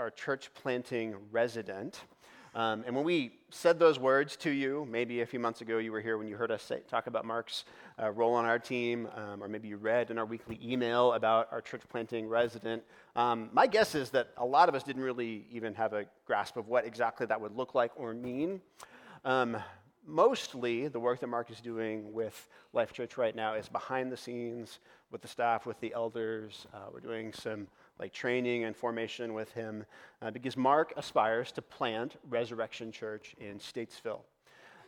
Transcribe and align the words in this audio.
our 0.00 0.08
church 0.08 0.48
planting 0.54 1.14
resident. 1.30 2.00
Um, 2.54 2.84
and 2.86 2.96
when 2.96 3.04
we 3.04 3.32
said 3.50 3.78
those 3.78 3.98
words 3.98 4.34
to 4.38 4.50
you, 4.50 4.88
maybe 4.90 5.20
a 5.20 5.26
few 5.26 5.38
months 5.38 5.60
ago 5.60 5.76
you 5.76 5.92
were 5.92 6.00
here 6.00 6.16
when 6.16 6.26
you 6.26 6.36
heard 6.36 6.50
us 6.50 6.62
say, 6.62 6.80
talk 6.88 7.06
about 7.06 7.26
Mark's 7.26 7.66
uh, 8.02 8.10
role 8.10 8.32
on 8.32 8.46
our 8.46 8.58
team, 8.58 9.10
um, 9.14 9.42
or 9.42 9.46
maybe 9.46 9.68
you 9.68 9.76
read 9.76 10.10
in 10.10 10.16
our 10.16 10.24
weekly 10.24 10.58
email 10.64 11.12
about 11.12 11.48
our 11.52 11.60
church 11.60 11.82
planting 11.90 12.26
resident. 12.26 12.82
Um, 13.14 13.50
my 13.52 13.66
guess 13.66 13.94
is 13.94 14.08
that 14.10 14.30
a 14.38 14.44
lot 14.44 14.70
of 14.70 14.74
us 14.74 14.82
didn't 14.82 15.02
really 15.02 15.44
even 15.52 15.74
have 15.74 15.92
a 15.92 16.06
grasp 16.24 16.56
of 16.56 16.66
what 16.66 16.86
exactly 16.86 17.26
that 17.26 17.38
would 17.38 17.54
look 17.54 17.74
like 17.74 17.92
or 17.94 18.14
mean. 18.14 18.62
Um, 19.26 19.58
mostly, 20.06 20.88
the 20.88 20.98
work 20.98 21.20
that 21.20 21.26
Mark 21.26 21.50
is 21.50 21.60
doing 21.60 22.10
with 22.10 22.48
Life 22.72 22.94
Church 22.94 23.18
right 23.18 23.36
now 23.36 23.52
is 23.52 23.68
behind 23.68 24.10
the 24.10 24.16
scenes 24.16 24.78
with 25.10 25.20
the 25.20 25.28
staff, 25.28 25.66
with 25.66 25.78
the 25.80 25.92
elders. 25.92 26.66
Uh, 26.72 26.86
we're 26.90 27.00
doing 27.00 27.34
some 27.34 27.66
like 28.00 28.12
training 28.14 28.64
and 28.64 28.74
formation 28.74 29.34
with 29.34 29.52
him 29.52 29.84
uh, 30.22 30.30
because 30.30 30.56
Mark 30.56 30.94
aspires 30.96 31.52
to 31.52 31.62
plant 31.62 32.16
Resurrection 32.28 32.90
Church 32.90 33.34
in 33.38 33.58
Statesville. 33.58 34.22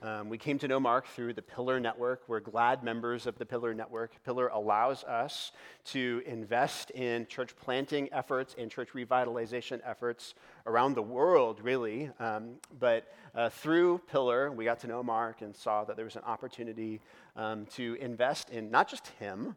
Um, 0.01 0.29
we 0.29 0.37
came 0.37 0.59
to 0.59 0.66
know 0.66 0.80
Mark 0.80 1.07
through 1.07 1.34
the 1.34 1.43
Pillar 1.43 1.79
Network. 1.79 2.23
We're 2.27 2.41
glad 2.41 2.83
members 2.83 3.27
of 3.27 3.39
the 3.39 3.47
Pillar 3.47 3.73
Network. 3.73 4.12
Pillar 4.25 4.48
allows 4.48 5.05
us 5.05 5.53
to 5.84 6.23
invest 6.27 6.91
in 6.91 7.27
church 7.27 7.55
planting 7.55 8.12
efforts 8.12 8.56
and 8.59 8.69
church 8.69 8.89
revitalization 8.95 9.81
efforts 9.84 10.34
around 10.67 10.97
the 10.97 11.03
world, 11.03 11.61
really. 11.62 12.11
Um, 12.19 12.55
but 12.81 13.15
uh, 13.37 13.51
through 13.51 14.01
Pillar, 14.11 14.51
we 14.51 14.65
got 14.65 14.81
to 14.81 14.89
know 14.89 15.05
Mark 15.05 15.42
and 15.42 15.55
saw 15.55 15.84
that 15.84 15.95
there 15.95 16.06
was 16.06 16.17
an 16.17 16.25
opportunity 16.27 17.01
um, 17.37 17.67
to 17.75 17.97
invest 18.01 18.51
in 18.51 18.73
not 18.73 18.89
just 18.89 19.06
him, 19.20 19.55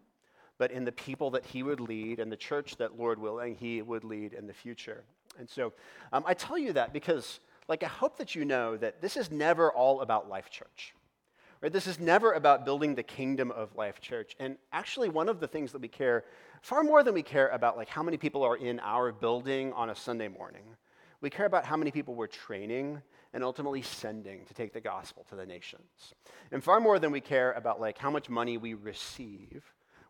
but 0.57 0.71
in 0.71 0.85
the 0.85 0.91
people 0.91 1.31
that 1.31 1.45
he 1.45 1.63
would 1.63 1.79
lead 1.79 2.19
and 2.19 2.31
the 2.31 2.37
church 2.37 2.77
that, 2.77 2.97
Lord 2.97 3.19
willing, 3.19 3.55
he 3.55 3.81
would 3.81 4.03
lead 4.03 4.33
in 4.33 4.47
the 4.47 4.53
future. 4.53 5.03
And 5.37 5.49
so 5.49 5.73
um, 6.13 6.23
I 6.25 6.33
tell 6.33 6.57
you 6.57 6.73
that 6.73 6.93
because, 6.93 7.39
like, 7.67 7.83
I 7.83 7.87
hope 7.87 8.17
that 8.17 8.35
you 8.35 8.45
know 8.45 8.77
that 8.77 9.01
this 9.01 9.17
is 9.17 9.31
never 9.31 9.71
all 9.71 10.01
about 10.01 10.29
Life 10.29 10.49
Church. 10.49 10.93
Right? 11.61 11.73
This 11.73 11.87
is 11.87 11.99
never 11.99 12.33
about 12.33 12.63
building 12.63 12.95
the 12.95 13.03
kingdom 13.03 13.51
of 13.51 13.75
Life 13.75 13.99
Church. 13.99 14.35
And 14.39 14.57
actually, 14.71 15.09
one 15.09 15.29
of 15.29 15.39
the 15.39 15.47
things 15.47 15.71
that 15.71 15.81
we 15.81 15.87
care 15.87 16.23
far 16.61 16.83
more 16.83 17.03
than 17.03 17.13
we 17.13 17.23
care 17.23 17.49
about, 17.49 17.75
like, 17.77 17.89
how 17.89 18.03
many 18.03 18.17
people 18.17 18.43
are 18.43 18.55
in 18.55 18.79
our 18.81 19.11
building 19.11 19.73
on 19.73 19.89
a 19.89 19.95
Sunday 19.95 20.27
morning, 20.27 20.63
we 21.21 21.29
care 21.29 21.45
about 21.45 21.65
how 21.65 21.75
many 21.75 21.91
people 21.91 22.15
we're 22.15 22.27
training 22.27 23.01
and 23.33 23.43
ultimately 23.43 23.81
sending 23.81 24.45
to 24.45 24.53
take 24.53 24.73
the 24.73 24.81
gospel 24.81 25.25
to 25.29 25.35
the 25.35 25.45
nations. 25.45 26.13
And 26.51 26.63
far 26.63 26.79
more 26.79 26.99
than 26.99 27.11
we 27.11 27.19
care 27.19 27.51
about, 27.53 27.81
like, 27.81 27.97
how 27.97 28.11
much 28.11 28.29
money 28.29 28.57
we 28.57 28.73
receive 28.73 29.63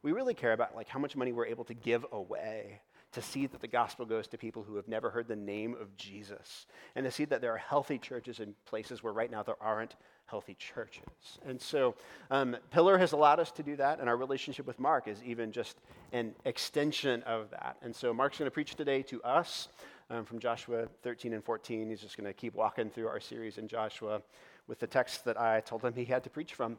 we 0.06 0.12
really 0.12 0.36
care 0.36 0.54
about 0.54 0.76
like 0.76 0.88
how 0.88 1.00
much 1.00 1.16
money 1.16 1.32
we're 1.32 1.48
able 1.48 1.64
to 1.64 1.74
give 1.74 2.06
away 2.12 2.80
to 3.12 3.24
see 3.24 3.48
that 3.48 3.60
the 3.60 3.68
gospel 3.68 4.06
goes 4.06 4.28
to 4.28 4.38
people 4.38 4.62
who 4.62 4.76
have 4.76 4.88
never 4.88 5.10
heard 5.10 5.28
the 5.28 5.36
name 5.36 5.76
of 5.82 5.98
Jesus 5.98 6.68
and 6.96 7.04
to 7.06 7.10
see 7.10 7.26
that 7.26 7.42
there 7.42 7.52
are 7.52 7.58
healthy 7.58 7.98
churches 7.98 8.40
in 8.40 8.54
places 8.66 9.02
where 9.02 9.14
right 9.14 9.32
now 9.32 9.42
there 9.42 9.56
aren't 9.60 9.96
healthy 10.28 10.56
churches. 10.60 11.40
And 11.48 11.60
so 11.60 11.96
um, 12.30 12.56
Pillar 12.70 13.00
has 13.00 13.14
allowed 13.14 13.40
us 13.40 13.52
to 13.54 13.64
do 13.64 13.76
that, 13.78 14.00
and 14.00 14.08
our 14.08 14.18
relationship 14.18 14.68
with 14.68 14.80
Mark 14.80 15.08
is 15.08 15.24
even 15.24 15.52
just 15.52 15.78
an 16.14 16.36
extension 16.46 17.24
of 17.24 17.50
that. 17.50 17.78
And 17.82 17.96
so 17.96 18.14
Mark's 18.14 18.38
going 18.38 18.48
to 18.48 18.54
preach 18.54 18.76
today 18.76 19.02
to 19.04 19.24
us 19.24 19.70
um, 20.12 20.24
from 20.24 20.38
Joshua 20.38 20.88
13 21.02 21.34
and 21.34 21.44
14. 21.44 21.90
He's 21.90 22.02
just 22.02 22.16
going 22.16 22.28
to 22.28 22.34
keep 22.34 22.54
walking 22.54 22.92
through 22.92 23.08
our 23.08 23.20
series 23.20 23.58
in 23.58 23.68
Joshua 23.68 24.22
with 24.68 24.80
the 24.80 24.88
text 24.88 25.26
that 25.26 25.40
I 25.40 25.62
told 25.62 25.84
him 25.84 25.94
he 25.94 26.06
had 26.06 26.24
to 26.24 26.30
preach 26.30 26.54
from. 26.54 26.78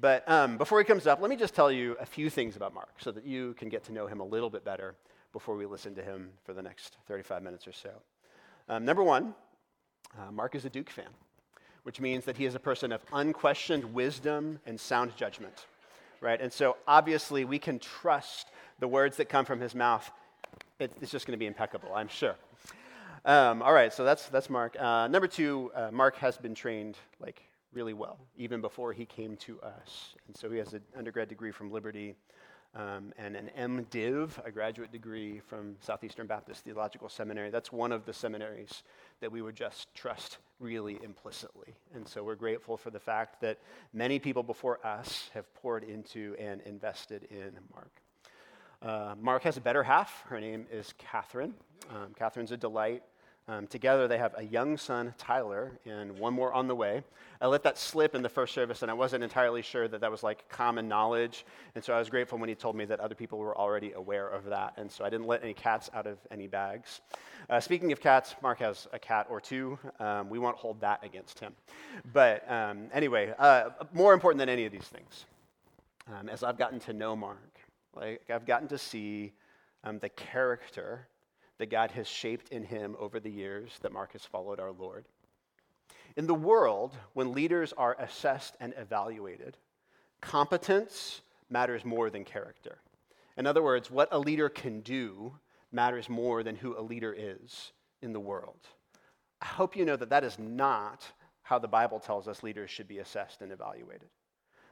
But 0.00 0.28
um, 0.28 0.56
before 0.56 0.78
he 0.78 0.84
comes 0.84 1.06
up, 1.06 1.20
let 1.20 1.30
me 1.30 1.36
just 1.36 1.54
tell 1.54 1.70
you 1.70 1.96
a 2.00 2.06
few 2.06 2.30
things 2.30 2.56
about 2.56 2.74
Mark 2.74 2.94
so 2.98 3.12
that 3.12 3.26
you 3.26 3.54
can 3.54 3.68
get 3.68 3.84
to 3.84 3.92
know 3.92 4.06
him 4.06 4.20
a 4.20 4.24
little 4.24 4.50
bit 4.50 4.64
better 4.64 4.94
before 5.32 5.56
we 5.56 5.66
listen 5.66 5.94
to 5.94 6.02
him 6.02 6.30
for 6.44 6.54
the 6.54 6.62
next 6.62 6.96
35 7.08 7.42
minutes 7.42 7.66
or 7.68 7.72
so. 7.72 7.90
Um, 8.68 8.84
number 8.84 9.02
one, 9.02 9.34
uh, 10.18 10.32
Mark 10.32 10.54
is 10.54 10.64
a 10.64 10.70
Duke 10.70 10.90
fan, 10.90 11.10
which 11.82 12.00
means 12.00 12.24
that 12.24 12.36
he 12.36 12.46
is 12.46 12.54
a 12.54 12.58
person 12.58 12.90
of 12.90 13.02
unquestioned 13.12 13.92
wisdom 13.92 14.58
and 14.64 14.80
sound 14.80 15.14
judgment, 15.16 15.66
right? 16.20 16.40
And 16.40 16.52
so 16.52 16.76
obviously 16.88 17.44
we 17.44 17.58
can 17.58 17.78
trust 17.78 18.48
the 18.78 18.88
words 18.88 19.18
that 19.18 19.28
come 19.28 19.44
from 19.44 19.60
his 19.60 19.74
mouth. 19.74 20.10
It, 20.78 20.92
it's 21.00 21.10
just 21.10 21.26
going 21.26 21.32
to 21.32 21.38
be 21.38 21.46
impeccable, 21.46 21.90
I'm 21.94 22.08
sure. 22.08 22.34
Um, 23.26 23.60
all 23.60 23.72
right, 23.72 23.92
so 23.92 24.04
that's, 24.04 24.28
that's 24.28 24.48
Mark. 24.48 24.76
Uh, 24.80 25.08
number 25.08 25.26
two, 25.26 25.72
uh, 25.74 25.90
Mark 25.90 26.14
has 26.18 26.38
been 26.38 26.54
trained 26.54 26.96
like 27.18 27.42
really 27.72 27.92
well, 27.92 28.18
even 28.36 28.60
before 28.60 28.92
he 28.92 29.04
came 29.04 29.36
to 29.38 29.60
us. 29.62 30.14
And 30.28 30.36
so 30.36 30.48
he 30.48 30.58
has 30.58 30.74
an 30.74 30.82
undergrad 30.96 31.28
degree 31.28 31.50
from 31.50 31.72
Liberty 31.72 32.14
um, 32.76 33.12
and 33.18 33.34
an 33.34 33.50
MDiv, 33.58 34.46
a 34.46 34.52
graduate 34.52 34.92
degree 34.92 35.40
from 35.40 35.74
Southeastern 35.80 36.28
Baptist 36.28 36.62
Theological 36.62 37.08
Seminary. 37.08 37.50
That's 37.50 37.72
one 37.72 37.90
of 37.90 38.06
the 38.06 38.12
seminaries 38.12 38.84
that 39.20 39.32
we 39.32 39.42
would 39.42 39.56
just 39.56 39.92
trust 39.92 40.38
really 40.60 41.00
implicitly. 41.02 41.74
And 41.96 42.06
so 42.06 42.22
we're 42.22 42.36
grateful 42.36 42.76
for 42.76 42.90
the 42.90 43.00
fact 43.00 43.40
that 43.40 43.58
many 43.92 44.20
people 44.20 44.44
before 44.44 44.78
us 44.86 45.30
have 45.34 45.52
poured 45.54 45.82
into 45.82 46.36
and 46.38 46.60
invested 46.60 47.26
in 47.32 47.58
Mark. 47.74 47.90
Uh, 48.80 49.16
Mark 49.20 49.42
has 49.42 49.56
a 49.56 49.60
better 49.60 49.82
half. 49.82 50.22
Her 50.28 50.40
name 50.40 50.66
is 50.70 50.94
Catherine. 50.96 51.54
Um, 51.90 52.14
Catherine's 52.16 52.52
a 52.52 52.56
delight. 52.56 53.02
Um, 53.48 53.68
together, 53.68 54.08
they 54.08 54.18
have 54.18 54.34
a 54.36 54.42
young 54.42 54.76
son, 54.76 55.14
Tyler, 55.18 55.78
and 55.84 56.18
one 56.18 56.34
more 56.34 56.52
on 56.52 56.66
the 56.66 56.74
way. 56.74 57.04
I 57.40 57.46
let 57.46 57.62
that 57.62 57.78
slip 57.78 58.16
in 58.16 58.22
the 58.22 58.28
first 58.28 58.52
service, 58.52 58.82
and 58.82 58.90
I 58.90 58.94
wasn't 58.94 59.22
entirely 59.22 59.62
sure 59.62 59.86
that 59.86 60.00
that 60.00 60.10
was 60.10 60.24
like 60.24 60.48
common 60.48 60.88
knowledge. 60.88 61.46
And 61.76 61.84
so 61.84 61.94
I 61.94 62.00
was 62.00 62.10
grateful 62.10 62.38
when 62.38 62.48
he 62.48 62.56
told 62.56 62.74
me 62.74 62.84
that 62.86 62.98
other 62.98 63.14
people 63.14 63.38
were 63.38 63.56
already 63.56 63.92
aware 63.92 64.26
of 64.26 64.46
that. 64.46 64.74
And 64.76 64.90
so 64.90 65.04
I 65.04 65.10
didn't 65.10 65.28
let 65.28 65.44
any 65.44 65.54
cats 65.54 65.88
out 65.94 66.08
of 66.08 66.18
any 66.32 66.48
bags. 66.48 67.02
Uh, 67.48 67.60
speaking 67.60 67.92
of 67.92 68.00
cats, 68.00 68.34
Mark 68.42 68.58
has 68.58 68.88
a 68.92 68.98
cat 68.98 69.28
or 69.30 69.40
two. 69.40 69.78
Um, 70.00 70.28
we 70.28 70.40
won't 70.40 70.56
hold 70.56 70.80
that 70.80 71.04
against 71.04 71.38
him. 71.38 71.54
But 72.12 72.50
um, 72.50 72.88
anyway, 72.92 73.32
uh, 73.38 73.70
more 73.92 74.12
important 74.12 74.40
than 74.40 74.48
any 74.48 74.66
of 74.66 74.72
these 74.72 74.88
things, 74.88 75.24
um, 76.12 76.28
as 76.28 76.42
I've 76.42 76.58
gotten 76.58 76.80
to 76.80 76.92
know 76.92 77.14
Mark, 77.14 77.60
like 77.94 78.28
I've 78.28 78.44
gotten 78.44 78.66
to 78.68 78.78
see 78.78 79.34
um, 79.84 80.00
the 80.00 80.08
character 80.08 81.06
that 81.58 81.70
God 81.70 81.90
has 81.92 82.06
shaped 82.06 82.50
in 82.50 82.62
him 82.62 82.96
over 82.98 83.20
the 83.20 83.30
years 83.30 83.78
that 83.82 83.92
Mark 83.92 84.12
has 84.12 84.24
followed 84.24 84.60
our 84.60 84.72
Lord. 84.72 85.06
In 86.16 86.26
the 86.26 86.34
world, 86.34 86.96
when 87.12 87.32
leaders 87.32 87.72
are 87.76 87.96
assessed 87.98 88.56
and 88.60 88.74
evaluated, 88.76 89.56
competence 90.20 91.20
matters 91.50 91.84
more 91.84 92.10
than 92.10 92.24
character. 92.24 92.78
In 93.36 93.46
other 93.46 93.62
words, 93.62 93.90
what 93.90 94.08
a 94.12 94.18
leader 94.18 94.48
can 94.48 94.80
do 94.80 95.34
matters 95.72 96.08
more 96.08 96.42
than 96.42 96.56
who 96.56 96.78
a 96.78 96.80
leader 96.80 97.14
is 97.16 97.72
in 98.02 98.12
the 98.12 98.20
world. 98.20 98.60
I 99.42 99.46
hope 99.46 99.76
you 99.76 99.84
know 99.84 99.96
that 99.96 100.10
that 100.10 100.24
is 100.24 100.38
not 100.38 101.04
how 101.42 101.58
the 101.58 101.68
Bible 101.68 102.00
tells 102.00 102.28
us 102.28 102.42
leaders 102.42 102.70
should 102.70 102.88
be 102.88 102.98
assessed 102.98 103.42
and 103.42 103.52
evaluated. 103.52 104.08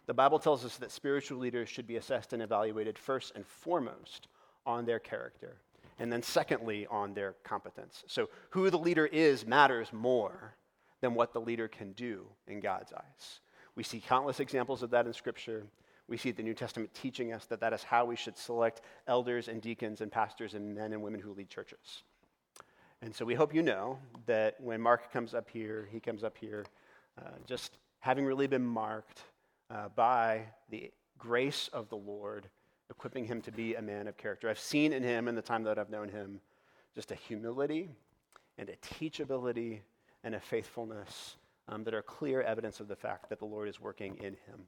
The 0.07 0.15
Bible 0.15 0.39
tells 0.39 0.65
us 0.65 0.77
that 0.79 0.91
spiritual 0.91 1.39
leaders 1.39 1.69
should 1.69 1.87
be 1.87 1.97
assessed 1.97 2.33
and 2.33 2.43
evaluated 2.43 2.99
first 2.99 3.33
and 3.35 3.47
foremost 3.47 4.29
on 4.67 4.85
their 4.85 4.99
character 4.99 5.59
and 5.99 6.13
then 6.13 6.23
secondly, 6.23 6.87
on 6.91 7.15
their 7.15 7.35
competence. 7.45 8.05
So, 8.07 8.29
who 8.51 8.71
the 8.71 8.79
leader 8.79 9.07
is 9.07 9.47
matters 9.47 9.93
more 9.93 10.55
than 11.01 11.15
what 11.15 11.33
the 11.33 11.41
leader 11.41 11.69
can 11.69 11.93
do 11.93 12.27
in 12.47 12.61
God's 12.61 12.93
eyes. 12.93 13.41
We 13.77 13.83
see 13.83 14.01
countless 14.01 14.41
examples 14.41 14.83
of 14.83 14.91
that 14.91 15.07
in 15.07 15.13
Scripture. 15.13 15.65
We 16.09 16.17
see 16.17 16.31
the 16.31 16.43
New 16.43 16.55
Testament 16.55 16.93
teaching 16.95 17.33
us 17.33 17.47
that 17.47 17.61
that 17.61 17.73
is 17.73 17.83
how 17.83 18.05
we 18.05 18.17
should 18.17 18.37
select 18.37 18.83
elders 19.07 19.49
and 19.49 19.61
deacons 19.61 20.01
and 20.01 20.11
pastors 20.11 20.55
and 20.55 20.75
men 20.75 20.93
and 20.93 21.03
women 21.03 21.21
who 21.21 21.33
lead 21.33 21.49
churches. 21.49 22.03
And 23.03 23.15
so 23.15 23.25
we 23.25 23.35
hope 23.35 23.55
you 23.55 23.63
know 23.63 23.99
that 24.27 24.61
when 24.61 24.81
Mark 24.81 25.13
comes 25.13 25.35
up 25.35 25.49
here, 25.51 25.89
he 25.93 26.01
comes 26.01 26.25
up 26.25 26.37
here 26.39 26.65
uh, 27.19 27.31
just 27.47 27.79
having 28.01 28.25
really 28.25 28.47
been 28.47 28.65
marked 28.65 29.23
uh, 29.71 29.89
by 29.95 30.43
the 30.71 30.91
grace 31.19 31.69
of 31.73 31.89
the 31.89 31.97
Lord 31.97 32.49
equipping 32.91 33.25
him 33.25 33.41
to 33.43 33.53
be 33.53 33.75
a 33.75 33.83
man 33.83 34.09
of 34.09 34.17
character. 34.17 34.49
I've 34.49 34.59
seen 34.59 34.93
in 34.93 35.03
him, 35.03 35.29
in 35.29 35.35
the 35.35 35.43
time 35.43 35.65
that 35.65 35.79
I've 35.79 35.91
known 35.91 36.09
him, 36.09 36.41
just 36.95 37.11
a 37.11 37.15
humility 37.15 37.91
and 38.59 38.69
a 38.69 38.77
teachability 38.77 39.81
and 40.23 40.35
a 40.35 40.41
faithfulness 40.41 41.37
um, 41.69 41.85
that 41.85 41.95
are 41.95 42.03
clear 42.03 42.43
evidence 42.43 42.81
of 42.81 42.89
the 42.89 42.97
fact 42.97 43.29
that 43.31 43.39
the 43.39 43.45
Lord 43.45 43.69
is 43.69 43.81
working 43.81 44.17
in 44.19 44.35
him. 44.47 44.67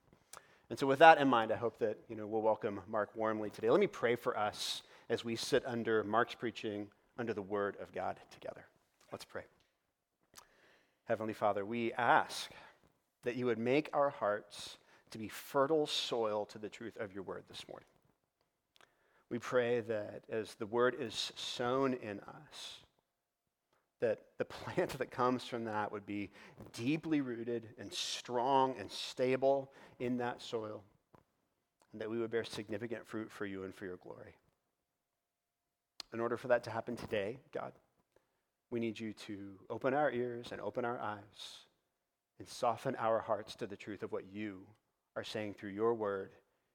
And 0.69 0.79
so, 0.79 0.87
with 0.87 0.99
that 0.99 1.19
in 1.19 1.29
mind, 1.29 1.53
I 1.53 1.57
hope 1.57 1.79
that 1.79 1.99
you 2.09 2.17
know, 2.17 2.27
we'll 2.27 2.43
welcome 2.43 2.81
Mark 2.89 3.11
warmly 3.15 3.51
today. 3.51 3.71
Let 3.71 3.81
me 3.81 3.87
pray 3.87 4.17
for 4.17 4.37
us 4.37 4.83
as 5.09 5.25
we 5.25 5.37
sit 5.37 5.63
under 5.65 6.03
Mark's 6.03 6.35
preaching 6.35 6.89
under 7.19 7.33
the 7.33 7.43
Word 7.43 7.77
of 7.81 7.93
God 7.93 8.19
together. 8.31 8.67
Let's 9.13 9.25
pray. 9.25 9.45
Heavenly 11.05 11.35
Father, 11.35 11.65
we 11.65 11.93
ask 11.93 12.51
that 13.23 13.37
you 13.37 13.47
would 13.47 13.59
make 13.59 13.89
our 13.93 14.11
hearts 14.11 14.79
to 15.11 15.19
be 15.19 15.29
fertile 15.29 15.87
soil 15.87 16.47
to 16.47 16.59
the 16.59 16.69
truth 16.69 16.97
of 16.97 17.13
your 17.13 17.23
Word 17.23 17.45
this 17.49 17.65
morning. 17.69 17.87
We 19.31 19.39
pray 19.39 19.81
that 19.81 20.23
as 20.31 20.55
the 20.55 20.67
word 20.67 20.97
is 20.99 21.33
sown 21.35 21.95
in 21.95 22.21
us, 22.21 22.79
that 24.01 24.21
the 24.39 24.45
plant 24.45 24.99
that 24.99 25.11
comes 25.11 25.45
from 25.45 25.65
that 25.65 25.91
would 25.91 26.07
be 26.07 26.31
deeply 26.73 27.21
rooted 27.21 27.69
and 27.79 27.93
strong 27.93 28.75
and 28.79 28.91
stable 28.91 29.73
in 29.99 30.19
that 30.19 30.41
soil, 30.43 30.83
and 31.93 32.01
that 32.01 32.11
we 32.11 32.19
would 32.19 32.31
bear 32.31 32.45
significant 32.45 33.07
fruit 33.07 33.31
for 33.31 33.47
you 33.47 33.65
and 33.65 33.75
for 33.75 33.85
your 33.85 33.97
glory. 33.97 34.37
In 36.13 36.21
order 36.21 36.37
for 36.37 36.49
that 36.49 36.63
to 36.65 36.71
happen 36.71 36.97
today, 36.97 37.39
God, 37.53 37.73
We 38.71 38.81
need 38.81 38.99
you 38.99 39.13
to 39.13 39.53
open 39.71 39.95
our 39.95 40.11
ears 40.11 40.49
and 40.51 40.61
open 40.61 40.85
our 40.85 40.99
eyes 40.99 41.67
and 42.39 42.49
soften 42.49 42.97
our 42.97 43.21
hearts 43.21 43.55
to 43.57 43.67
the 43.67 43.77
truth 43.77 44.03
of 44.03 44.13
what 44.13 44.25
you 44.33 44.67
are 45.15 45.25
saying 45.25 45.55
through 45.55 45.71
your 45.71 45.95
word 45.95 46.33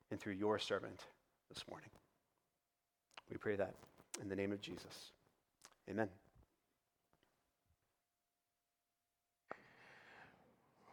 and 0.10 0.20
through 0.20 0.34
your 0.34 0.58
servant 0.58 1.06
this 1.50 1.64
morning. 1.70 1.90
We 3.32 3.38
pray 3.38 3.56
that 3.56 3.74
in 4.22 4.28
the 4.28 4.36
name 4.36 4.52
of 4.52 4.60
Jesus. 4.62 5.12
Amen. 5.90 6.10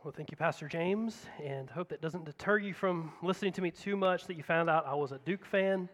Well, 0.04 0.14
thank 0.16 0.30
you, 0.30 0.36
Pastor 0.36 0.68
James, 0.68 1.26
and 1.44 1.68
hope 1.68 1.88
that 1.88 2.00
doesn't 2.00 2.24
deter 2.24 2.58
you 2.58 2.72
from 2.72 3.12
listening 3.20 3.52
to 3.54 3.60
me 3.60 3.72
too 3.72 3.96
much 3.96 4.26
that 4.28 4.36
you 4.36 4.44
found 4.44 4.70
out 4.70 4.86
I 4.86 4.94
was 4.94 5.10
a 5.10 5.18
Duke 5.18 5.44
fan. 5.44 5.88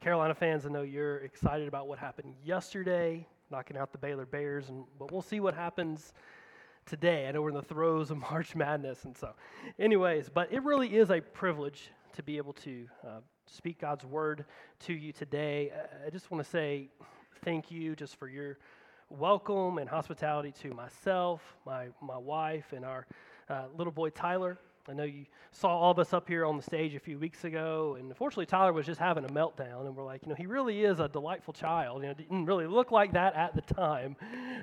Carolina 0.00 0.34
fans, 0.34 0.66
I 0.66 0.70
know 0.70 0.82
you're 0.82 1.18
excited 1.18 1.68
about 1.68 1.86
what 1.86 2.00
happened 2.00 2.34
yesterday, 2.44 3.24
knocking 3.52 3.76
out 3.76 3.92
the 3.92 3.98
Baylor 3.98 4.26
Bears, 4.26 4.68
and 4.68 4.84
but 4.98 5.12
we'll 5.12 5.22
see 5.22 5.38
what 5.38 5.54
happens 5.54 6.12
today. 6.84 7.28
I 7.28 7.32
know 7.32 7.42
we're 7.42 7.50
in 7.50 7.54
the 7.54 7.62
throes 7.62 8.10
of 8.10 8.18
March 8.30 8.56
Madness, 8.56 9.04
and 9.04 9.16
so, 9.16 9.34
anyways, 9.78 10.28
but 10.28 10.52
it 10.52 10.64
really 10.64 10.96
is 10.96 11.10
a 11.10 11.20
privilege 11.20 11.92
to 12.14 12.24
be 12.24 12.38
able 12.38 12.54
to 12.54 12.88
uh, 13.06 13.20
speak 13.46 13.80
God's 13.80 14.04
word 14.04 14.44
to 14.80 14.92
you 14.92 15.12
today. 15.12 15.72
I 16.06 16.10
just 16.10 16.30
want 16.30 16.44
to 16.44 16.50
say 16.50 16.88
thank 17.44 17.70
you 17.70 17.94
just 17.94 18.16
for 18.16 18.28
your 18.28 18.58
welcome 19.08 19.78
and 19.78 19.88
hospitality 19.88 20.52
to 20.62 20.74
myself, 20.74 21.40
my 21.64 21.88
my 22.00 22.18
wife, 22.18 22.72
and 22.72 22.84
our 22.84 23.06
uh, 23.48 23.64
little 23.76 23.92
boy 23.92 24.10
Tyler. 24.10 24.58
I 24.88 24.92
know 24.92 25.02
you 25.02 25.26
saw 25.50 25.76
all 25.76 25.90
of 25.90 25.98
us 25.98 26.12
up 26.12 26.28
here 26.28 26.44
on 26.44 26.56
the 26.56 26.62
stage 26.62 26.94
a 26.94 27.00
few 27.00 27.18
weeks 27.18 27.42
ago, 27.42 27.96
and 27.98 28.08
unfortunately, 28.08 28.46
Tyler 28.46 28.72
was 28.72 28.86
just 28.86 29.00
having 29.00 29.24
a 29.24 29.28
meltdown, 29.28 29.86
and 29.86 29.96
we're 29.96 30.04
like, 30.04 30.22
you 30.22 30.28
know, 30.28 30.36
he 30.36 30.46
really 30.46 30.84
is 30.84 31.00
a 31.00 31.08
delightful 31.08 31.52
child. 31.52 32.02
You 32.02 32.08
know, 32.08 32.14
didn't 32.14 32.44
really 32.44 32.68
look 32.68 32.92
like 32.92 33.12
that 33.14 33.34
at 33.34 33.54
the 33.54 33.62
time, 33.74 34.16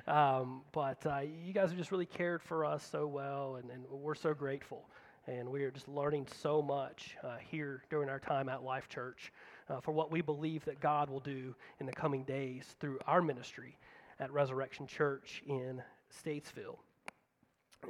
um, 0.06 0.62
but 0.72 1.04
uh, 1.04 1.20
you 1.44 1.52
guys 1.52 1.68
have 1.68 1.78
just 1.78 1.90
really 1.92 2.06
cared 2.06 2.42
for 2.42 2.64
us 2.64 2.88
so 2.90 3.06
well, 3.06 3.56
and, 3.56 3.70
and 3.70 3.84
we're 3.90 4.14
so 4.14 4.32
grateful. 4.32 4.88
And 5.26 5.48
we 5.48 5.64
are 5.64 5.70
just 5.70 5.88
learning 5.88 6.26
so 6.42 6.60
much 6.60 7.16
uh, 7.22 7.36
here 7.50 7.82
during 7.88 8.10
our 8.10 8.18
time 8.18 8.50
at 8.50 8.62
Life 8.62 8.90
Church 8.90 9.32
uh, 9.70 9.80
for 9.80 9.92
what 9.92 10.12
we 10.12 10.20
believe 10.20 10.66
that 10.66 10.80
God 10.80 11.08
will 11.08 11.20
do 11.20 11.54
in 11.80 11.86
the 11.86 11.92
coming 11.92 12.24
days 12.24 12.76
through 12.78 12.98
our 13.06 13.22
ministry 13.22 13.78
at 14.20 14.30
Resurrection 14.30 14.86
Church 14.86 15.42
in 15.46 15.82
Statesville. 16.22 16.76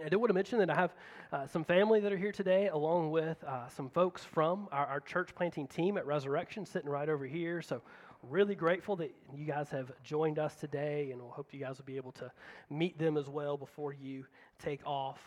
I 0.04 0.08
do 0.08 0.20
want 0.20 0.30
to 0.30 0.34
mention 0.34 0.60
that 0.60 0.70
I 0.70 0.76
have 0.76 0.94
uh, 1.32 1.46
some 1.48 1.64
family 1.64 1.98
that 2.00 2.12
are 2.12 2.16
here 2.16 2.30
today, 2.30 2.68
along 2.68 3.10
with 3.10 3.42
uh, 3.42 3.68
some 3.68 3.90
folks 3.90 4.22
from 4.22 4.68
our, 4.70 4.86
our, 4.86 5.00
church 5.00 5.34
planting 5.34 5.66
team 5.66 5.96
at 5.96 6.06
Resurrection 6.06 6.64
sitting 6.64 6.88
right 6.88 7.08
over 7.08 7.26
here. 7.26 7.62
So, 7.62 7.82
really 8.22 8.54
grateful 8.54 8.96
that 8.96 9.12
you 9.36 9.44
guys 9.44 9.70
have 9.70 9.90
joined 10.02 10.38
us 10.38 10.54
today, 10.54 11.10
and 11.10 11.20
we'll 11.20 11.30
hope 11.30 11.52
you 11.52 11.60
guys 11.60 11.78
will 11.78 11.84
be 11.84 11.96
able 11.96 12.12
to 12.12 12.30
meet 12.70 12.96
them 12.98 13.16
as 13.16 13.28
well 13.28 13.56
before 13.56 13.92
you 13.92 14.24
take 14.58 14.80
off. 14.86 15.20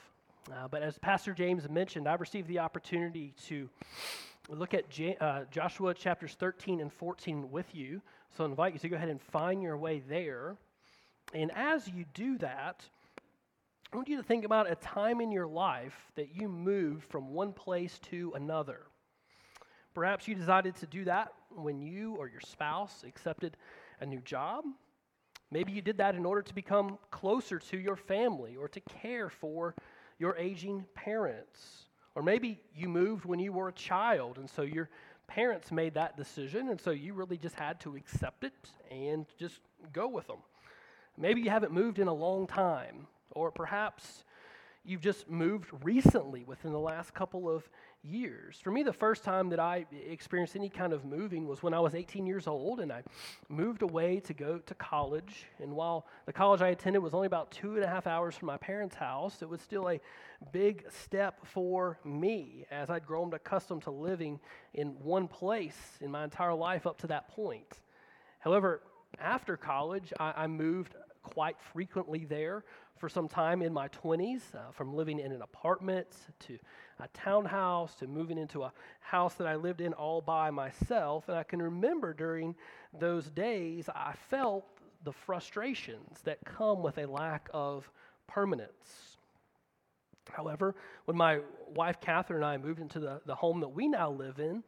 Uh, 0.52 0.68
but 0.68 0.82
as 0.82 0.98
Pastor 0.98 1.34
James 1.34 1.68
mentioned, 1.70 2.08
I've 2.08 2.22
received 2.22 2.48
the 2.48 2.60
opportunity 2.60 3.34
to 3.48 3.70
look 4.50 4.74
at 4.74 4.90
J- 4.90 5.18
uh, 5.20 5.42
Joshua 5.52 5.94
chapters 5.94 6.36
13 6.40 6.80
and 6.80 6.92
14 6.92 7.52
with 7.52 7.76
you. 7.76 8.02
So, 8.36 8.44
I 8.44 8.48
invite 8.48 8.74
you 8.74 8.80
to 8.80 8.90
go 8.90 8.96
ahead 8.96 9.10
and 9.10 9.22
find 9.22 9.62
your 9.62 9.78
way 9.78 10.02
there. 10.08 10.56
And 11.34 11.52
as 11.56 11.88
you 11.88 12.06
do 12.14 12.38
that, 12.38 12.86
I 13.92 13.96
want 13.96 14.08
you 14.08 14.18
to 14.18 14.24
think 14.24 14.46
about 14.46 14.72
a 14.72 14.76
time 14.76 15.22
in 15.22 15.32
your 15.32 15.48
life 15.48 16.12
that 16.16 16.36
you 16.36 16.48
moved 16.48 17.06
from 17.06 17.34
one 17.34 17.52
place 17.52 18.00
to 18.10 18.34
another. 18.36 18.82
Perhaps 19.94 20.28
you 20.28 20.36
decided 20.36 20.76
to 20.78 20.86
do 20.86 21.06
that 21.06 21.34
when 21.50 21.82
you 21.82 22.16
or 22.16 22.28
your 22.28 22.42
spouse 22.42 23.04
accepted 23.06 23.58
a 24.00 24.06
new 24.06 24.22
job. 24.22 24.64
Maybe 25.52 25.72
you 25.72 25.82
did 25.82 25.98
that 25.98 26.16
in 26.16 26.26
order 26.26 26.42
to 26.42 26.54
become 26.54 27.00
closer 27.12 27.60
to 27.60 27.78
your 27.78 27.96
family 27.96 28.56
or 28.58 28.68
to 28.68 28.80
care 28.82 29.30
for 29.30 29.74
your 30.19 30.36
aging 30.38 30.86
parents. 30.96 31.86
Or 32.16 32.24
maybe 32.24 32.60
you 32.75 32.90
moved 32.90 33.25
when 33.25 33.40
you 33.40 33.54
were 33.54 33.68
a 33.68 33.74
child, 33.74 34.38
and 34.40 34.50
so 34.50 34.64
your 34.64 34.90
parents 35.28 35.72
made 35.72 35.94
that 35.94 36.18
decision, 36.18 36.69
and 36.69 36.81
so 36.81 36.92
you 36.92 37.14
really 37.14 37.38
just 37.38 37.56
had 37.56 37.80
to 37.81 37.96
accept 37.96 38.44
it 38.44 38.54
and 38.90 39.25
just 39.38 39.60
go 39.94 40.08
with 40.08 40.25
them. 40.28 40.40
Maybe 41.18 41.42
you 41.42 41.50
haven't 41.50 41.72
moved 41.72 42.00
in 42.00 42.08
a 42.08 42.14
long 42.14 42.48
time, 42.48 43.08
or 43.31 43.52
perhaps 43.52 44.24
you've 44.88 45.01
just 45.01 45.30
moved 45.30 45.69
recently 45.84 46.45
within 46.45 46.72
the 46.72 46.80
last 46.80 47.13
couple 47.13 47.50
of 47.50 47.69
years. 48.04 48.57
For 48.63 48.72
me, 48.72 48.84
the 48.84 48.94
first 48.94 49.24
time 49.24 49.50
that 49.50 49.60
I 49.60 49.86
experienced 50.10 50.56
any 50.56 50.69
kind 50.69 50.94
of 50.94 51.04
moving 51.04 51.45
was 51.45 51.62
when 51.62 51.74
I 51.74 51.80
was 51.81 51.94
18 51.94 52.25
years 52.25 52.48
old 52.48 52.80
and 52.80 52.92
I 52.92 53.04
moved 53.50 53.81
away 53.81 54.22
to 54.22 54.34
go 54.34 54.60
to 54.60 54.74
college. 54.75 55.45
And 55.62 55.74
while 55.74 56.07
the 56.25 56.31
college 56.31 56.62
I 56.62 56.69
attended 56.69 57.04
was 57.04 57.13
only 57.13 57.28
about 57.28 57.51
two 57.51 57.75
and 57.75 57.84
a 57.84 57.88
half 57.88 58.07
hours 58.07 58.38
from 58.38 58.48
my 58.48 58.57
parents' 58.57 58.95
house, 58.95 59.42
it 59.42 59.50
was 59.50 59.62
still 59.62 59.89
a 59.89 60.00
big 60.54 60.86
step 60.90 61.45
for 61.45 62.00
me 62.06 62.66
as 62.72 62.90
I'd 62.90 63.06
grown 63.06 63.33
accustomed 63.33 63.81
to 63.83 63.92
living 63.92 64.40
in 64.74 64.90
one 65.04 65.28
place 65.28 65.98
in 66.00 66.10
my 66.10 66.24
entire 66.24 66.54
life 66.54 66.88
up 66.88 66.98
to 67.00 67.07
that 67.07 67.28
point. 67.28 67.81
However, 68.40 68.81
after 69.19 69.57
college, 69.57 70.13
I, 70.18 70.33
I 70.44 70.48
moved 70.48 70.95
quite 71.34 71.60
frequently 71.74 72.26
there 72.26 72.64
for 72.98 73.10
some 73.10 73.28
time 73.28 73.62
in 73.62 73.74
my 73.74 73.88
20s, 73.90 74.42
uh, 74.56 74.72
from 74.72 74.96
living 74.96 75.20
in 75.20 75.32
an 75.32 75.42
apartment 75.42 76.08
to 76.40 76.58
a 77.00 77.08
townhouse 77.10 77.94
to 77.96 78.08
moving 78.08 78.38
into 78.38 78.64
a 78.64 78.74
house 79.00 79.36
that 79.36 79.48
I 79.48 79.56
lived 79.56 79.82
in 79.82 79.94
all 79.94 80.22
by 80.22 80.50
myself. 80.50 81.30
And 81.30 81.38
I 81.38 81.44
can 81.44 81.62
remember 81.62 82.14
during 82.14 82.56
those 82.98 83.30
days, 83.30 83.88
I 83.94 84.14
felt 84.30 84.66
the 85.04 85.12
frustrations 85.12 86.22
that 86.24 86.40
come 86.44 86.82
with 86.82 86.98
a 86.98 87.06
lack 87.06 87.50
of 87.54 87.90
permanence. 88.28 89.18
However, 90.32 90.76
when 91.06 91.16
my 91.16 91.40
wife 91.74 92.02
Catherine 92.02 92.44
and 92.44 92.46
I 92.46 92.58
moved 92.58 92.80
into 92.80 93.00
the, 93.00 93.22
the 93.26 93.36
home 93.36 93.62
that 93.62 93.70
we 93.70 93.88
now 93.88 94.12
live 94.12 94.40
in 94.40 94.64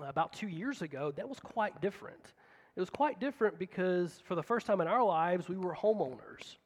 uh, 0.00 0.04
about 0.06 0.32
two 0.32 0.48
years 0.48 0.80
ago, 0.80 1.12
that 1.16 1.28
was 1.28 1.38
quite 1.40 1.80
different. 1.80 2.32
It 2.76 2.80
was 2.80 2.90
quite 2.90 3.20
different 3.20 3.58
because 3.58 4.20
for 4.26 4.34
the 4.34 4.42
first 4.42 4.66
time 4.66 4.80
in 4.80 4.88
our 4.88 5.04
lives, 5.04 5.48
we 5.48 5.56
were 5.56 5.74
homeowners. 5.74 6.56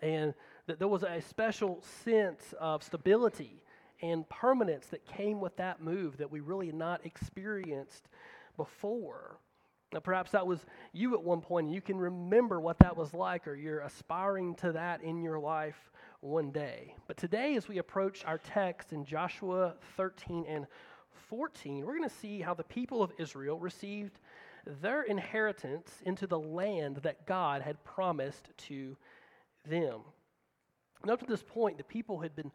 And 0.00 0.34
that 0.66 0.78
there 0.78 0.88
was 0.88 1.02
a 1.02 1.20
special 1.20 1.82
sense 2.04 2.54
of 2.58 2.82
stability 2.82 3.62
and 4.00 4.28
permanence 4.28 4.86
that 4.88 5.04
came 5.06 5.40
with 5.40 5.56
that 5.56 5.80
move 5.80 6.16
that 6.16 6.30
we 6.30 6.40
really 6.40 6.66
had 6.66 6.74
not 6.74 7.04
experienced 7.04 8.08
before. 8.56 9.38
Now, 9.92 10.00
perhaps 10.00 10.30
that 10.30 10.46
was 10.46 10.64
you 10.92 11.14
at 11.14 11.22
one 11.22 11.42
point, 11.42 11.66
and 11.66 11.74
you 11.74 11.82
can 11.82 11.98
remember 11.98 12.60
what 12.60 12.78
that 12.78 12.96
was 12.96 13.12
like, 13.12 13.46
or 13.46 13.54
you're 13.54 13.80
aspiring 13.80 14.54
to 14.56 14.72
that 14.72 15.02
in 15.02 15.22
your 15.22 15.38
life 15.38 15.92
one 16.20 16.50
day. 16.50 16.94
But 17.06 17.18
today, 17.18 17.56
as 17.56 17.68
we 17.68 17.78
approach 17.78 18.24
our 18.24 18.38
text 18.38 18.92
in 18.92 19.04
Joshua 19.04 19.74
13 19.96 20.46
and 20.48 20.66
14, 21.28 21.84
we're 21.84 21.96
going 21.96 22.08
to 22.08 22.14
see 22.16 22.40
how 22.40 22.54
the 22.54 22.64
people 22.64 23.02
of 23.02 23.12
Israel 23.18 23.58
received 23.58 24.18
their 24.66 25.02
inheritance 25.02 25.90
into 26.04 26.26
the 26.26 26.38
land 26.38 26.98
that 26.98 27.26
God 27.26 27.62
had 27.62 27.82
promised 27.84 28.50
to 28.68 28.96
them. 29.68 30.00
And 31.02 31.10
up 31.10 31.20
to 31.20 31.26
this 31.26 31.42
point, 31.42 31.78
the 31.78 31.84
people 31.84 32.20
had 32.20 32.34
been 32.36 32.52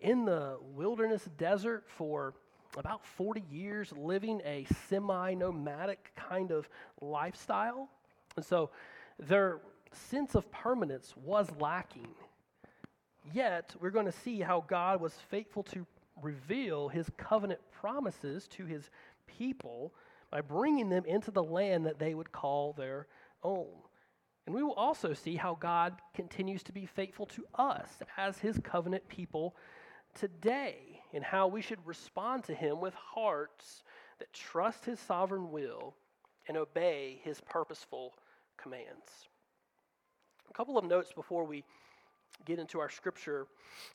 in 0.00 0.24
the 0.24 0.58
wilderness 0.60 1.28
desert 1.36 1.84
for 1.88 2.34
about 2.76 3.04
40 3.04 3.42
years, 3.50 3.92
living 3.96 4.40
a 4.44 4.66
semi 4.88 5.34
nomadic 5.34 6.12
kind 6.14 6.52
of 6.52 6.68
lifestyle. 7.00 7.88
And 8.36 8.44
so 8.44 8.70
their 9.18 9.60
sense 9.92 10.34
of 10.34 10.50
permanence 10.52 11.14
was 11.16 11.48
lacking. 11.58 12.08
Yet, 13.32 13.74
we're 13.80 13.90
going 13.90 14.06
to 14.06 14.12
see 14.12 14.40
how 14.40 14.64
God 14.66 15.00
was 15.00 15.14
faithful 15.28 15.62
to 15.64 15.86
reveal 16.22 16.88
his 16.88 17.10
covenant 17.16 17.60
promises 17.72 18.46
to 18.48 18.64
his 18.64 18.90
people 19.26 19.92
by 20.30 20.40
bringing 20.40 20.88
them 20.88 21.04
into 21.04 21.30
the 21.30 21.42
land 21.42 21.86
that 21.86 21.98
they 21.98 22.14
would 22.14 22.32
call 22.32 22.72
their 22.72 23.06
own. 23.42 23.68
And 24.46 24.54
we 24.54 24.62
will 24.62 24.74
also 24.74 25.12
see 25.12 25.36
how 25.36 25.54
God 25.54 25.96
continues 26.14 26.62
to 26.64 26.72
be 26.72 26.86
faithful 26.86 27.26
to 27.26 27.44
us 27.54 27.88
as 28.16 28.38
his 28.38 28.58
covenant 28.62 29.08
people 29.08 29.54
today, 30.14 31.02
and 31.12 31.22
how 31.22 31.46
we 31.46 31.60
should 31.60 31.86
respond 31.86 32.44
to 32.44 32.54
him 32.54 32.80
with 32.80 32.94
hearts 32.94 33.82
that 34.18 34.32
trust 34.32 34.84
his 34.84 34.98
sovereign 34.98 35.50
will 35.50 35.94
and 36.48 36.56
obey 36.56 37.20
his 37.22 37.40
purposeful 37.42 38.14
commands. 38.56 39.28
A 40.50 40.54
couple 40.54 40.78
of 40.78 40.84
notes 40.84 41.12
before 41.14 41.44
we 41.44 41.62
get 42.44 42.58
into 42.58 42.80
our 42.80 42.88
scripture 42.88 43.46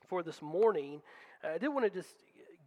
for 0.08 0.24
this 0.24 0.42
morning. 0.42 1.02
I 1.44 1.58
did 1.58 1.70
want 1.70 1.86
to 1.86 1.90
just 1.90 2.14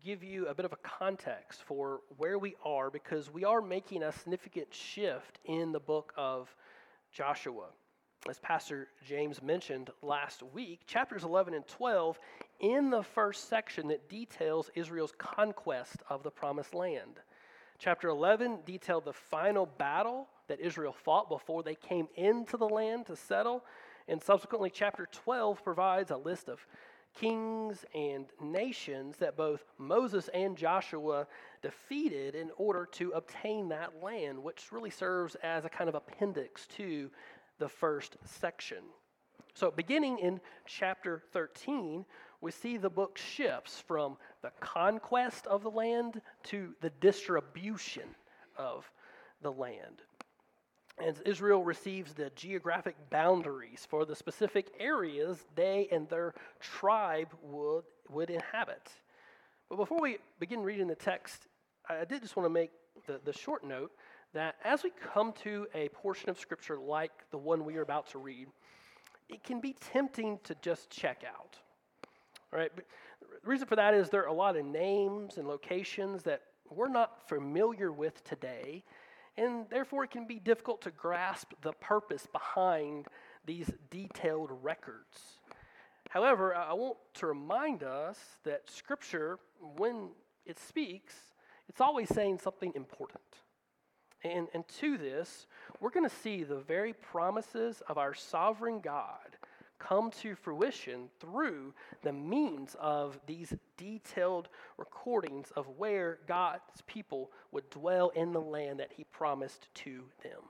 give 0.06 0.22
you 0.22 0.46
a 0.46 0.54
bit 0.54 0.64
of 0.64 0.72
a 0.72 0.76
context 0.76 1.64
for 1.64 1.98
where 2.16 2.38
we 2.38 2.54
are 2.64 2.90
because 2.90 3.28
we 3.28 3.44
are 3.44 3.60
making 3.60 4.04
a 4.04 4.12
significant 4.12 4.72
shift 4.72 5.40
in 5.46 5.72
the 5.72 5.80
book 5.80 6.12
of 6.16 6.54
Joshua. 7.12 7.64
As 8.28 8.38
Pastor 8.38 8.86
James 9.04 9.42
mentioned 9.42 9.90
last 10.02 10.44
week, 10.54 10.82
chapters 10.86 11.24
11 11.24 11.54
and 11.54 11.66
12, 11.66 12.20
in 12.60 12.88
the 12.88 13.02
first 13.02 13.48
section 13.48 13.88
that 13.88 14.08
details 14.08 14.70
Israel's 14.76 15.12
conquest 15.18 15.96
of 16.08 16.22
the 16.22 16.30
promised 16.30 16.72
land. 16.72 17.18
Chapter 17.80 18.06
11 18.08 18.60
detailed 18.64 19.06
the 19.06 19.12
final 19.12 19.66
battle 19.66 20.28
that 20.46 20.60
Israel 20.60 20.92
fought 20.92 21.28
before 21.28 21.64
they 21.64 21.74
came 21.74 22.06
into 22.14 22.56
the 22.56 22.68
land 22.68 23.06
to 23.06 23.16
settle. 23.16 23.64
And 24.06 24.22
subsequently, 24.22 24.70
chapter 24.72 25.08
12 25.10 25.64
provides 25.64 26.12
a 26.12 26.16
list 26.16 26.48
of 26.48 26.64
kings 27.16 27.84
and 27.94 28.26
nations 28.40 29.16
that 29.16 29.36
both 29.36 29.64
Moses 29.78 30.28
and 30.34 30.56
Joshua 30.56 31.26
defeated 31.62 32.34
in 32.34 32.50
order 32.56 32.86
to 32.92 33.10
obtain 33.10 33.68
that 33.70 34.02
land, 34.02 34.42
which 34.42 34.70
really 34.70 34.90
serves 34.90 35.34
as 35.36 35.64
a 35.64 35.68
kind 35.68 35.88
of 35.88 35.94
appendix 35.94 36.66
to 36.76 37.10
the 37.58 37.68
first 37.68 38.16
section. 38.24 38.84
So, 39.54 39.70
beginning 39.70 40.18
in 40.18 40.40
chapter 40.66 41.22
13, 41.32 42.04
we 42.42 42.50
see 42.50 42.76
the 42.76 42.90
book 42.90 43.16
shifts 43.16 43.82
from 43.86 44.18
the 44.42 44.52
conquest 44.60 45.46
of 45.46 45.62
the 45.62 45.70
land 45.70 46.20
to 46.44 46.74
the 46.82 46.90
distribution 47.00 48.14
of 48.56 48.90
the 49.40 49.50
land. 49.50 50.02
As 50.98 51.20
Israel 51.20 51.62
receives 51.62 52.14
the 52.14 52.30
geographic 52.36 52.96
boundaries 53.10 53.86
for 53.88 54.06
the 54.06 54.16
specific 54.16 54.72
areas 54.80 55.44
they 55.54 55.88
and 55.92 56.08
their 56.08 56.34
tribe 56.58 57.28
would, 57.42 57.84
would 58.08 58.30
inhabit. 58.30 58.90
But 59.68 59.76
before 59.76 60.00
we 60.00 60.18
begin 60.40 60.62
reading 60.62 60.86
the 60.86 60.94
text, 60.94 61.48
I 61.88 62.04
did 62.04 62.22
just 62.22 62.36
want 62.36 62.46
to 62.46 62.50
make 62.52 62.70
the, 63.06 63.20
the 63.24 63.32
short 63.32 63.62
note 63.62 63.92
that 64.32 64.56
as 64.64 64.82
we 64.82 64.90
come 65.12 65.32
to 65.44 65.66
a 65.74 65.88
portion 65.90 66.30
of 66.30 66.38
Scripture 66.38 66.78
like 66.78 67.12
the 67.30 67.38
one 67.38 67.64
we 67.64 67.76
are 67.76 67.82
about 67.82 68.08
to 68.10 68.18
read, 68.18 68.48
it 69.28 69.42
can 69.44 69.60
be 69.60 69.74
tempting 69.92 70.38
to 70.44 70.54
just 70.62 70.88
check 70.90 71.24
out. 71.26 71.56
All 72.52 72.58
right? 72.58 72.70
But 72.74 72.86
the 73.20 73.50
reason 73.50 73.66
for 73.66 73.76
that 73.76 73.92
is 73.92 74.08
there 74.08 74.22
are 74.22 74.28
a 74.28 74.32
lot 74.32 74.56
of 74.56 74.64
names 74.64 75.36
and 75.36 75.46
locations 75.46 76.22
that 76.22 76.42
we're 76.70 76.88
not 76.88 77.28
familiar 77.28 77.92
with 77.92 78.24
today 78.24 78.82
and 79.36 79.66
therefore 79.70 80.04
it 80.04 80.10
can 80.10 80.26
be 80.26 80.38
difficult 80.38 80.80
to 80.82 80.90
grasp 80.90 81.52
the 81.62 81.72
purpose 81.72 82.26
behind 82.32 83.06
these 83.44 83.70
detailed 83.90 84.50
records. 84.62 85.40
However, 86.10 86.54
I 86.54 86.72
want 86.72 86.96
to 87.14 87.26
remind 87.26 87.82
us 87.82 88.18
that 88.44 88.70
Scripture, 88.70 89.38
when 89.76 90.10
it 90.44 90.58
speaks, 90.58 91.14
it's 91.68 91.80
always 91.80 92.08
saying 92.08 92.38
something 92.38 92.72
important. 92.74 93.22
And, 94.24 94.48
and 94.54 94.66
to 94.80 94.96
this, 94.96 95.46
we're 95.80 95.90
going 95.90 96.08
to 96.08 96.16
see 96.16 96.42
the 96.42 96.56
very 96.56 96.92
promises 96.92 97.82
of 97.88 97.98
our 97.98 98.14
sovereign 98.14 98.80
God 98.80 99.35
come 99.78 100.10
to 100.22 100.34
fruition 100.34 101.08
through 101.20 101.72
the 102.02 102.12
means 102.12 102.76
of 102.80 103.18
these 103.26 103.54
detailed 103.76 104.48
recordings 104.78 105.52
of 105.56 105.66
where 105.76 106.18
God's 106.26 106.82
people 106.86 107.30
would 107.52 107.68
dwell 107.70 108.10
in 108.10 108.32
the 108.32 108.40
land 108.40 108.80
that 108.80 108.92
He 108.96 109.04
promised 109.04 109.68
to 109.74 110.02
them. 110.22 110.42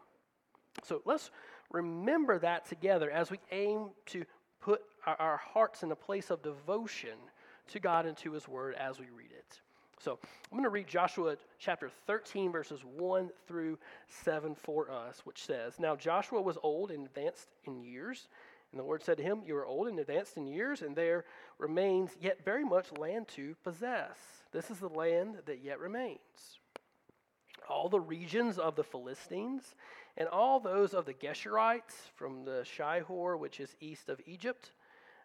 So 0.85 1.02
let's 1.04 1.30
remember 1.71 2.38
that 2.38 2.66
together 2.66 3.11
as 3.11 3.30
we 3.30 3.38
aim 3.50 3.90
to 4.06 4.25
put 4.61 4.83
our, 5.06 5.37
hearts 5.37 5.83
in 5.83 5.92
a 5.92 5.97
place 5.97 6.30
of 6.30 6.42
devotion 6.42 7.16
to 7.68 7.80
God 7.80 8.06
and 8.06 8.16
to 8.18 8.33
His 8.33 8.49
Word 8.49 8.75
as 8.75 8.99
we 8.99 9.06
read 9.16 9.30
it. 9.30 9.61
So 9.99 10.18
I'm 10.50 10.59
going 10.59 10.64
to 10.64 10.71
read 10.71 10.87
Joshua 10.87 11.37
chapter 11.59 11.90
13, 12.06 12.52
verses 12.52 12.80
1 12.85 13.30
through 13.49 13.78
7 14.25 14.54
for 14.54 14.90
us, 14.90 15.23
which 15.25 15.45
says 15.45 15.78
Now 15.78 15.97
Joshua 15.97 16.40
was 16.40 16.59
old 16.62 16.90
and 16.90 17.06
advanced 17.06 17.49
in 17.64 17.80
years 17.80 18.28
and 18.73 18.80
the 18.80 18.85
Lord 18.85 19.02
said 19.02 19.16
to 19.18 19.23
him, 19.23 19.42
You 19.44 19.56
are 19.56 19.66
old 19.66 19.88
and 19.88 19.99
advanced 19.99 20.37
in 20.37 20.46
years, 20.46 20.82
and 20.82 20.94
there 20.94 21.25
remains 21.58 22.11
yet 22.20 22.44
very 22.44 22.64
much 22.64 22.92
land 22.99 23.28
to 23.28 23.56
possess. 23.62 24.18
This 24.52 24.70
is 24.70 24.78
the 24.78 24.88
land 24.88 25.37
that 25.46 25.62
yet 25.62 25.80
remains. 25.80 26.58
All 27.68 27.88
the 27.88 28.00
regions 28.00 28.58
of 28.58 28.76
the 28.76 28.85
Philistines, 28.85 29.75
and 30.16 30.28
all 30.28 30.61
those 30.61 30.94
of 30.94 31.04
the 31.04 31.14
Geshurites 31.14 31.94
from 32.14 32.44
the 32.44 32.64
Shihor, 32.64 33.38
which 33.38 33.61
is 33.61 33.76
east 33.80 34.08
of 34.08 34.20
Egypt, 34.26 34.73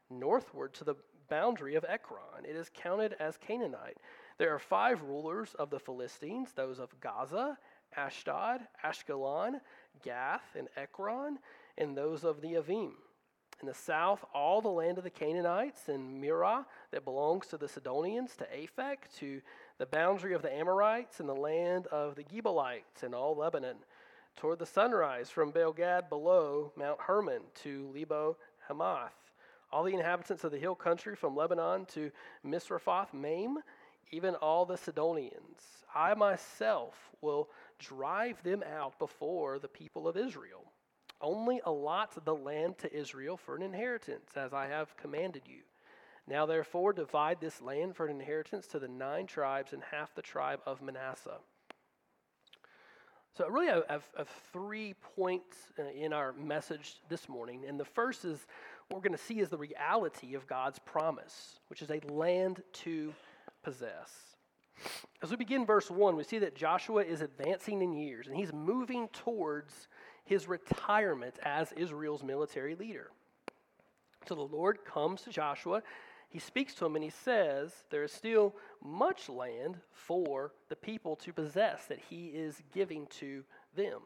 northward 0.10 0.74
to 0.76 0.84
the 0.84 0.96
boundary 1.30 1.76
of 1.76 1.86
Ekron. 1.88 2.46
It 2.48 2.56
is 2.56 2.70
counted 2.74 3.16
as 3.20 3.38
Canaanite. 3.38 3.98
There 4.38 4.54
are 4.54 4.60
five 4.60 5.02
rulers 5.04 5.56
of 5.58 5.70
the 5.70 5.80
Philistines 5.80 6.52
those 6.54 6.80
of 6.80 7.00
Gaza, 7.00 7.58
Ashdod, 7.96 8.62
Ashkelon, 8.84 9.62
Gath, 10.04 10.56
and 10.58 10.68
Ekron, 10.76 11.40
and 11.78 11.96
those 11.96 12.24
of 12.24 12.42
the 12.42 12.54
Avim. 12.54 12.94
In 13.62 13.68
the 13.68 13.74
south, 13.76 14.26
all 14.34 14.60
the 14.60 14.70
land 14.70 14.98
of 14.98 15.04
the 15.04 15.12
Canaanites 15.12 15.88
and 15.88 16.20
Mearah 16.20 16.66
that 16.90 17.06
belongs 17.06 17.46
to 17.48 17.58
the 17.58 17.68
Sidonians, 17.68 18.36
to 18.38 18.46
Aphek, 18.46 18.98
to 19.20 19.40
the 19.78 19.86
boundary 19.86 20.34
of 20.34 20.42
the 20.42 20.52
Amorites, 20.52 21.20
and 21.20 21.30
the 21.30 21.36
land 21.36 21.86
of 21.88 22.16
the 22.16 22.24
Gebalites 22.24 23.04
and 23.04 23.14
all 23.14 23.36
Lebanon, 23.36 23.78
toward 24.36 24.58
the 24.58 24.66
sunrise 24.66 25.30
from 25.30 25.52
Baalgad 25.52 26.10
below 26.10 26.72
Mount 26.76 27.02
Hermon 27.02 27.44
to 27.62 27.92
Lebo 27.94 28.36
Hamath. 28.68 29.14
All 29.72 29.84
the 29.84 29.94
inhabitants 29.94 30.44
of 30.44 30.52
the 30.52 30.58
hill 30.58 30.76
country 30.76 31.16
from 31.16 31.36
Lebanon 31.36 31.86
to 31.94 32.12
Misrephoth 32.44 33.14
Maim, 33.14 33.60
even 34.12 34.34
all 34.36 34.66
the 34.66 34.78
Sidonians. 34.78 35.86
I 35.94 36.16
myself 36.16 37.12
will 37.22 37.48
drive 37.78 38.42
them 38.42 38.64
out 38.76 38.98
before 38.98 39.60
the 39.60 39.68
people 39.68 40.08
of 40.08 40.18
Israel 40.18 40.66
only 41.22 41.62
allot 41.66 42.24
the 42.26 42.36
land 42.36 42.78
to 42.80 42.94
Israel 42.94 43.38
for 43.38 43.56
an 43.56 43.62
inheritance, 43.62 44.32
as 44.36 44.54
I 44.54 44.68
have 44.68 44.96
commanded 44.98 45.44
you. 45.46 45.62
Now, 46.28 46.46
therefore, 46.46 46.94
divide 46.94 47.42
this 47.42 47.62
land 47.62 47.96
for 47.96 48.06
an 48.06 48.20
inheritance 48.20 48.68
to 48.68 48.80
the 48.80 48.88
nine 48.88 49.26
tribes 49.26 49.74
and 49.74 49.82
half 49.92 50.14
the 50.16 50.22
tribe 50.22 50.60
of 50.66 50.82
Manasseh. 50.82 51.40
So, 53.38 53.48
really, 53.48 53.70
I 53.70 53.76
have, 53.90 54.04
I 54.16 54.20
have 54.20 54.30
three 54.52 54.94
points 55.16 55.58
uh, 55.80 55.84
in 55.90 56.14
our 56.14 56.34
message 56.34 56.98
this 57.10 57.28
morning. 57.30 57.64
And 57.68 57.80
the 57.80 57.86
first 57.86 58.26
is 58.26 58.46
what 58.88 58.98
we're 58.98 59.08
going 59.08 59.18
to 59.18 59.24
see 59.24 59.40
is 59.40 59.50
the 59.50 59.58
reality 59.58 60.36
of 60.36 60.48
God's 60.48 60.80
promise, 60.80 61.60
which 61.70 61.82
is 61.82 61.90
a 61.90 62.02
land 62.12 62.62
to 62.74 63.14
possess. 63.64 64.32
As 65.22 65.30
we 65.30 65.38
begin 65.38 65.66
verse 65.66 65.90
1, 65.90 66.16
we 66.16 66.24
see 66.24 66.40
that 66.40 66.56
Joshua 66.56 67.04
is 67.04 67.22
advancing 67.22 67.82
in 67.82 67.94
years 67.94 68.28
and 68.28 68.36
he's 68.36 68.52
moving 68.52 69.08
towards 69.10 69.88
his 70.32 70.48
retirement 70.48 71.36
as 71.44 71.74
Israel's 71.74 72.24
military 72.24 72.74
leader. 72.74 73.12
So 74.30 74.34
the 74.34 74.42
Lord 74.42 74.86
comes 74.86 75.24
to 75.24 75.30
Joshua, 75.30 75.84
he 76.30 76.40
speaks 76.40 76.74
to 76.76 76.86
him, 76.86 76.96
and 76.96 77.04
he 77.04 77.10
says, 77.10 77.74
There 77.90 78.06
is 78.06 78.14
still 78.14 78.56
much 78.82 79.28
land 79.28 79.76
for 79.92 80.54
the 80.70 80.78
people 80.78 81.18
to 81.18 81.34
possess 81.34 81.84
that 81.88 82.00
he 82.10 82.28
is 82.28 82.64
giving 82.74 83.08
to 83.20 83.44
them. 83.76 84.00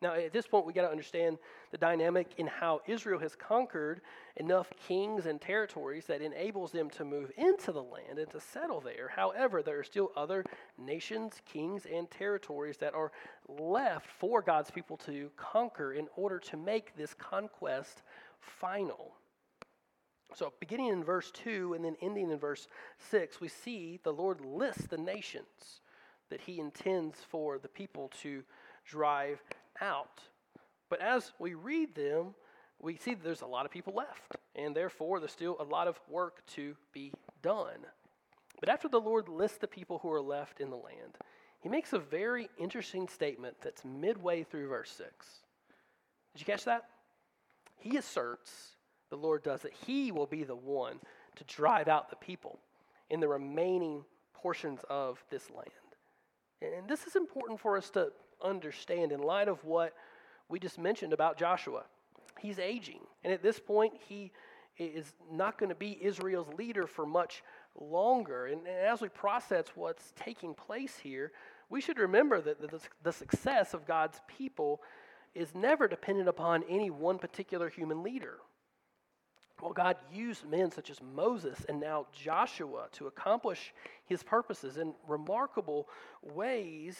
Now, 0.00 0.14
at 0.14 0.32
this 0.32 0.46
point, 0.46 0.64
we 0.64 0.72
got 0.72 0.82
to 0.82 0.90
understand 0.90 1.38
the 1.72 1.78
dynamic 1.78 2.28
in 2.36 2.46
how 2.46 2.82
Israel 2.86 3.18
has 3.18 3.34
conquered 3.34 4.00
enough 4.36 4.72
kings 4.86 5.26
and 5.26 5.40
territories 5.40 6.06
that 6.06 6.22
enables 6.22 6.70
them 6.70 6.88
to 6.90 7.04
move 7.04 7.32
into 7.36 7.72
the 7.72 7.82
land 7.82 8.18
and 8.18 8.30
to 8.30 8.40
settle 8.40 8.80
there. 8.80 9.10
However, 9.14 9.60
there 9.60 9.80
are 9.80 9.84
still 9.84 10.12
other 10.16 10.44
nations, 10.78 11.42
kings, 11.44 11.84
and 11.92 12.08
territories 12.08 12.76
that 12.76 12.94
are 12.94 13.10
left 13.48 14.06
for 14.06 14.40
God's 14.40 14.70
people 14.70 14.96
to 14.98 15.30
conquer 15.36 15.92
in 15.92 16.06
order 16.14 16.38
to 16.38 16.56
make 16.56 16.96
this 16.96 17.12
conquest 17.14 18.02
final. 18.40 19.14
So, 20.34 20.52
beginning 20.60 20.88
in 20.88 21.02
verse 21.02 21.32
2 21.32 21.74
and 21.74 21.84
then 21.84 21.96
ending 22.00 22.30
in 22.30 22.38
verse 22.38 22.68
6, 23.10 23.40
we 23.40 23.48
see 23.48 23.98
the 24.04 24.12
Lord 24.12 24.40
lists 24.42 24.86
the 24.86 24.98
nations 24.98 25.80
that 26.30 26.42
he 26.42 26.60
intends 26.60 27.18
for 27.28 27.58
the 27.58 27.68
people 27.68 28.12
to 28.22 28.44
drive 28.84 29.42
out. 29.80 30.22
But 30.88 31.00
as 31.00 31.32
we 31.38 31.54
read 31.54 31.94
them, 31.94 32.34
we 32.80 32.96
see 32.96 33.14
there's 33.14 33.42
a 33.42 33.46
lot 33.46 33.66
of 33.66 33.72
people 33.72 33.92
left, 33.94 34.36
and 34.54 34.74
therefore 34.74 35.18
there's 35.18 35.32
still 35.32 35.56
a 35.60 35.64
lot 35.64 35.88
of 35.88 35.98
work 36.08 36.46
to 36.54 36.76
be 36.92 37.12
done. 37.42 37.86
But 38.60 38.68
after 38.68 38.88
the 38.88 39.00
Lord 39.00 39.28
lists 39.28 39.58
the 39.58 39.68
people 39.68 39.98
who 39.98 40.10
are 40.12 40.20
left 40.20 40.60
in 40.60 40.70
the 40.70 40.76
land, 40.76 41.16
he 41.60 41.68
makes 41.68 41.92
a 41.92 41.98
very 41.98 42.48
interesting 42.58 43.08
statement 43.08 43.56
that's 43.62 43.84
midway 43.84 44.44
through 44.44 44.68
verse 44.68 44.90
6. 44.90 45.26
Did 46.32 46.40
you 46.40 46.46
catch 46.46 46.64
that? 46.64 46.84
He 47.76 47.96
asserts, 47.96 48.76
the 49.10 49.16
Lord 49.16 49.42
does, 49.42 49.62
that 49.62 49.72
he 49.72 50.12
will 50.12 50.26
be 50.26 50.44
the 50.44 50.56
one 50.56 51.00
to 51.36 51.44
drive 51.44 51.88
out 51.88 52.10
the 52.10 52.16
people 52.16 52.58
in 53.10 53.20
the 53.20 53.28
remaining 53.28 54.04
portions 54.34 54.80
of 54.88 55.22
this 55.30 55.50
land. 55.50 55.70
And 56.60 56.88
this 56.88 57.06
is 57.06 57.16
important 57.16 57.60
for 57.60 57.76
us 57.76 57.90
to 57.90 58.12
understand 58.42 59.12
in 59.12 59.20
light 59.20 59.48
of 59.48 59.64
what 59.64 59.94
we 60.48 60.58
just 60.58 60.78
mentioned 60.78 61.12
about 61.12 61.38
Joshua. 61.38 61.84
He's 62.38 62.58
aging, 62.58 63.00
and 63.24 63.32
at 63.32 63.42
this 63.42 63.58
point, 63.58 63.94
he 64.08 64.32
is 64.78 65.12
not 65.30 65.58
going 65.58 65.70
to 65.70 65.74
be 65.74 65.98
Israel's 66.00 66.48
leader 66.56 66.86
for 66.86 67.04
much 67.04 67.42
longer. 67.80 68.46
And, 68.46 68.60
and, 68.66 68.76
as 68.76 69.00
we 69.00 69.08
process 69.08 69.66
what's 69.74 70.12
taking 70.16 70.54
place 70.54 70.96
here, 70.98 71.32
we 71.68 71.80
should 71.80 71.98
remember 71.98 72.40
that 72.40 72.60
the, 72.60 72.80
the 73.02 73.12
success 73.12 73.74
of 73.74 73.86
God's 73.86 74.20
people 74.28 74.80
is 75.34 75.54
never 75.54 75.88
dependent 75.88 76.28
upon 76.28 76.64
any 76.68 76.90
one 76.90 77.18
particular 77.18 77.68
human 77.68 78.02
leader. 78.02 78.38
Well, 79.60 79.72
God 79.72 79.96
used 80.12 80.48
men 80.48 80.70
such 80.70 80.88
as 80.88 81.02
Moses 81.02 81.66
and 81.68 81.80
now 81.80 82.06
Joshua 82.12 82.86
to 82.92 83.08
accomplish 83.08 83.74
his 84.06 84.22
purposes 84.22 84.76
in 84.76 84.94
remarkable 85.06 85.88
ways. 86.22 86.96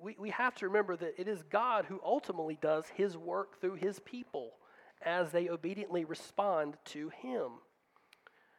We, 0.00 0.16
we 0.18 0.30
have 0.30 0.54
to 0.56 0.66
remember 0.66 0.96
that 0.96 1.14
it 1.16 1.28
is 1.28 1.44
God 1.44 1.84
who 1.84 2.00
ultimately 2.04 2.58
does 2.60 2.86
his 2.94 3.16
work 3.16 3.60
through 3.60 3.76
his 3.76 4.00
people 4.00 4.54
as 5.04 5.30
they 5.30 5.48
obediently 5.48 6.04
respond 6.04 6.76
to 6.86 7.10
him. 7.10 7.52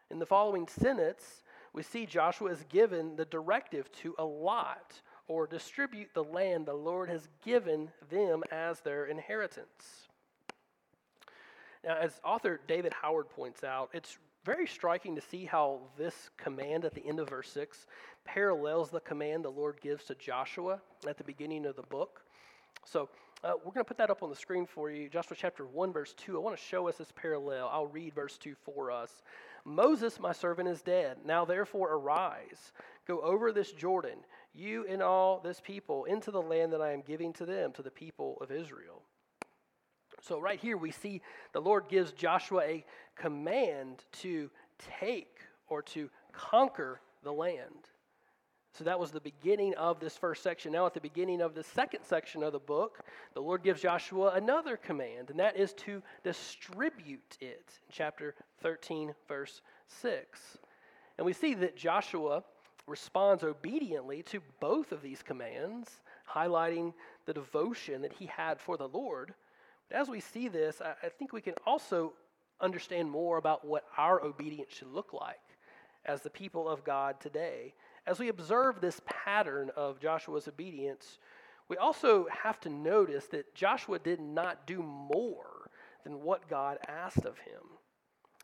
In 0.09 0.19
the 0.19 0.25
following 0.25 0.67
sentence, 0.67 1.43
we 1.73 1.83
see 1.83 2.05
Joshua 2.05 2.51
is 2.51 2.63
given 2.69 3.15
the 3.15 3.25
directive 3.25 3.91
to 4.03 4.15
allot 4.19 5.01
or 5.27 5.47
distribute 5.47 6.09
the 6.13 6.23
land 6.23 6.65
the 6.65 6.73
Lord 6.73 7.09
has 7.09 7.27
given 7.43 7.89
them 8.09 8.43
as 8.51 8.79
their 8.81 9.05
inheritance. 9.05 10.07
Now, 11.83 11.97
as 11.97 12.19
author 12.23 12.59
David 12.67 12.93
Howard 12.93 13.29
points 13.29 13.63
out, 13.63 13.89
it's 13.93 14.17
very 14.45 14.67
striking 14.67 15.15
to 15.15 15.21
see 15.21 15.45
how 15.45 15.81
this 15.97 16.29
command 16.37 16.85
at 16.85 16.93
the 16.93 17.05
end 17.05 17.19
of 17.19 17.29
verse 17.29 17.49
6 17.51 17.87
parallels 18.25 18.89
the 18.89 18.99
command 19.01 19.43
the 19.43 19.49
Lord 19.49 19.79
gives 19.81 20.05
to 20.05 20.15
Joshua 20.15 20.79
at 21.07 21.17
the 21.17 21.23
beginning 21.23 21.65
of 21.65 21.75
the 21.75 21.83
book. 21.83 22.21
So, 22.85 23.09
uh, 23.43 23.51
we're 23.57 23.73
going 23.73 23.83
to 23.83 23.87
put 23.87 23.97
that 23.97 24.09
up 24.09 24.23
on 24.23 24.29
the 24.29 24.35
screen 24.35 24.65
for 24.65 24.89
you. 24.89 25.09
Joshua 25.09 25.35
chapter 25.37 25.65
1, 25.65 25.91
verse 25.91 26.13
2. 26.13 26.37
I 26.37 26.39
want 26.39 26.55
to 26.55 26.63
show 26.63 26.87
us 26.87 26.95
this 26.95 27.11
parallel. 27.13 27.69
I'll 27.71 27.87
read 27.87 28.13
verse 28.13 28.37
2 28.37 28.55
for 28.63 28.89
us. 28.89 29.21
Moses, 29.65 30.17
my 30.17 30.31
servant, 30.31 30.69
is 30.69 30.81
dead. 30.81 31.17
Now, 31.25 31.43
therefore, 31.43 31.93
arise, 31.93 32.71
go 33.05 33.19
over 33.19 33.51
this 33.51 33.73
Jordan, 33.73 34.19
you 34.53 34.85
and 34.87 35.01
all 35.01 35.41
this 35.41 35.59
people, 35.59 36.05
into 36.05 36.31
the 36.31 36.41
land 36.41 36.71
that 36.71 36.81
I 36.81 36.93
am 36.93 37.01
giving 37.01 37.33
to 37.33 37.45
them, 37.45 37.73
to 37.73 37.81
the 37.81 37.91
people 37.91 38.37
of 38.39 38.49
Israel. 38.49 39.03
So, 40.25 40.39
right 40.39 40.59
here, 40.59 40.77
we 40.77 40.91
see 40.91 41.21
the 41.51 41.59
Lord 41.59 41.89
gives 41.89 42.13
Joshua 42.13 42.61
a 42.63 42.85
command 43.15 44.05
to 44.21 44.49
take 44.99 45.39
or 45.67 45.81
to 45.81 46.09
conquer 46.31 47.01
the 47.23 47.31
land. 47.31 47.89
So 48.73 48.83
that 48.85 48.99
was 48.99 49.11
the 49.11 49.21
beginning 49.21 49.75
of 49.75 49.99
this 49.99 50.17
first 50.17 50.41
section. 50.41 50.71
Now, 50.71 50.87
at 50.87 50.95
the 50.95 50.99
beginning 50.99 51.41
of 51.41 51.53
the 51.53 51.63
second 51.63 52.03
section 52.03 52.41
of 52.41 52.53
the 52.53 52.59
book, 52.59 53.01
the 53.35 53.41
Lord 53.41 53.61
gives 53.61 53.81
Joshua 53.81 54.31
another 54.33 54.77
command, 54.77 55.29
and 55.29 55.39
that 55.39 55.57
is 55.57 55.73
to 55.73 56.01
distribute 56.23 57.37
it. 57.39 57.65
In 57.67 57.91
chapter 57.91 58.33
13, 58.61 59.13
verse 59.27 59.61
6. 60.01 60.57
And 61.19 61.25
we 61.25 61.33
see 61.33 61.53
that 61.53 61.77
Joshua 61.77 62.43
responds 62.87 63.43
obediently 63.43 64.23
to 64.23 64.41
both 64.59 64.91
of 64.91 65.03
these 65.03 65.21
commands, 65.21 66.01
highlighting 66.27 66.93
the 67.25 67.33
devotion 67.33 68.01
that 68.01 68.13
he 68.13 68.25
had 68.25 68.59
for 68.59 68.75
the 68.75 68.87
Lord. 68.87 69.35
As 69.93 70.09
we 70.09 70.19
see 70.19 70.47
this, 70.47 70.81
I, 70.81 71.07
think 71.07 71.31
we 71.31 71.41
can 71.41 71.53
also 71.65 72.13
understand 72.59 73.09
more 73.09 73.38
about 73.38 73.65
what 73.65 73.85
our 73.97 74.23
obedience 74.23 74.73
should 74.73 74.91
look 74.91 75.13
like 75.13 75.39
as 76.05 76.21
the 76.21 76.29
people 76.29 76.67
of 76.67 76.83
God 76.83 77.19
today 77.21 77.73
as 78.05 78.19
we 78.19 78.29
observe 78.29 78.81
this 78.81 79.01
pattern 79.05 79.71
of 79.75 80.00
Joshua's 80.00 80.47
obedience, 80.47 81.19
we 81.69 81.77
also 81.77 82.27
have 82.43 82.59
to 82.62 82.69
notice 82.69 83.27
that 83.27 83.55
Joshua 83.55 84.00
did 84.00 84.19
not 84.19 84.67
do 84.67 84.81
more 84.81 85.69
than 86.03 86.21
what 86.21 86.50
God 86.50 86.77
asked 86.88 87.25
of 87.25 87.38
him. 87.39 87.62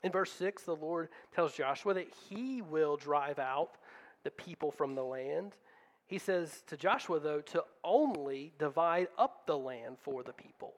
In 0.02 0.12
verse 0.14 0.32
6, 0.32 0.64
the 0.64 0.76
Lord 0.76 1.10
tells 1.36 1.54
Joshua 1.54 1.94
that 1.96 2.14
he 2.30 2.62
will 2.62 2.96
drive 2.96 3.38
out 3.38 3.72
the 4.24 4.32
people 4.32 4.72
from 4.72 4.96
the 4.96 5.04
land. 5.04 5.58
He 6.08 6.18
says 6.18 6.64
to 6.68 6.78
Joshua, 6.78 7.20
though, 7.20 7.42
to 7.42 7.66
only 7.84 8.54
divide 8.58 9.10
up 9.18 9.46
the 9.46 9.58
land 9.58 9.98
for 10.02 10.24
the 10.24 10.32
people. 10.32 10.74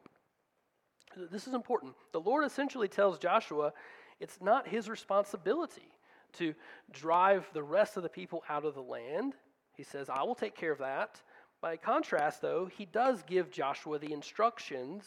This 1.15 1.48
is 1.48 1.53
important. 1.53 1.94
The 2.12 2.20
Lord 2.20 2.46
essentially 2.46 2.88
tells 2.88 3.18
Joshua 3.18 3.74
it's 4.20 4.39
not 4.41 4.68
his 4.68 4.89
responsibility 4.89 5.91
to 6.34 6.53
drive 6.91 7.50
the 7.53 7.63
rest 7.63 7.98
of 7.98 8.03
the 8.03 8.10
people 8.10 8.44
out 8.50 8.65
of 8.65 8.75
the 8.75 8.82
land. 8.82 9.34
He 9.75 9.84
says, 9.84 10.10
I 10.10 10.24
will 10.24 10.36
take 10.36 10.56
care 10.56 10.72
of 10.72 10.80
that. 10.80 11.22
By 11.62 11.77
contrast, 11.77 12.41
though, 12.41 12.65
he 12.65 12.86
does 12.86 13.24
give 13.24 13.51
Joshua 13.51 14.00
the 14.00 14.13
instructions 14.13 15.03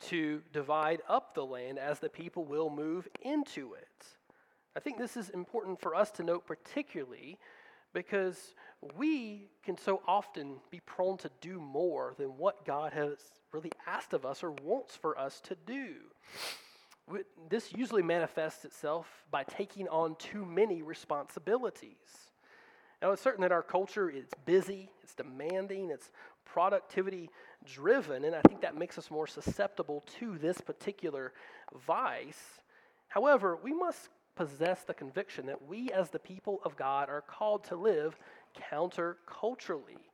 to 0.00 0.42
divide 0.52 1.00
up 1.08 1.34
the 1.34 1.44
land 1.44 1.78
as 1.78 1.98
the 1.98 2.08
people 2.08 2.44
will 2.44 2.70
move 2.70 3.08
into 3.22 3.74
it. 3.74 4.06
I 4.76 4.80
think 4.80 4.98
this 4.98 5.16
is 5.16 5.30
important 5.30 5.80
for 5.80 5.94
us 5.94 6.10
to 6.12 6.22
note, 6.22 6.46
particularly 6.46 7.38
because 7.96 8.54
we 8.96 9.48
can 9.64 9.78
so 9.78 10.02
often 10.06 10.56
be 10.70 10.80
prone 10.80 11.16
to 11.16 11.30
do 11.40 11.58
more 11.58 12.14
than 12.18 12.28
what 12.36 12.66
God 12.66 12.92
has 12.92 13.16
really 13.52 13.72
asked 13.86 14.12
of 14.12 14.26
us 14.26 14.44
or 14.44 14.50
wants 14.50 14.94
for 14.94 15.18
us 15.18 15.40
to 15.40 15.56
do 15.66 15.94
this 17.48 17.72
usually 17.72 18.02
manifests 18.02 18.64
itself 18.64 19.06
by 19.30 19.44
taking 19.44 19.88
on 19.88 20.16
too 20.16 20.44
many 20.44 20.82
responsibilities. 20.82 22.30
Now, 23.00 23.12
it's 23.12 23.22
certain 23.22 23.42
that 23.42 23.52
our 23.52 23.62
culture 23.62 24.10
is 24.10 24.26
busy, 24.44 24.90
it's 25.02 25.14
demanding, 25.14 25.90
it's 25.90 26.10
productivity 26.44 27.30
driven, 27.64 28.24
and 28.24 28.34
I 28.34 28.40
think 28.42 28.62
that 28.62 28.76
makes 28.76 28.98
us 28.98 29.10
more 29.10 29.26
susceptible 29.26 30.04
to 30.18 30.38
this 30.38 30.60
particular 30.60 31.32
vice. 31.86 32.60
However, 33.08 33.56
we 33.62 33.72
must 33.72 34.08
possess 34.36 34.82
the 34.82 34.94
conviction 34.94 35.46
that 35.46 35.66
we, 35.66 35.90
as 35.90 36.10
the 36.10 36.18
people 36.18 36.60
of 36.64 36.76
God, 36.76 37.08
are 37.08 37.22
called 37.22 37.64
to 37.64 37.76
live 37.76 38.16
counterculturally. 38.70 40.10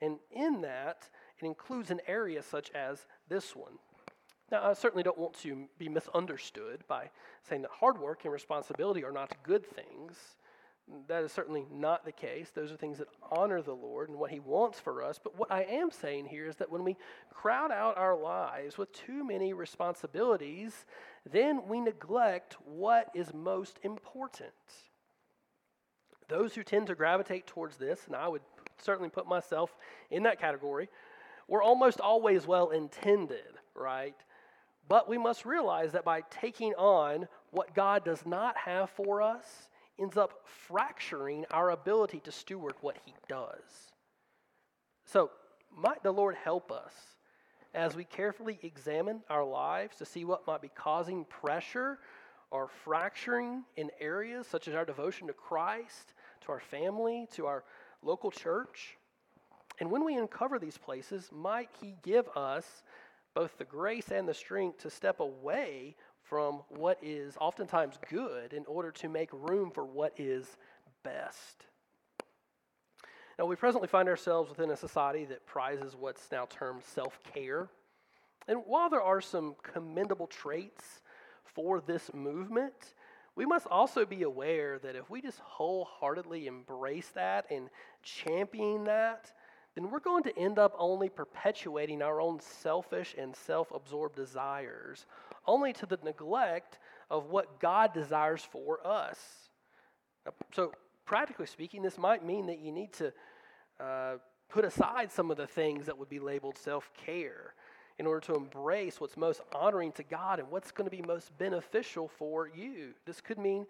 And 0.00 0.18
in 0.30 0.60
that, 0.62 1.08
it 1.40 1.44
includes 1.44 1.90
an 1.90 2.00
area 2.06 2.42
such 2.42 2.70
as 2.70 3.06
this 3.28 3.54
one 3.54 3.78
now, 4.50 4.70
I 4.70 4.74
certainly 4.74 5.02
don't 5.02 5.18
want 5.18 5.34
to 5.40 5.66
be 5.78 5.88
misunderstood 5.88 6.84
by 6.86 7.10
saying 7.42 7.62
that 7.62 7.70
hard 7.70 7.98
work 7.98 8.24
and 8.24 8.32
responsibility 8.32 9.02
are 9.04 9.12
not 9.12 9.32
good 9.42 9.64
things. 9.66 10.36
That 11.08 11.24
is 11.24 11.32
certainly 11.32 11.64
not 11.72 12.04
the 12.04 12.12
case. 12.12 12.50
Those 12.54 12.70
are 12.70 12.76
things 12.76 12.98
that 12.98 13.08
honor 13.30 13.62
the 13.62 13.74
Lord 13.74 14.10
and 14.10 14.18
what 14.18 14.30
He 14.30 14.40
wants 14.40 14.78
for 14.78 15.02
us. 15.02 15.18
But 15.22 15.38
what 15.38 15.50
I 15.50 15.62
am 15.62 15.90
saying 15.90 16.26
here 16.26 16.46
is 16.46 16.56
that 16.56 16.70
when 16.70 16.84
we 16.84 16.96
crowd 17.30 17.72
out 17.72 17.96
our 17.96 18.16
lives 18.16 18.76
with 18.76 18.92
too 18.92 19.24
many 19.24 19.54
responsibilities, 19.54 20.84
then 21.30 21.66
we 21.66 21.80
neglect 21.80 22.56
what 22.64 23.08
is 23.14 23.32
most 23.32 23.78
important. 23.82 24.52
Those 26.28 26.54
who 26.54 26.62
tend 26.62 26.88
to 26.88 26.94
gravitate 26.94 27.46
towards 27.46 27.76
this, 27.76 28.06
and 28.06 28.14
I 28.14 28.28
would 28.28 28.42
certainly 28.82 29.10
put 29.10 29.26
myself 29.26 29.74
in 30.10 30.24
that 30.24 30.40
category, 30.40 30.90
were 31.48 31.62
almost 31.62 32.00
always 32.00 32.46
well 32.46 32.70
intended, 32.70 33.58
right? 33.74 34.16
But 34.88 35.08
we 35.08 35.16
must 35.16 35.46
realize 35.46 35.92
that 35.92 36.04
by 36.04 36.22
taking 36.30 36.74
on 36.74 37.26
what 37.50 37.74
God 37.74 38.04
does 38.04 38.26
not 38.26 38.56
have 38.58 38.90
for 38.90 39.22
us, 39.22 39.68
ends 39.98 40.16
up 40.16 40.40
fracturing 40.44 41.44
our 41.50 41.70
ability 41.70 42.20
to 42.20 42.32
steward 42.32 42.74
what 42.80 42.96
He 43.04 43.14
does. 43.28 43.92
So, 45.04 45.30
might 45.76 46.02
the 46.02 46.12
Lord 46.12 46.34
help 46.34 46.70
us 46.72 46.92
as 47.74 47.96
we 47.96 48.04
carefully 48.04 48.58
examine 48.62 49.22
our 49.28 49.44
lives 49.44 49.96
to 49.96 50.04
see 50.04 50.24
what 50.24 50.46
might 50.46 50.62
be 50.62 50.70
causing 50.74 51.24
pressure 51.24 51.98
or 52.50 52.68
fracturing 52.68 53.64
in 53.76 53.90
areas 54.00 54.46
such 54.46 54.68
as 54.68 54.74
our 54.74 54.84
devotion 54.84 55.26
to 55.26 55.32
Christ, 55.32 56.14
to 56.42 56.52
our 56.52 56.60
family, 56.60 57.26
to 57.32 57.46
our 57.46 57.64
local 58.02 58.30
church. 58.30 58.96
And 59.80 59.90
when 59.90 60.04
we 60.04 60.16
uncover 60.16 60.58
these 60.58 60.78
places, 60.78 61.30
might 61.32 61.68
He 61.80 61.96
give 62.02 62.28
us 62.36 62.84
both 63.34 63.58
the 63.58 63.64
grace 63.64 64.12
and 64.12 64.28
the 64.28 64.34
strength 64.34 64.78
to 64.78 64.90
step 64.90 65.18
away 65.18 65.96
from 66.24 66.62
what 66.68 66.98
is 67.02 67.36
oftentimes 67.40 67.98
good 68.10 68.52
in 68.52 68.64
order 68.66 68.90
to 68.90 69.08
make 69.08 69.28
room 69.32 69.70
for 69.70 69.84
what 69.84 70.12
is 70.18 70.56
best. 71.02 71.66
Now, 73.38 73.46
we 73.46 73.56
presently 73.56 73.88
find 73.88 74.08
ourselves 74.08 74.48
within 74.48 74.70
a 74.70 74.76
society 74.76 75.24
that 75.26 75.44
prizes 75.44 75.96
what's 75.96 76.30
now 76.30 76.46
termed 76.48 76.82
self 76.84 77.18
care. 77.34 77.68
And 78.46 78.60
while 78.66 78.90
there 78.90 79.02
are 79.02 79.20
some 79.20 79.54
commendable 79.62 80.26
traits 80.26 81.00
for 81.44 81.80
this 81.80 82.12
movement, 82.14 82.94
we 83.36 83.46
must 83.46 83.66
also 83.66 84.04
be 84.04 84.22
aware 84.22 84.78
that 84.78 84.94
if 84.94 85.10
we 85.10 85.20
just 85.20 85.40
wholeheartedly 85.40 86.46
embrace 86.46 87.08
that 87.14 87.46
and 87.50 87.68
champion 88.02 88.84
that, 88.84 89.32
then 89.74 89.90
we're 89.90 89.98
going 89.98 90.22
to 90.22 90.38
end 90.38 90.58
up 90.58 90.72
only 90.78 91.08
perpetuating 91.08 92.00
our 92.00 92.20
own 92.20 92.38
selfish 92.40 93.14
and 93.18 93.34
self 93.34 93.72
absorbed 93.72 94.14
desires, 94.14 95.06
only 95.46 95.72
to 95.74 95.86
the 95.86 95.98
neglect 96.04 96.78
of 97.10 97.26
what 97.26 97.60
God 97.60 97.92
desires 97.92 98.46
for 98.50 98.84
us. 98.86 99.18
So, 100.52 100.72
practically 101.04 101.46
speaking, 101.46 101.82
this 101.82 101.98
might 101.98 102.24
mean 102.24 102.46
that 102.46 102.58
you 102.58 102.72
need 102.72 102.92
to 102.94 103.12
uh, 103.78 104.14
put 104.48 104.64
aside 104.64 105.12
some 105.12 105.30
of 105.30 105.36
the 105.36 105.46
things 105.46 105.86
that 105.86 105.98
would 105.98 106.08
be 106.08 106.18
labeled 106.18 106.56
self 106.56 106.90
care 106.94 107.54
in 107.98 108.06
order 108.06 108.20
to 108.20 108.34
embrace 108.34 109.00
what's 109.00 109.16
most 109.16 109.40
honoring 109.54 109.92
to 109.92 110.02
God 110.02 110.40
and 110.40 110.50
what's 110.50 110.72
going 110.72 110.88
to 110.88 110.96
be 110.96 111.02
most 111.02 111.36
beneficial 111.38 112.08
for 112.08 112.48
you. 112.48 112.94
This 113.06 113.20
could 113.20 113.38
mean 113.38 113.66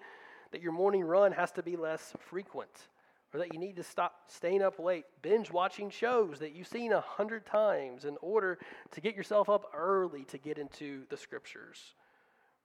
that 0.52 0.62
your 0.62 0.72
morning 0.72 1.02
run 1.02 1.32
has 1.32 1.52
to 1.52 1.62
be 1.62 1.76
less 1.76 2.14
frequent 2.20 2.88
or 3.34 3.38
that 3.38 3.52
you 3.52 3.58
need 3.58 3.74
to 3.74 3.82
stop 3.82 4.14
staying 4.28 4.62
up 4.62 4.78
late, 4.78 5.04
binge 5.20 5.50
watching 5.50 5.90
shows 5.90 6.38
that 6.38 6.54
you've 6.54 6.68
seen 6.68 6.92
a 6.92 7.00
hundred 7.00 7.44
times 7.44 8.04
in 8.04 8.16
order 8.22 8.58
to 8.92 9.00
get 9.00 9.16
yourself 9.16 9.50
up 9.50 9.66
early 9.74 10.22
to 10.26 10.38
get 10.38 10.56
into 10.56 11.02
the 11.10 11.16
scriptures. 11.16 11.94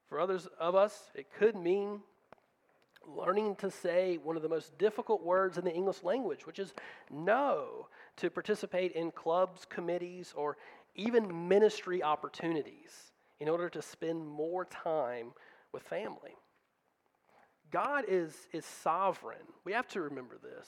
For 0.08 0.20
others 0.20 0.48
of 0.60 0.76
us, 0.76 1.10
it 1.16 1.26
could 1.40 1.56
mean 1.56 2.02
learning 3.08 3.56
to 3.56 3.72
say 3.72 4.20
one 4.24 4.36
of 4.36 4.44
the 4.44 4.50
most 4.50 4.78
difficult 4.78 5.24
words 5.24 5.58
in 5.58 5.66
the 5.66 5.74
English 5.74 6.04
language, 6.04 6.46
which 6.46 6.60
is 6.60 6.74
no, 7.10 7.88
to 8.18 8.30
participate 8.30 8.92
in 8.92 9.10
clubs, 9.10 9.66
committees, 9.68 10.34
or 10.36 10.58
even 10.94 11.48
ministry 11.48 12.04
opportunities 12.04 13.12
in 13.40 13.50
order 13.50 13.70
to 13.70 13.82
spend 13.82 14.28
more 14.28 14.66
time 14.66 15.32
with 15.72 15.82
family. 15.82 16.36
God 17.72 18.06
is, 18.08 18.34
is 18.52 18.66
sovereign. 18.66 19.38
We 19.64 19.74
have 19.74 19.88
to 19.90 20.02
remember 20.02 20.38
this. 20.42 20.68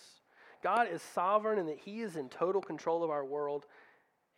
God 0.61 0.87
is 0.91 1.01
sovereign 1.01 1.59
and 1.59 1.69
that 1.69 1.79
He 1.79 2.01
is 2.01 2.15
in 2.15 2.29
total 2.29 2.61
control 2.61 3.03
of 3.03 3.09
our 3.09 3.25
world. 3.25 3.65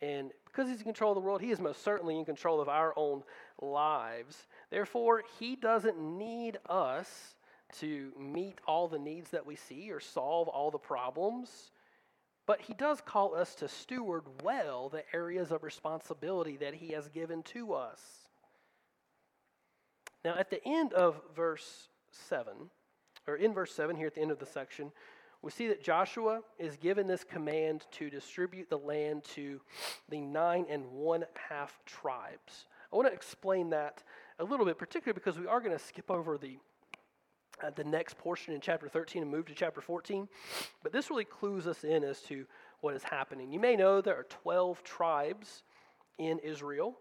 And 0.00 0.30
because 0.46 0.68
He's 0.68 0.78
in 0.78 0.84
control 0.84 1.12
of 1.12 1.16
the 1.16 1.20
world, 1.20 1.40
He 1.40 1.50
is 1.50 1.60
most 1.60 1.84
certainly 1.84 2.18
in 2.18 2.24
control 2.24 2.60
of 2.60 2.68
our 2.68 2.92
own 2.96 3.22
lives. 3.60 4.46
Therefore, 4.70 5.22
He 5.38 5.56
doesn't 5.56 5.98
need 5.98 6.58
us 6.68 7.36
to 7.80 8.12
meet 8.18 8.60
all 8.66 8.88
the 8.88 8.98
needs 8.98 9.30
that 9.30 9.46
we 9.46 9.56
see 9.56 9.90
or 9.90 10.00
solve 10.00 10.48
all 10.48 10.70
the 10.70 10.78
problems. 10.78 11.70
But 12.46 12.62
He 12.62 12.74
does 12.74 13.00
call 13.00 13.34
us 13.34 13.54
to 13.56 13.68
steward 13.68 14.24
well 14.42 14.88
the 14.88 15.04
areas 15.14 15.50
of 15.50 15.62
responsibility 15.62 16.56
that 16.58 16.74
He 16.74 16.92
has 16.92 17.08
given 17.08 17.42
to 17.44 17.74
us. 17.74 18.00
Now, 20.24 20.36
at 20.38 20.48
the 20.48 20.66
end 20.66 20.94
of 20.94 21.20
verse 21.36 21.88
7, 22.28 22.52
or 23.26 23.36
in 23.36 23.52
verse 23.52 23.72
7 23.72 23.96
here 23.96 24.06
at 24.06 24.14
the 24.14 24.20
end 24.20 24.30
of 24.30 24.38
the 24.38 24.46
section, 24.46 24.92
we 25.42 25.50
see 25.50 25.68
that 25.68 25.82
Joshua 25.82 26.40
is 26.58 26.76
given 26.76 27.06
this 27.06 27.22
command 27.22 27.84
to 27.92 28.08
distribute 28.08 28.70
the 28.70 28.78
land 28.78 29.24
to 29.34 29.60
the 30.08 30.20
nine 30.20 30.64
and 30.70 30.86
one 30.86 31.24
half 31.48 31.78
tribes. 31.84 32.66
I 32.92 32.96
want 32.96 33.08
to 33.08 33.14
explain 33.14 33.70
that 33.70 34.02
a 34.38 34.44
little 34.44 34.64
bit, 34.64 34.78
particularly 34.78 35.14
because 35.14 35.38
we 35.38 35.46
are 35.46 35.60
going 35.60 35.76
to 35.76 35.84
skip 35.84 36.10
over 36.10 36.38
the 36.38 36.58
uh, 37.62 37.70
the 37.76 37.84
next 37.84 38.18
portion 38.18 38.52
in 38.52 38.60
chapter 38.60 38.88
13 38.88 39.22
and 39.22 39.30
move 39.30 39.46
to 39.46 39.54
chapter 39.54 39.80
14. 39.80 40.28
But 40.82 40.92
this 40.92 41.10
really 41.10 41.24
clues 41.24 41.66
us 41.66 41.84
in 41.84 42.02
as 42.02 42.20
to 42.22 42.46
what 42.80 42.94
is 42.94 43.04
happening. 43.04 43.52
You 43.52 43.60
may 43.60 43.76
know 43.76 44.00
there 44.00 44.16
are 44.16 44.24
12 44.24 44.82
tribes 44.82 45.62
in 46.18 46.38
Israel. 46.40 46.98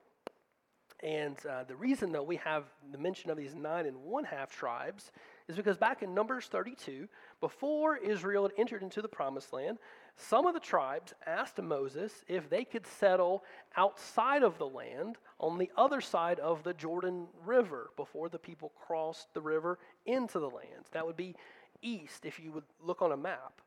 And 1.03 1.35
uh, 1.45 1.65
the 1.65 1.75
reason, 1.75 2.13
though, 2.13 2.23
we 2.23 2.37
have 2.37 2.63
the 2.93 2.97
mention 2.97 3.29
of 3.29 3.35
these 3.35 3.53
nine 3.53 3.85
and 3.85 3.97
one 4.03 4.23
half 4.23 4.49
tribes 4.49 5.11
is 5.49 5.57
because 5.57 5.75
back 5.75 6.01
in 6.01 6.13
Numbers 6.13 6.45
32, 6.45 7.09
before 7.41 7.97
Israel 7.97 8.43
had 8.43 8.53
entered 8.57 8.81
into 8.83 9.01
the 9.01 9.09
promised 9.09 9.51
land, 9.51 9.79
some 10.15 10.45
of 10.45 10.53
the 10.53 10.61
tribes 10.61 11.13
asked 11.25 11.61
Moses 11.61 12.23
if 12.29 12.49
they 12.49 12.63
could 12.63 12.87
settle 12.87 13.43
outside 13.75 14.43
of 14.43 14.57
the 14.57 14.67
land 14.67 15.17
on 15.41 15.57
the 15.57 15.69
other 15.75 15.99
side 15.99 16.39
of 16.39 16.63
the 16.63 16.73
Jordan 16.73 17.27
River 17.45 17.89
before 17.97 18.29
the 18.29 18.39
people 18.39 18.71
crossed 18.79 19.33
the 19.33 19.41
river 19.41 19.79
into 20.05 20.39
the 20.39 20.49
land. 20.49 20.85
That 20.93 21.05
would 21.05 21.17
be 21.17 21.35
east 21.81 22.25
if 22.25 22.39
you 22.39 22.53
would 22.53 22.63
look 22.81 23.01
on 23.01 23.11
a 23.11 23.17
map. 23.17 23.59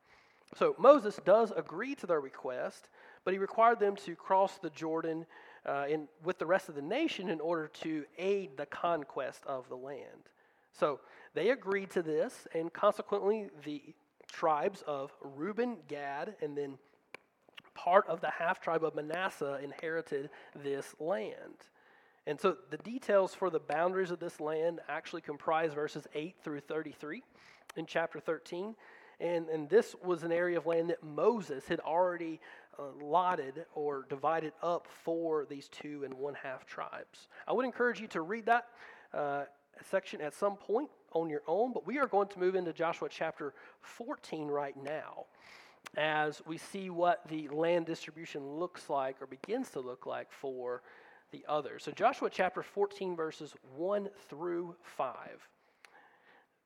So 0.55 0.75
Moses 0.79 1.21
does 1.25 1.53
agree 1.55 1.95
to 1.97 2.07
their 2.07 2.21
request, 2.21 2.89
but 3.25 3.35
he 3.35 3.39
required 3.39 3.81
them 3.81 3.97
to 3.97 4.15
cross 4.15 4.57
the 4.59 4.71
Jordan 4.71 5.27
uh, 5.67 5.85
in, 5.89 6.09
with 6.23 6.39
the 6.39 6.47
rest 6.47 6.69
of 6.69 6.75
the 6.75 6.83
nation 6.83 7.29
in 7.29 7.41
order 7.41 7.69
to 7.69 8.05
aid 8.19 8.57
the 8.57 8.67
conquest 8.67 9.43
of 9.47 9.69
the 9.69 9.77
land. 9.77 10.31
So 10.73 11.01
they 11.35 11.51
agreed 11.51 11.91
to 11.91 12.03
this, 12.03 12.47
and 12.55 12.73
consequently, 12.73 13.49
the 13.65 13.83
tribes 14.31 14.83
of 14.87 15.13
Reuben, 15.23 15.79
Gad, 15.89 16.37
and 16.41 16.57
then 16.57 16.79
part 17.75 18.07
of 18.09 18.21
the 18.21 18.31
half 18.31 18.61
tribe 18.61 18.85
of 18.85 18.95
Manasseh 18.95 19.61
inherited 19.63 20.31
this 20.55 20.95
land. 20.99 21.57
And 22.27 22.41
so 22.41 22.57
the 22.71 22.79
details 22.79 23.35
for 23.35 23.51
the 23.51 23.61
boundaries 23.61 24.11
of 24.11 24.19
this 24.19 24.41
land 24.41 24.81
actually 24.89 25.21
comprise 25.21 25.73
verses 25.73 26.07
8 26.15 26.35
through 26.43 26.61
33 26.61 27.23
in 27.77 27.87
chapter 27.87 28.19
13. 28.19 28.75
And, 29.21 29.49
and 29.49 29.69
this 29.69 29.95
was 30.05 30.25
an 30.25 30.33
area 30.33 30.59
of 30.59 30.67
land 30.67 30.91
that 30.91 31.03
Moses 31.03 31.67
had 31.69 31.81
already 31.81 32.41
uh, 32.79 33.05
lotted 33.05 33.65
or 33.75 34.07
divided 34.09 34.53
up 34.63 34.87
for 35.05 35.47
these 35.47 35.69
two 35.69 36.03
and 36.05 36.15
one 36.15 36.35
half 36.35 36.67
tribes. 36.67 37.29
I 37.47 37.53
would 37.53 37.65
encourage 37.65 38.01
you 38.01 38.09
to 38.09 38.21
read 38.21 38.47
that 38.47 38.67
uh, 39.13 39.45
section 39.91 40.21
at 40.21 40.35
some 40.35 40.57
point 40.57 40.91
on 41.13 41.29
your 41.29 41.43
own, 41.47 41.73
but 41.73 41.87
we 41.87 41.99
are 41.99 42.07
going 42.07 42.29
to 42.29 42.39
move 42.39 42.55
into 42.55 42.73
Joshua 42.73 43.09
chapter 43.11 43.55
14 43.81 44.49
right 44.49 44.77
now 44.83 45.27
as 45.97 46.43
we 46.47 46.59
see 46.59 46.91
what 46.91 47.27
the 47.29 47.49
land 47.49 47.87
distribution 47.87 48.47
looks 48.47 48.91
like 48.91 49.21
or 49.21 49.27
begins 49.27 49.71
to 49.71 49.81
look 49.81 50.07
like 50.07 50.31
for 50.33 50.83
the 51.33 51.45
others. 51.49 51.85
So, 51.85 51.93
Joshua 51.93 52.31
chapter 52.31 52.63
14, 52.63 53.17
verses 53.17 53.55
1 53.77 54.09
through 54.29 54.77
5. 54.83 55.17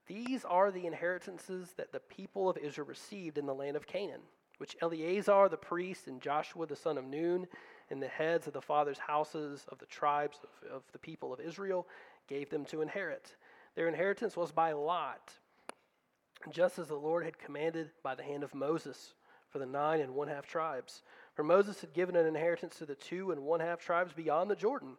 These 0.06 0.44
are 0.44 0.70
the 0.70 0.86
inheritances 0.86 1.72
that 1.76 1.92
the 1.92 2.00
people 2.00 2.48
of 2.48 2.56
Israel 2.58 2.86
received 2.86 3.38
in 3.38 3.46
the 3.46 3.54
land 3.54 3.76
of 3.76 3.86
Canaan, 3.86 4.22
which 4.60 4.76
Eleazar 4.82 5.48
the 5.48 5.56
priest 5.56 6.06
and 6.06 6.20
Joshua 6.20 6.66
the 6.66 6.76
son 6.76 6.98
of 6.98 7.06
Nun 7.06 7.46
and 7.88 8.02
the 8.02 8.08
heads 8.08 8.46
of 8.46 8.52
the 8.52 8.60
fathers' 8.60 8.98
houses 8.98 9.64
of 9.68 9.78
the 9.78 9.86
tribes 9.86 10.38
of, 10.44 10.70
of 10.70 10.82
the 10.92 10.98
people 10.98 11.32
of 11.32 11.40
Israel 11.40 11.86
gave 12.28 12.50
them 12.50 12.66
to 12.66 12.82
inherit. 12.82 13.36
Their 13.74 13.88
inheritance 13.88 14.36
was 14.36 14.52
by 14.52 14.72
lot, 14.72 15.32
just 16.50 16.78
as 16.78 16.88
the 16.88 16.94
Lord 16.94 17.24
had 17.24 17.38
commanded 17.38 17.88
by 18.02 18.14
the 18.14 18.22
hand 18.22 18.44
of 18.44 18.54
Moses 18.54 19.14
for 19.48 19.58
the 19.58 19.66
nine 19.66 20.00
and 20.00 20.14
one 20.14 20.28
half 20.28 20.46
tribes. 20.46 21.04
For 21.34 21.42
Moses 21.42 21.80
had 21.80 21.94
given 21.94 22.14
an 22.14 22.26
inheritance 22.26 22.76
to 22.76 22.84
the 22.84 22.94
two 22.94 23.30
and 23.30 23.40
one 23.40 23.60
half 23.60 23.80
tribes 23.80 24.12
beyond 24.12 24.50
the 24.50 24.56
Jordan, 24.56 24.98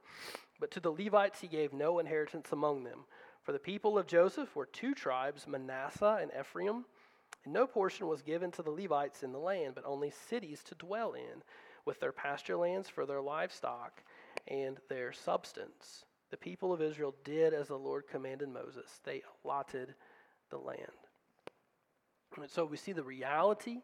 but 0.60 0.72
to 0.72 0.80
the 0.80 0.92
Levites 0.92 1.40
he 1.40 1.48
gave 1.48 1.72
no 1.72 2.00
inheritance 2.00 2.52
among 2.52 2.84
them. 2.84 3.06
For 3.44 3.52
the 3.52 3.60
people 3.60 4.00
of 4.00 4.08
Joseph 4.08 4.56
were 4.56 4.66
two 4.66 4.96
tribes, 4.96 5.46
Manasseh 5.48 6.18
and 6.20 6.32
Ephraim, 6.38 6.86
and 7.44 7.54
no 7.54 7.66
portion 7.66 8.08
was 8.08 8.22
given 8.22 8.52
to 8.52 8.62
the 8.62 8.72
Levites 8.72 9.24
in 9.24 9.32
the 9.32 9.40
land, 9.40 9.76
but 9.76 9.86
only 9.86 10.12
cities 10.30 10.62
to 10.66 10.76
dwell 10.76 11.14
in, 11.14 11.42
with 11.86 12.00
their 12.00 12.12
pasture 12.12 12.58
lands 12.58 12.88
for 12.88 13.06
their 13.06 13.22
livestock 13.22 14.04
and 14.48 14.78
their 14.90 15.12
substance. 15.12 16.06
The 16.30 16.38
people 16.38 16.72
of 16.72 16.82
Israel 16.82 17.16
did 17.24 17.54
as 17.54 17.68
the 17.68 17.78
Lord 17.78 18.08
commanded 18.08 18.50
Moses. 18.50 19.00
They 19.04 19.24
allotted 19.44 19.96
the 20.50 20.58
land. 20.58 20.86
And 22.40 22.50
so 22.50 22.66
we 22.66 22.78
see 22.78 22.94
the 22.94 23.04
reality 23.04 23.82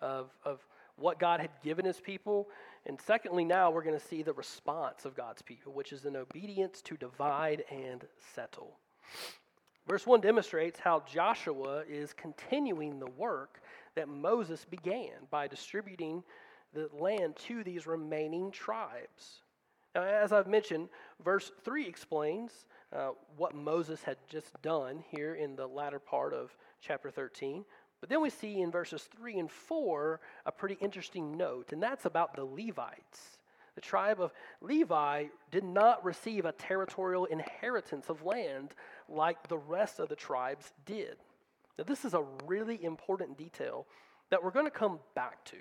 of, 0.00 0.30
of 0.44 0.60
what 0.96 1.18
God 1.18 1.40
had 1.40 1.50
given 1.62 1.84
his 1.84 2.00
people. 2.00 2.48
And 2.86 2.98
secondly, 3.00 3.44
now 3.44 3.70
we're 3.70 3.82
going 3.82 3.98
to 3.98 4.06
see 4.06 4.22
the 4.22 4.32
response 4.32 5.04
of 5.04 5.16
God's 5.16 5.42
people, 5.42 5.72
which 5.72 5.92
is 5.92 6.04
an 6.04 6.16
obedience 6.16 6.80
to 6.82 6.96
divide 6.96 7.64
and 7.70 8.04
settle. 8.34 8.78
Verse 9.86 10.06
1 10.06 10.20
demonstrates 10.20 10.78
how 10.78 11.02
Joshua 11.12 11.82
is 11.88 12.12
continuing 12.12 12.98
the 12.98 13.10
work 13.10 13.60
that 13.94 14.08
Moses 14.08 14.64
began 14.64 15.26
by 15.30 15.48
distributing 15.48 16.22
the 16.72 16.88
land 16.98 17.36
to 17.48 17.64
these 17.64 17.86
remaining 17.86 18.50
tribes. 18.50 19.42
Now, 19.94 20.04
as 20.04 20.32
I've 20.32 20.46
mentioned, 20.46 20.88
verse 21.22 21.50
3 21.64 21.86
explains 21.86 22.66
uh, 22.94 23.10
what 23.36 23.54
Moses 23.54 24.02
had 24.02 24.16
just 24.28 24.60
done 24.62 25.02
here 25.10 25.34
in 25.34 25.56
the 25.56 25.66
latter 25.66 25.98
part 25.98 26.32
of 26.32 26.56
chapter 26.80 27.10
13. 27.10 27.64
But 28.00 28.08
then 28.08 28.22
we 28.22 28.30
see 28.30 28.60
in 28.60 28.70
verses 28.70 29.08
3 29.16 29.38
and 29.38 29.50
4 29.50 30.20
a 30.46 30.52
pretty 30.52 30.76
interesting 30.80 31.36
note, 31.36 31.72
and 31.72 31.82
that's 31.82 32.04
about 32.04 32.34
the 32.34 32.44
Levites. 32.44 33.38
The 33.74 33.80
tribe 33.80 34.20
of 34.20 34.32
Levi 34.60 35.26
did 35.50 35.64
not 35.64 36.04
receive 36.04 36.44
a 36.44 36.52
territorial 36.52 37.24
inheritance 37.26 38.10
of 38.10 38.24
land 38.24 38.74
like 39.12 39.48
the 39.48 39.58
rest 39.58 40.00
of 40.00 40.08
the 40.08 40.16
tribes 40.16 40.72
did. 40.86 41.16
Now, 41.78 41.84
this 41.84 42.04
is 42.04 42.14
a 42.14 42.24
really 42.46 42.82
important 42.82 43.38
detail 43.38 43.86
that 44.30 44.42
we're 44.42 44.50
going 44.50 44.66
to 44.66 44.70
come 44.70 44.98
back 45.14 45.44
to. 45.46 45.56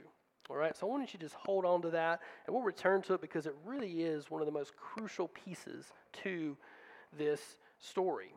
All 0.50 0.58
right, 0.58 0.76
so 0.76 0.88
I 0.88 0.90
want 0.90 1.14
you 1.14 1.20
to 1.20 1.26
just 1.26 1.36
hold 1.36 1.66
on 1.66 1.82
to 1.84 1.92
that, 1.92 2.20
and 2.46 2.54
we'll 2.54 2.64
return 2.64 3.02
to 3.04 3.14
it 3.14 3.22
because 3.22 3.46
it 3.46 3.56
really 3.66 4.02
is 4.02 4.30
one 4.30 4.42
of 4.42 4.48
the 4.48 4.52
most 4.52 4.76
crucial 4.76 5.30
pieces 5.30 5.86
to 6.24 6.58
this 7.18 7.58
story. 7.80 8.34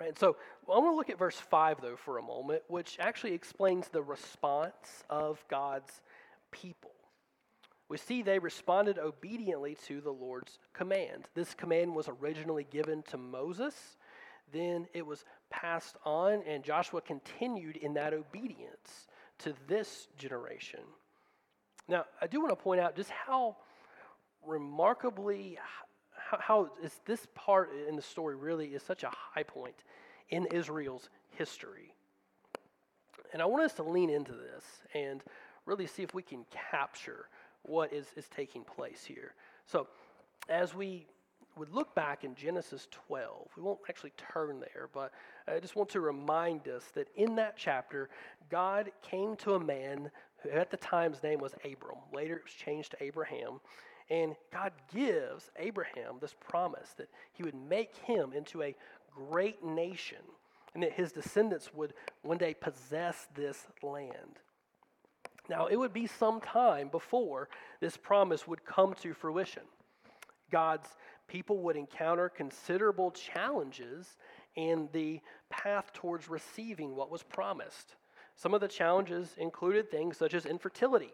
Right, 0.00 0.18
so 0.18 0.36
I 0.66 0.78
want 0.78 0.92
to 0.92 0.96
look 0.96 1.10
at 1.10 1.18
verse 1.18 1.36
5, 1.36 1.82
though, 1.82 1.96
for 1.96 2.18
a 2.18 2.22
moment, 2.22 2.62
which 2.68 2.96
actually 2.98 3.34
explains 3.34 3.88
the 3.88 4.02
response 4.02 5.04
of 5.10 5.44
God's 5.48 6.00
people. 6.50 6.92
We 7.90 7.98
see 7.98 8.22
they 8.22 8.38
responded 8.38 8.98
obediently 8.98 9.76
to 9.88 10.00
the 10.00 10.12
Lord's 10.12 10.60
command. 10.72 11.24
This 11.34 11.54
command 11.54 11.92
was 11.92 12.08
originally 12.08 12.64
given 12.70 13.02
to 13.10 13.18
Moses, 13.18 13.74
then 14.52 14.86
it 14.94 15.04
was 15.04 15.24
passed 15.50 15.96
on, 16.04 16.42
and 16.46 16.62
Joshua 16.62 17.00
continued 17.00 17.76
in 17.76 17.94
that 17.94 18.14
obedience 18.14 19.08
to 19.40 19.54
this 19.66 20.06
generation. 20.16 20.80
Now, 21.88 22.04
I 22.22 22.28
do 22.28 22.40
want 22.40 22.50
to 22.50 22.62
point 22.62 22.80
out 22.80 22.94
just 22.94 23.10
how 23.10 23.56
remarkably 24.46 25.58
how, 26.12 26.38
how 26.38 26.70
is 26.84 27.00
this 27.06 27.26
part 27.34 27.70
in 27.88 27.96
the 27.96 28.02
story 28.02 28.36
really 28.36 28.68
is 28.68 28.84
such 28.84 29.02
a 29.02 29.10
high 29.10 29.42
point 29.42 29.74
in 30.28 30.46
Israel's 30.46 31.08
history. 31.30 31.92
And 33.32 33.42
I 33.42 33.46
want 33.46 33.64
us 33.64 33.74
to 33.74 33.82
lean 33.82 34.10
into 34.10 34.32
this 34.32 34.64
and 34.94 35.24
really 35.66 35.88
see 35.88 36.04
if 36.04 36.14
we 36.14 36.22
can 36.22 36.44
capture 36.70 37.26
what 37.62 37.92
is, 37.92 38.06
is 38.16 38.28
taking 38.28 38.64
place 38.64 39.04
here. 39.04 39.34
So, 39.66 39.86
as 40.48 40.74
we 40.74 41.06
would 41.56 41.72
look 41.72 41.94
back 41.94 42.24
in 42.24 42.34
Genesis 42.34 42.88
12, 43.08 43.48
we 43.56 43.62
won't 43.62 43.80
actually 43.88 44.12
turn 44.16 44.60
there, 44.60 44.88
but 44.92 45.12
I 45.46 45.58
just 45.58 45.76
want 45.76 45.90
to 45.90 46.00
remind 46.00 46.68
us 46.68 46.84
that 46.94 47.08
in 47.16 47.36
that 47.36 47.56
chapter, 47.56 48.08
God 48.50 48.90
came 49.02 49.36
to 49.36 49.54
a 49.54 49.60
man 49.60 50.10
who 50.42 50.50
at 50.50 50.70
the 50.70 50.76
time's 50.76 51.22
name 51.22 51.40
was 51.40 51.54
Abram. 51.64 51.98
Later 52.12 52.36
it 52.36 52.44
was 52.44 52.52
changed 52.52 52.92
to 52.92 53.02
Abraham. 53.02 53.60
And 54.08 54.34
God 54.52 54.72
gives 54.92 55.50
Abraham 55.56 56.16
this 56.20 56.34
promise 56.40 56.94
that 56.96 57.08
he 57.32 57.42
would 57.42 57.54
make 57.54 57.94
him 57.96 58.32
into 58.32 58.62
a 58.62 58.74
great 59.14 59.64
nation 59.64 60.18
and 60.74 60.82
that 60.82 60.92
his 60.92 61.12
descendants 61.12 61.72
would 61.74 61.94
one 62.22 62.38
day 62.38 62.54
possess 62.54 63.28
this 63.34 63.66
land. 63.82 64.40
Now, 65.50 65.66
it 65.66 65.74
would 65.74 65.92
be 65.92 66.06
some 66.06 66.40
time 66.40 66.90
before 66.90 67.48
this 67.80 67.96
promise 67.96 68.46
would 68.46 68.64
come 68.64 68.94
to 69.02 69.12
fruition. 69.12 69.64
God's 70.52 70.88
people 71.26 71.58
would 71.58 71.74
encounter 71.74 72.28
considerable 72.28 73.10
challenges 73.10 74.16
in 74.54 74.88
the 74.92 75.20
path 75.50 75.92
towards 75.92 76.30
receiving 76.30 76.94
what 76.94 77.10
was 77.10 77.24
promised. 77.24 77.96
Some 78.36 78.54
of 78.54 78.60
the 78.60 78.68
challenges 78.68 79.34
included 79.38 79.90
things 79.90 80.16
such 80.16 80.34
as 80.34 80.46
infertility, 80.46 81.12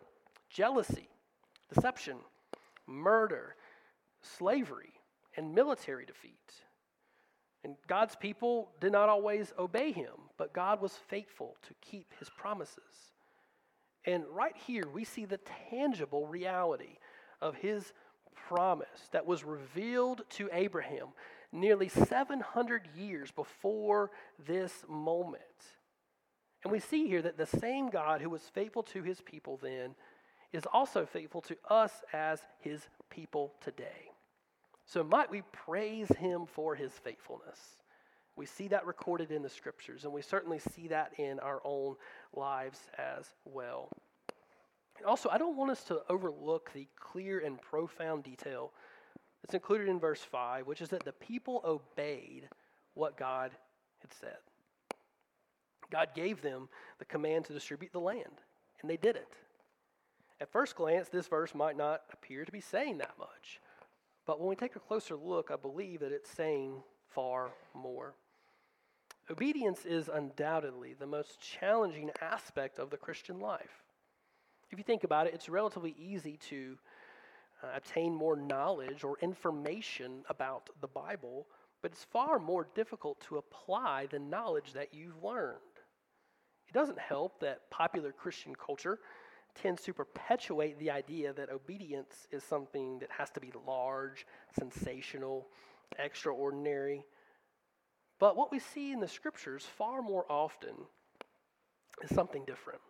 jealousy, 0.50 1.08
deception, 1.74 2.18
murder, 2.86 3.56
slavery, 4.20 4.92
and 5.38 5.54
military 5.54 6.04
defeat. 6.04 6.52
And 7.64 7.76
God's 7.88 8.16
people 8.16 8.68
did 8.82 8.92
not 8.92 9.08
always 9.08 9.54
obey 9.58 9.92
him, 9.92 10.28
but 10.36 10.52
God 10.52 10.82
was 10.82 10.92
faithful 11.08 11.56
to 11.66 11.74
keep 11.80 12.12
his 12.18 12.28
promises. 12.28 13.15
And 14.06 14.24
right 14.30 14.56
here, 14.66 14.84
we 14.92 15.04
see 15.04 15.24
the 15.24 15.40
tangible 15.70 16.26
reality 16.26 16.98
of 17.42 17.56
his 17.56 17.92
promise 18.48 19.08
that 19.10 19.26
was 19.26 19.44
revealed 19.44 20.22
to 20.30 20.48
Abraham 20.52 21.08
nearly 21.52 21.88
700 21.88 22.88
years 22.96 23.30
before 23.32 24.10
this 24.46 24.72
moment. 24.88 25.42
And 26.62 26.72
we 26.72 26.80
see 26.80 27.06
here 27.06 27.22
that 27.22 27.36
the 27.36 27.46
same 27.46 27.90
God 27.90 28.20
who 28.20 28.30
was 28.30 28.42
faithful 28.42 28.82
to 28.84 29.02
his 29.02 29.20
people 29.20 29.58
then 29.60 29.94
is 30.52 30.64
also 30.72 31.04
faithful 31.04 31.40
to 31.42 31.56
us 31.68 31.92
as 32.12 32.40
his 32.60 32.88
people 33.10 33.52
today. 33.60 34.10
So 34.84 35.02
might 35.02 35.30
we 35.30 35.42
praise 35.52 36.08
him 36.08 36.46
for 36.46 36.74
his 36.74 36.92
faithfulness. 36.92 37.58
We 38.36 38.46
see 38.46 38.68
that 38.68 38.86
recorded 38.86 39.30
in 39.30 39.42
the 39.42 39.48
scriptures, 39.48 40.04
and 40.04 40.12
we 40.12 40.20
certainly 40.20 40.58
see 40.58 40.88
that 40.88 41.12
in 41.18 41.40
our 41.40 41.60
own 41.64 41.96
lives 42.34 42.80
as 42.98 43.24
well. 43.44 43.88
Also, 45.06 45.28
I 45.30 45.38
don't 45.38 45.56
want 45.56 45.70
us 45.70 45.84
to 45.84 46.02
overlook 46.08 46.70
the 46.72 46.86
clear 46.98 47.40
and 47.40 47.60
profound 47.60 48.24
detail 48.24 48.72
that's 49.42 49.54
included 49.54 49.88
in 49.88 49.98
verse 49.98 50.20
5, 50.20 50.66
which 50.66 50.80
is 50.80 50.90
that 50.90 51.04
the 51.04 51.12
people 51.12 51.62
obeyed 51.64 52.48
what 52.94 53.16
God 53.16 53.52
had 54.00 54.12
said. 54.12 54.38
God 55.90 56.08
gave 56.14 56.42
them 56.42 56.68
the 56.98 57.04
command 57.04 57.44
to 57.46 57.52
distribute 57.52 57.92
the 57.92 58.00
land, 58.00 58.42
and 58.80 58.90
they 58.90 58.96
did 58.96 59.16
it. 59.16 59.28
At 60.40 60.52
first 60.52 60.76
glance, 60.76 61.08
this 61.08 61.28
verse 61.28 61.54
might 61.54 61.76
not 61.76 62.02
appear 62.12 62.44
to 62.44 62.52
be 62.52 62.60
saying 62.60 62.98
that 62.98 63.14
much, 63.18 63.60
but 64.26 64.40
when 64.40 64.48
we 64.48 64.56
take 64.56 64.76
a 64.76 64.80
closer 64.80 65.16
look, 65.16 65.50
I 65.50 65.56
believe 65.56 66.00
that 66.00 66.12
it's 66.12 66.30
saying 66.30 66.82
far 67.08 67.50
more. 67.74 68.14
Obedience 69.28 69.84
is 69.84 70.08
undoubtedly 70.08 70.94
the 70.94 71.06
most 71.06 71.40
challenging 71.40 72.10
aspect 72.20 72.78
of 72.78 72.90
the 72.90 72.96
Christian 72.96 73.40
life. 73.40 73.82
If 74.70 74.78
you 74.78 74.84
think 74.84 75.02
about 75.02 75.26
it, 75.26 75.34
it's 75.34 75.48
relatively 75.48 75.96
easy 75.98 76.38
to 76.48 76.78
uh, 77.62 77.68
obtain 77.76 78.14
more 78.14 78.36
knowledge 78.36 79.02
or 79.02 79.16
information 79.20 80.22
about 80.28 80.70
the 80.80 80.86
Bible, 80.86 81.48
but 81.82 81.90
it's 81.90 82.04
far 82.04 82.38
more 82.38 82.68
difficult 82.76 83.20
to 83.22 83.38
apply 83.38 84.06
the 84.10 84.18
knowledge 84.20 84.72
that 84.74 84.94
you've 84.94 85.22
learned. 85.24 85.56
It 86.68 86.72
doesn't 86.72 86.98
help 86.98 87.40
that 87.40 87.68
popular 87.70 88.12
Christian 88.12 88.54
culture 88.54 89.00
tends 89.60 89.82
to 89.82 89.92
perpetuate 89.92 90.78
the 90.78 90.90
idea 90.90 91.32
that 91.32 91.50
obedience 91.50 92.28
is 92.30 92.44
something 92.44 93.00
that 93.00 93.10
has 93.10 93.30
to 93.30 93.40
be 93.40 93.52
large, 93.66 94.26
sensational, 94.56 95.48
extraordinary. 95.98 97.04
But 98.18 98.36
what 98.36 98.50
we 98.50 98.58
see 98.58 98.92
in 98.92 99.00
the 99.00 99.08
scriptures 99.08 99.66
far 99.76 100.00
more 100.02 100.24
often 100.30 100.74
is 102.02 102.14
something 102.14 102.44
different. 102.46 102.80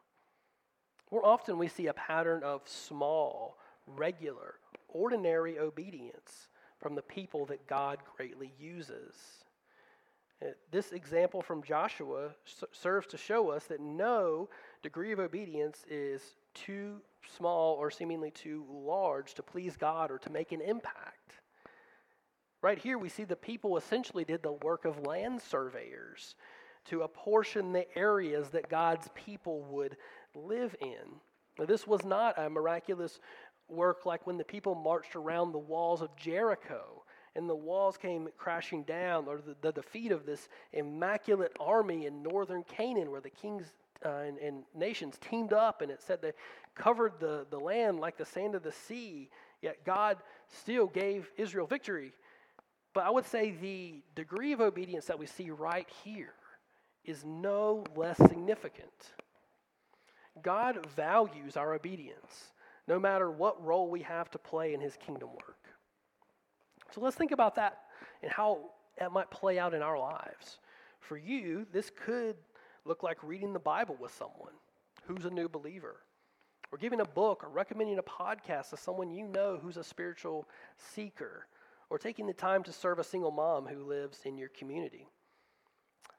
More 1.10 1.24
often, 1.24 1.58
we 1.58 1.68
see 1.68 1.86
a 1.86 1.92
pattern 1.92 2.42
of 2.42 2.62
small, 2.64 3.58
regular, 3.86 4.54
ordinary 4.88 5.58
obedience 5.58 6.48
from 6.80 6.94
the 6.94 7.02
people 7.02 7.46
that 7.46 7.66
God 7.66 7.98
greatly 8.16 8.52
uses. 8.58 9.14
Uh, 10.42 10.48
this 10.70 10.92
example 10.92 11.40
from 11.42 11.62
Joshua 11.62 12.30
serves 12.72 13.06
to 13.08 13.16
show 13.16 13.50
us 13.50 13.64
that 13.66 13.80
no 13.80 14.48
degree 14.82 15.12
of 15.12 15.18
obedience 15.18 15.84
is 15.88 16.20
too 16.54 17.00
small 17.36 17.74
or 17.74 17.90
seemingly 17.90 18.30
too 18.30 18.64
large 18.68 19.34
to 19.34 19.42
please 19.42 19.76
God 19.76 20.10
or 20.10 20.18
to 20.18 20.30
make 20.30 20.52
an 20.52 20.60
impact. 20.60 21.15
Right 22.62 22.78
here, 22.78 22.98
we 22.98 23.08
see 23.08 23.24
the 23.24 23.36
people 23.36 23.76
essentially 23.76 24.24
did 24.24 24.42
the 24.42 24.52
work 24.52 24.84
of 24.84 25.06
land 25.06 25.40
surveyors 25.40 26.34
to 26.86 27.02
apportion 27.02 27.72
the 27.72 27.86
areas 27.96 28.48
that 28.50 28.68
God's 28.68 29.08
people 29.14 29.62
would 29.70 29.96
live 30.34 30.74
in. 30.80 31.20
Now, 31.58 31.66
this 31.66 31.86
was 31.86 32.04
not 32.04 32.38
a 32.38 32.48
miraculous 32.48 33.20
work 33.68 34.06
like 34.06 34.26
when 34.26 34.38
the 34.38 34.44
people 34.44 34.74
marched 34.74 35.16
around 35.16 35.52
the 35.52 35.58
walls 35.58 36.02
of 36.02 36.14
Jericho 36.16 37.02
and 37.36 37.48
the 37.48 37.54
walls 37.54 37.98
came 37.98 38.28
crashing 38.38 38.82
down, 38.84 39.26
or 39.28 39.38
the, 39.38 39.54
the 39.60 39.72
defeat 39.72 40.10
of 40.10 40.24
this 40.24 40.48
immaculate 40.72 41.54
army 41.60 42.06
in 42.06 42.22
northern 42.22 42.64
Canaan, 42.64 43.10
where 43.10 43.20
the 43.20 43.30
kings 43.30 43.74
uh, 44.04 44.08
and, 44.08 44.38
and, 44.38 44.62
nations 44.74 45.18
teamed 45.20 45.52
up, 45.52 45.82
and 45.82 45.90
it 45.90 46.02
said 46.02 46.22
they 46.22 46.32
covered 46.74 47.12
the, 47.20 47.46
the 47.50 47.58
land 47.58 48.00
like 48.00 48.16
the 48.16 48.24
sand 48.24 48.54
of 48.54 48.62
the 48.62 48.72
sea, 48.72 49.28
yet 49.60 49.84
God 49.84 50.16
still 50.48 50.86
gave 50.86 51.30
Israel 51.36 51.66
victory. 51.66 52.12
But 52.96 53.04
I 53.04 53.10
would 53.10 53.26
say 53.26 53.50
the 53.50 54.00
degree 54.14 54.54
of 54.54 54.62
obedience 54.62 55.04
that 55.04 55.18
we 55.18 55.26
see 55.26 55.50
right 55.50 55.86
here 56.02 56.32
is 57.04 57.26
no 57.26 57.84
less 57.94 58.16
significant. 58.16 59.12
God 60.42 60.78
values 60.96 61.58
our 61.58 61.74
obedience, 61.74 62.54
no 62.88 62.98
matter 62.98 63.30
what 63.30 63.62
role 63.62 63.90
we 63.90 64.00
have 64.00 64.30
to 64.30 64.38
play 64.38 64.72
in 64.72 64.80
his 64.80 64.96
kingdom 64.96 65.28
work. 65.28 65.58
So 66.90 67.02
let's 67.02 67.16
think 67.16 67.32
about 67.32 67.56
that 67.56 67.80
and 68.22 68.32
how 68.32 68.60
that 68.98 69.12
might 69.12 69.30
play 69.30 69.58
out 69.58 69.74
in 69.74 69.82
our 69.82 69.98
lives. 69.98 70.56
For 71.00 71.18
you, 71.18 71.66
this 71.74 71.90
could 72.02 72.36
look 72.86 73.02
like 73.02 73.22
reading 73.22 73.52
the 73.52 73.58
Bible 73.58 73.98
with 74.00 74.14
someone 74.14 74.54
who's 75.04 75.26
a 75.26 75.30
new 75.30 75.50
believer, 75.50 75.96
or 76.72 76.78
giving 76.78 77.02
a 77.02 77.04
book, 77.04 77.44
or 77.44 77.50
recommending 77.50 77.98
a 77.98 78.02
podcast 78.02 78.70
to 78.70 78.78
someone 78.78 79.10
you 79.10 79.28
know 79.28 79.58
who's 79.62 79.76
a 79.76 79.84
spiritual 79.84 80.48
seeker, 80.78 81.46
or 81.90 81.98
taking 81.98 82.26
the 82.26 82.32
time 82.32 82.62
to 82.64 82.72
serve 82.72 82.98
a 82.98 83.04
single 83.04 83.30
mom 83.30 83.66
who 83.66 83.84
lives 83.84 84.20
in 84.24 84.36
your 84.36 84.48
community. 84.48 85.08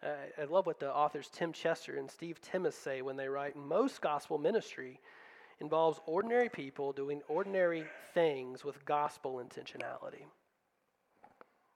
I 0.03 0.43
love 0.43 0.65
what 0.65 0.79
the 0.79 0.93
authors 0.93 1.29
Tim 1.33 1.51
Chester 1.51 1.97
and 1.97 2.09
Steve 2.09 2.39
Timmis 2.41 2.73
say 2.73 3.01
when 3.01 3.17
they 3.17 3.27
write 3.27 3.55
most 3.55 3.99
gospel 4.01 4.37
ministry 4.37 4.99
involves 5.59 5.99
ordinary 6.05 6.49
people 6.49 6.91
doing 6.93 7.21
ordinary 7.27 7.83
things 8.13 8.63
with 8.63 8.85
gospel 8.85 9.43
intentionality. 9.43 10.23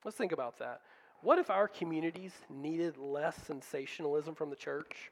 Let's 0.05 0.17
think 0.17 0.31
about 0.31 0.59
that. 0.59 0.81
What 1.21 1.39
if 1.39 1.49
our 1.49 1.67
communities 1.67 2.33
needed 2.49 2.97
less 2.97 3.35
sensationalism 3.37 4.35
from 4.35 4.49
the 4.49 4.55
church 4.55 5.11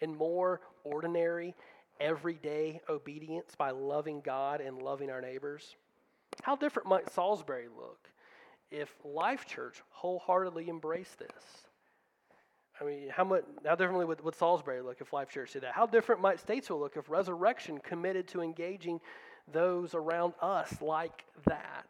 and 0.00 0.16
more 0.16 0.60
ordinary, 0.84 1.54
everyday 2.00 2.80
obedience 2.88 3.54
by 3.56 3.70
loving 3.70 4.20
God 4.22 4.60
and 4.60 4.82
loving 4.82 5.10
our 5.10 5.20
neighbors? 5.20 5.76
How 6.42 6.56
different 6.56 6.88
might 6.88 7.10
Salisbury 7.10 7.68
look 7.74 8.08
if 8.70 8.92
Life 9.04 9.46
Church 9.46 9.82
wholeheartedly 9.90 10.68
embraced 10.68 11.18
this? 11.18 11.66
I 12.80 12.84
mean, 12.84 13.08
how 13.08 13.24
much 13.24 13.44
how 13.64 13.74
differently 13.74 14.04
would, 14.04 14.22
would 14.22 14.34
Salisbury 14.34 14.82
look 14.82 15.00
if 15.00 15.12
Life 15.12 15.30
Church 15.30 15.52
did 15.52 15.62
that? 15.62 15.72
How 15.72 15.86
different 15.86 16.20
might 16.20 16.44
Statesville 16.44 16.80
look 16.80 16.96
if 16.96 17.08
Resurrection 17.08 17.78
committed 17.78 18.28
to 18.28 18.42
engaging 18.42 19.00
those 19.50 19.94
around 19.94 20.34
us 20.42 20.82
like 20.82 21.24
that? 21.46 21.88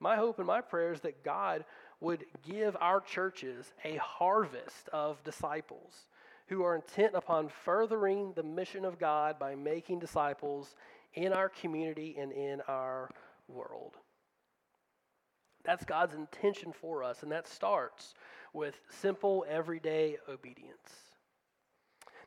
My 0.00 0.16
hope 0.16 0.38
and 0.38 0.46
my 0.46 0.60
prayer 0.62 0.92
is 0.92 1.00
that 1.02 1.22
God 1.22 1.64
would 2.00 2.24
give 2.48 2.76
our 2.80 3.00
churches 3.00 3.72
a 3.84 3.96
harvest 3.96 4.88
of 4.92 5.22
disciples 5.22 6.06
who 6.48 6.64
are 6.64 6.74
intent 6.74 7.14
upon 7.14 7.48
furthering 7.48 8.32
the 8.34 8.42
mission 8.42 8.84
of 8.84 8.98
God 8.98 9.38
by 9.38 9.54
making 9.54 10.00
disciples 10.00 10.74
in 11.14 11.32
our 11.32 11.48
community 11.48 12.16
and 12.18 12.32
in 12.32 12.60
our 12.66 13.10
world. 13.48 13.96
That's 15.64 15.84
God's 15.84 16.14
intention 16.14 16.72
for 16.72 17.04
us, 17.04 17.22
and 17.22 17.32
that 17.32 17.46
starts 17.46 18.14
with 18.52 18.80
simple, 18.88 19.44
everyday 19.48 20.16
obedience. 20.28 21.10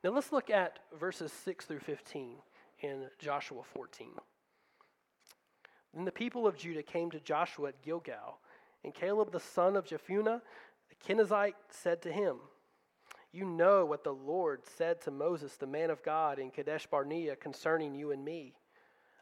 Now 0.04 0.12
let's 0.12 0.32
look 0.32 0.50
at 0.50 0.80
verses 1.00 1.32
6 1.32 1.66
through 1.66 1.80
15 1.80 2.36
in 2.82 3.06
Joshua 3.20 3.64
14. 3.74 4.10
Then 5.94 6.06
the 6.06 6.12
people 6.12 6.48
of 6.48 6.58
Judah 6.58 6.84
came 6.84 7.12
to 7.12 7.20
Joshua 7.20 7.70
at 7.70 7.82
Gilgal, 7.82 8.40
and 8.84 8.94
Caleb 8.94 9.32
the 9.32 9.40
son 9.40 9.76
of 9.76 9.86
Jephunneh, 9.86 10.42
the 10.90 10.96
Kenizzite, 11.14 11.56
said 11.70 12.02
to 12.02 12.12
him, 12.12 12.38
You 13.32 13.46
know 13.46 13.86
what 13.86 14.04
the 14.04 14.14
Lord 14.14 14.62
said 14.78 15.02
to 15.02 15.12
Moses, 15.12 15.56
the 15.56 15.68
man 15.68 15.90
of 15.90 16.04
God, 16.04 16.40
in 16.40 16.52
Kadesh 16.52 16.88
Barnea 16.88 17.36
concerning 17.36 17.96
you 17.96 18.12
and 18.12 18.24
me. 18.26 18.54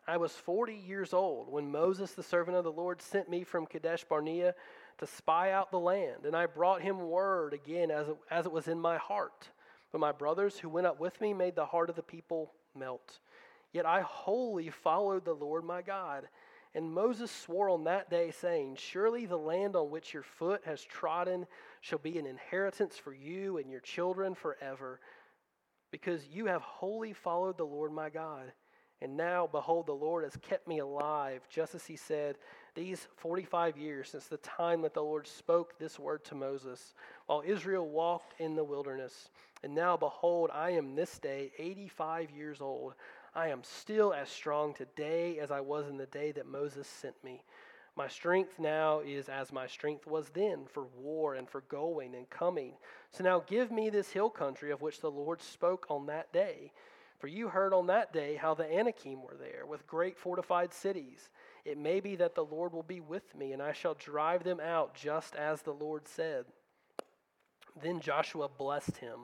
I 0.07 0.17
was 0.17 0.31
40 0.31 0.73
years 0.73 1.13
old 1.13 1.51
when 1.51 1.71
Moses, 1.71 2.13
the 2.13 2.23
servant 2.23 2.57
of 2.57 2.63
the 2.63 2.71
Lord, 2.71 3.01
sent 3.01 3.29
me 3.29 3.43
from 3.43 3.65
Kadesh 3.65 4.03
Barnea 4.03 4.55
to 4.97 5.07
spy 5.07 5.51
out 5.51 5.71
the 5.71 5.79
land, 5.79 6.25
and 6.25 6.35
I 6.35 6.47
brought 6.47 6.81
him 6.81 7.09
word 7.09 7.53
again 7.53 7.91
as 7.91 8.07
it, 8.09 8.17
as 8.29 8.45
it 8.45 8.51
was 8.51 8.67
in 8.67 8.79
my 8.79 8.97
heart. 8.97 9.49
But 9.91 10.01
my 10.01 10.11
brothers 10.11 10.57
who 10.57 10.69
went 10.69 10.87
up 10.87 10.99
with 10.99 11.19
me 11.21 11.33
made 11.33 11.55
the 11.55 11.65
heart 11.65 11.89
of 11.89 11.95
the 11.95 12.03
people 12.03 12.51
melt. 12.75 13.19
Yet 13.73 13.85
I 13.85 14.01
wholly 14.01 14.69
followed 14.69 15.25
the 15.25 15.33
Lord 15.33 15.63
my 15.63 15.81
God. 15.81 16.27
And 16.73 16.91
Moses 16.91 17.29
swore 17.29 17.69
on 17.69 17.83
that 17.83 18.09
day, 18.09 18.31
saying, 18.31 18.77
Surely 18.77 19.25
the 19.25 19.37
land 19.37 19.75
on 19.75 19.91
which 19.91 20.13
your 20.13 20.23
foot 20.23 20.61
has 20.65 20.81
trodden 20.81 21.45
shall 21.81 21.99
be 21.99 22.17
an 22.17 22.25
inheritance 22.25 22.97
for 22.97 23.13
you 23.13 23.57
and 23.57 23.69
your 23.69 23.81
children 23.81 24.35
forever, 24.35 25.01
because 25.91 26.25
you 26.27 26.45
have 26.45 26.61
wholly 26.61 27.11
followed 27.11 27.57
the 27.57 27.65
Lord 27.65 27.91
my 27.91 28.09
God. 28.09 28.53
And 29.01 29.17
now, 29.17 29.49
behold, 29.51 29.87
the 29.87 29.93
Lord 29.93 30.23
has 30.23 30.37
kept 30.37 30.67
me 30.67 30.79
alive, 30.79 31.41
just 31.49 31.73
as 31.73 31.85
he 31.85 31.95
said, 31.95 32.35
these 32.75 33.07
45 33.17 33.75
years 33.77 34.09
since 34.09 34.27
the 34.27 34.37
time 34.37 34.81
that 34.83 34.93
the 34.93 35.01
Lord 35.01 35.27
spoke 35.27 35.77
this 35.79 35.97
word 35.97 36.23
to 36.25 36.35
Moses, 36.35 36.93
while 37.25 37.43
Israel 37.45 37.87
walked 37.89 38.39
in 38.39 38.55
the 38.55 38.63
wilderness. 38.63 39.29
And 39.63 39.73
now, 39.73 39.97
behold, 39.97 40.51
I 40.53 40.71
am 40.71 40.95
this 40.95 41.17
day 41.17 41.51
85 41.57 42.29
years 42.29 42.61
old. 42.61 42.93
I 43.33 43.47
am 43.47 43.63
still 43.63 44.13
as 44.13 44.29
strong 44.29 44.73
today 44.73 45.39
as 45.39 45.49
I 45.49 45.61
was 45.61 45.87
in 45.87 45.97
the 45.97 46.05
day 46.05 46.31
that 46.33 46.45
Moses 46.45 46.87
sent 46.87 47.15
me. 47.23 47.43
My 47.95 48.07
strength 48.07 48.59
now 48.59 48.99
is 48.99 49.29
as 49.29 49.51
my 49.51 49.67
strength 49.67 50.07
was 50.07 50.29
then 50.29 50.65
for 50.65 50.85
war 50.97 51.35
and 51.35 51.49
for 51.49 51.61
going 51.61 52.15
and 52.15 52.29
coming. 52.29 52.73
So 53.11 53.23
now 53.23 53.43
give 53.45 53.71
me 53.71 53.89
this 53.89 54.11
hill 54.11 54.29
country 54.29 54.71
of 54.71 54.81
which 54.81 55.01
the 55.01 55.11
Lord 55.11 55.41
spoke 55.41 55.87
on 55.89 56.05
that 56.05 56.31
day. 56.31 56.71
For 57.21 57.27
you 57.27 57.49
heard 57.49 57.71
on 57.71 57.85
that 57.87 58.11
day 58.11 58.35
how 58.35 58.55
the 58.55 58.65
Anakim 58.65 59.21
were 59.21 59.37
there, 59.39 59.67
with 59.67 59.85
great 59.85 60.17
fortified 60.17 60.73
cities. 60.73 61.29
It 61.65 61.77
may 61.77 61.99
be 61.99 62.15
that 62.15 62.33
the 62.33 62.43
Lord 62.43 62.73
will 62.73 62.81
be 62.81 62.99
with 62.99 63.35
me, 63.35 63.53
and 63.53 63.61
I 63.61 63.73
shall 63.73 63.93
drive 63.93 64.43
them 64.43 64.59
out 64.59 64.95
just 64.95 65.35
as 65.35 65.61
the 65.61 65.71
Lord 65.71 66.07
said. 66.07 66.45
Then 67.79 67.99
Joshua 67.99 68.49
blessed 68.49 68.97
him, 68.97 69.19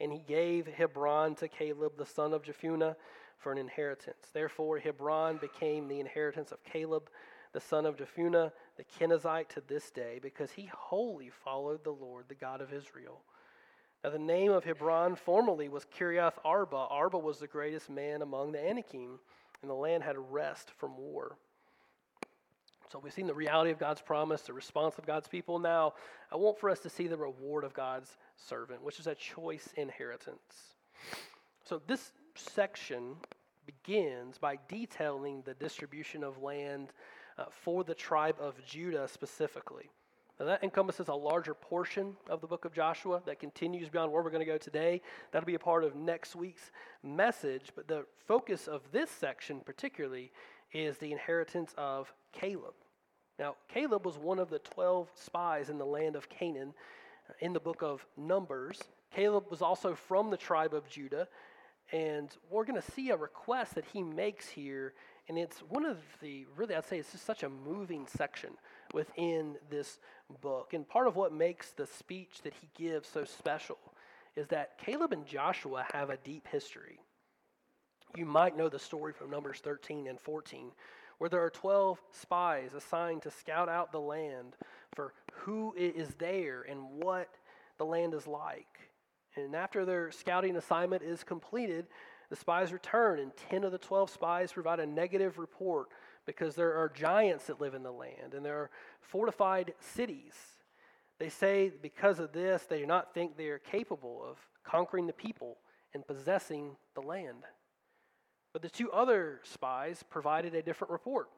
and 0.00 0.12
he 0.12 0.18
gave 0.18 0.66
Hebron 0.66 1.36
to 1.36 1.46
Caleb 1.46 1.92
the 1.96 2.04
son 2.04 2.32
of 2.32 2.42
Jephunneh 2.42 2.96
for 3.38 3.52
an 3.52 3.58
inheritance. 3.58 4.26
Therefore, 4.32 4.80
Hebron 4.80 5.36
became 5.36 5.86
the 5.86 6.00
inheritance 6.00 6.50
of 6.50 6.64
Caleb 6.64 7.10
the 7.52 7.60
son 7.60 7.86
of 7.86 7.96
Jephunneh 7.96 8.50
the 8.76 8.84
Kenizzite 8.98 9.48
to 9.50 9.62
this 9.68 9.90
day, 9.92 10.18
because 10.20 10.50
he 10.50 10.68
wholly 10.74 11.30
followed 11.30 11.84
the 11.84 11.90
Lord, 11.90 12.24
the 12.28 12.34
God 12.34 12.60
of 12.60 12.72
Israel. 12.72 13.22
Now, 14.02 14.10
the 14.10 14.18
name 14.18 14.50
of 14.50 14.64
Hebron 14.64 15.14
formerly 15.14 15.68
was 15.68 15.84
Kiriath 15.84 16.38
Arba. 16.44 16.76
Arba 16.76 17.18
was 17.18 17.38
the 17.38 17.46
greatest 17.46 17.90
man 17.90 18.22
among 18.22 18.52
the 18.52 18.66
Anakim, 18.66 19.18
and 19.60 19.70
the 19.70 19.74
land 19.74 20.02
had 20.02 20.16
rest 20.30 20.70
from 20.78 20.96
war. 20.96 21.36
So 22.90 22.98
we've 22.98 23.12
seen 23.12 23.26
the 23.26 23.34
reality 23.34 23.70
of 23.70 23.78
God's 23.78 24.00
promise, 24.00 24.42
the 24.42 24.52
response 24.52 24.98
of 24.98 25.06
God's 25.06 25.28
people. 25.28 25.58
Now, 25.58 25.94
I 26.32 26.36
want 26.36 26.58
for 26.58 26.70
us 26.70 26.80
to 26.80 26.90
see 26.90 27.06
the 27.06 27.16
reward 27.16 27.62
of 27.62 27.74
God's 27.74 28.16
servant, 28.36 28.82
which 28.82 28.98
is 28.98 29.06
a 29.06 29.14
choice 29.14 29.68
inheritance. 29.76 30.74
So 31.64 31.80
this 31.86 32.12
section 32.34 33.16
begins 33.66 34.38
by 34.38 34.58
detailing 34.68 35.42
the 35.42 35.54
distribution 35.54 36.24
of 36.24 36.42
land 36.42 36.92
uh, 37.38 37.44
for 37.50 37.84
the 37.84 37.94
tribe 37.94 38.36
of 38.40 38.54
Judah 38.64 39.06
specifically. 39.06 39.90
Now, 40.40 40.46
that 40.46 40.64
encompasses 40.64 41.08
a 41.08 41.14
larger 41.14 41.52
portion 41.52 42.16
of 42.30 42.40
the 42.40 42.46
book 42.46 42.64
of 42.64 42.72
Joshua 42.72 43.20
that 43.26 43.38
continues 43.38 43.90
beyond 43.90 44.10
where 44.10 44.22
we're 44.22 44.30
going 44.30 44.40
to 44.40 44.50
go 44.50 44.56
today. 44.56 45.02
That'll 45.30 45.46
be 45.46 45.54
a 45.54 45.58
part 45.58 45.84
of 45.84 45.94
next 45.94 46.34
week's 46.34 46.70
message. 47.02 47.72
But 47.76 47.88
the 47.88 48.06
focus 48.26 48.66
of 48.66 48.80
this 48.90 49.10
section, 49.10 49.60
particularly, 49.60 50.32
is 50.72 50.96
the 50.96 51.12
inheritance 51.12 51.74
of 51.76 52.10
Caleb. 52.32 52.72
Now, 53.38 53.56
Caleb 53.68 54.06
was 54.06 54.16
one 54.16 54.38
of 54.38 54.48
the 54.48 54.60
12 54.60 55.10
spies 55.14 55.68
in 55.68 55.76
the 55.76 55.84
land 55.84 56.16
of 56.16 56.30
Canaan 56.30 56.72
uh, 57.28 57.34
in 57.40 57.52
the 57.52 57.60
book 57.60 57.82
of 57.82 58.06
Numbers. 58.16 58.80
Caleb 59.14 59.44
was 59.50 59.60
also 59.60 59.94
from 59.94 60.30
the 60.30 60.38
tribe 60.38 60.72
of 60.72 60.88
Judah. 60.88 61.28
And 61.92 62.34
we're 62.48 62.64
going 62.64 62.80
to 62.80 62.92
see 62.92 63.10
a 63.10 63.16
request 63.16 63.74
that 63.74 63.84
he 63.92 64.02
makes 64.02 64.48
here. 64.48 64.94
And 65.28 65.36
it's 65.36 65.58
one 65.58 65.84
of 65.84 65.98
the, 66.22 66.46
really, 66.56 66.74
I'd 66.74 66.86
say 66.86 66.98
it's 66.98 67.12
just 67.12 67.26
such 67.26 67.42
a 67.42 67.50
moving 67.50 68.06
section 68.06 68.52
within 68.92 69.56
this 69.70 69.98
book. 70.40 70.72
And 70.74 70.88
part 70.88 71.06
of 71.06 71.16
what 71.16 71.32
makes 71.32 71.70
the 71.70 71.86
speech 71.86 72.42
that 72.42 72.54
he 72.54 72.68
gives 72.74 73.08
so 73.08 73.24
special 73.24 73.78
is 74.36 74.48
that 74.48 74.78
Caleb 74.78 75.12
and 75.12 75.26
Joshua 75.26 75.86
have 75.92 76.10
a 76.10 76.16
deep 76.18 76.46
history. 76.48 77.00
You 78.16 78.26
might 78.26 78.56
know 78.56 78.68
the 78.68 78.78
story 78.78 79.12
from 79.12 79.30
Numbers 79.30 79.60
13 79.60 80.06
and 80.06 80.20
14, 80.20 80.72
where 81.18 81.30
there 81.30 81.44
are 81.44 81.50
12 81.50 82.00
spies 82.12 82.70
assigned 82.74 83.22
to 83.22 83.30
scout 83.30 83.68
out 83.68 83.92
the 83.92 84.00
land 84.00 84.56
for 84.94 85.12
who 85.32 85.74
is 85.76 86.14
there 86.18 86.62
and 86.62 86.80
what 86.90 87.28
the 87.78 87.84
land 87.84 88.14
is 88.14 88.26
like. 88.26 88.90
And 89.36 89.54
after 89.54 89.84
their 89.84 90.10
scouting 90.10 90.56
assignment 90.56 91.02
is 91.02 91.22
completed, 91.22 91.86
the 92.30 92.36
spies 92.36 92.72
return, 92.72 93.18
and 93.20 93.32
10 93.48 93.64
of 93.64 93.72
the 93.72 93.78
12 93.78 94.10
spies 94.10 94.52
provide 94.52 94.80
a 94.80 94.86
negative 94.86 95.38
report 95.38 95.88
because 96.26 96.54
there 96.54 96.74
are 96.74 96.88
giants 96.88 97.46
that 97.46 97.60
live 97.60 97.74
in 97.74 97.82
the 97.82 97.92
land 97.92 98.34
and 98.34 98.44
there 98.44 98.58
are 98.58 98.70
fortified 99.00 99.74
cities. 99.80 100.34
They 101.18 101.28
say 101.28 101.70
because 101.82 102.18
of 102.18 102.32
this, 102.32 102.64
they 102.64 102.78
do 102.78 102.86
not 102.86 103.14
think 103.14 103.36
they 103.36 103.48
are 103.48 103.58
capable 103.58 104.22
of 104.24 104.38
conquering 104.64 105.06
the 105.06 105.12
people 105.12 105.58
and 105.92 106.06
possessing 106.06 106.76
the 106.94 107.02
land. 107.02 107.44
But 108.52 108.62
the 108.62 108.70
two 108.70 108.90
other 108.90 109.40
spies 109.44 110.02
provided 110.08 110.54
a 110.54 110.62
different 110.62 110.90
report. 110.90 111.28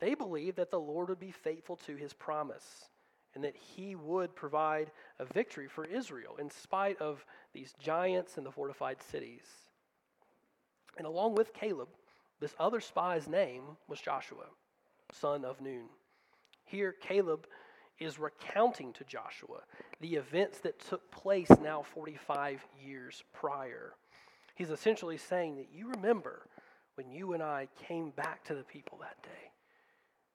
They 0.00 0.14
believed 0.14 0.56
that 0.56 0.70
the 0.70 0.80
Lord 0.80 1.08
would 1.08 1.20
be 1.20 1.32
faithful 1.32 1.76
to 1.86 1.96
his 1.96 2.12
promise 2.12 2.90
and 3.34 3.44
that 3.44 3.56
he 3.56 3.94
would 3.94 4.34
provide 4.34 4.90
a 5.18 5.24
victory 5.24 5.68
for 5.68 5.84
Israel 5.84 6.36
in 6.38 6.50
spite 6.50 7.00
of 7.00 7.24
these 7.52 7.74
giants 7.78 8.36
and 8.36 8.46
the 8.46 8.52
fortified 8.52 9.02
cities. 9.02 9.44
And 10.96 11.06
along 11.06 11.34
with 11.34 11.52
Caleb, 11.52 11.88
this 12.40 12.54
other 12.58 12.80
spy's 12.80 13.28
name 13.28 13.62
was 13.88 14.00
Joshua, 14.00 14.44
son 15.12 15.44
of 15.44 15.60
Nun. 15.60 15.88
Here, 16.64 16.92
Caleb 16.92 17.46
is 17.98 18.18
recounting 18.18 18.92
to 18.92 19.04
Joshua 19.04 19.60
the 20.00 20.14
events 20.14 20.58
that 20.60 20.78
took 20.78 21.10
place 21.10 21.50
now 21.60 21.82
45 21.82 22.64
years 22.80 23.24
prior. 23.32 23.94
He's 24.54 24.70
essentially 24.70 25.16
saying 25.16 25.56
that 25.56 25.68
you 25.72 25.88
remember 25.88 26.46
when 26.94 27.10
you 27.10 27.32
and 27.32 27.42
I 27.42 27.68
came 27.86 28.10
back 28.10 28.44
to 28.44 28.54
the 28.54 28.64
people 28.64 28.98
that 29.00 29.22
day. 29.22 29.50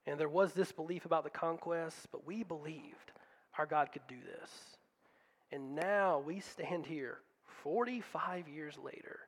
And 0.06 0.20
there 0.20 0.28
was 0.28 0.52
this 0.52 0.72
belief 0.72 1.06
about 1.06 1.24
the 1.24 1.30
conquest, 1.30 2.08
but 2.12 2.26
we 2.26 2.42
believed 2.42 3.12
our 3.58 3.66
God 3.66 3.90
could 3.92 4.06
do 4.08 4.16
this. 4.16 4.50
And 5.52 5.74
now 5.74 6.22
we 6.26 6.40
stand 6.40 6.84
here 6.84 7.18
45 7.62 8.48
years 8.48 8.76
later 8.82 9.20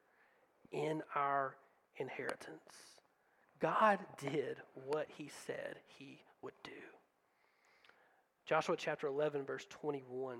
in 0.72 1.02
our 1.14 1.54
inheritance. 1.98 2.96
God 3.60 3.98
did 4.18 4.58
what 4.74 5.06
he 5.16 5.30
said 5.46 5.76
he 5.98 6.18
would 6.42 6.54
do. 6.62 6.70
Joshua 8.44 8.76
chapter 8.76 9.06
11, 9.06 9.44
verse 9.44 9.66
21, 9.70 10.38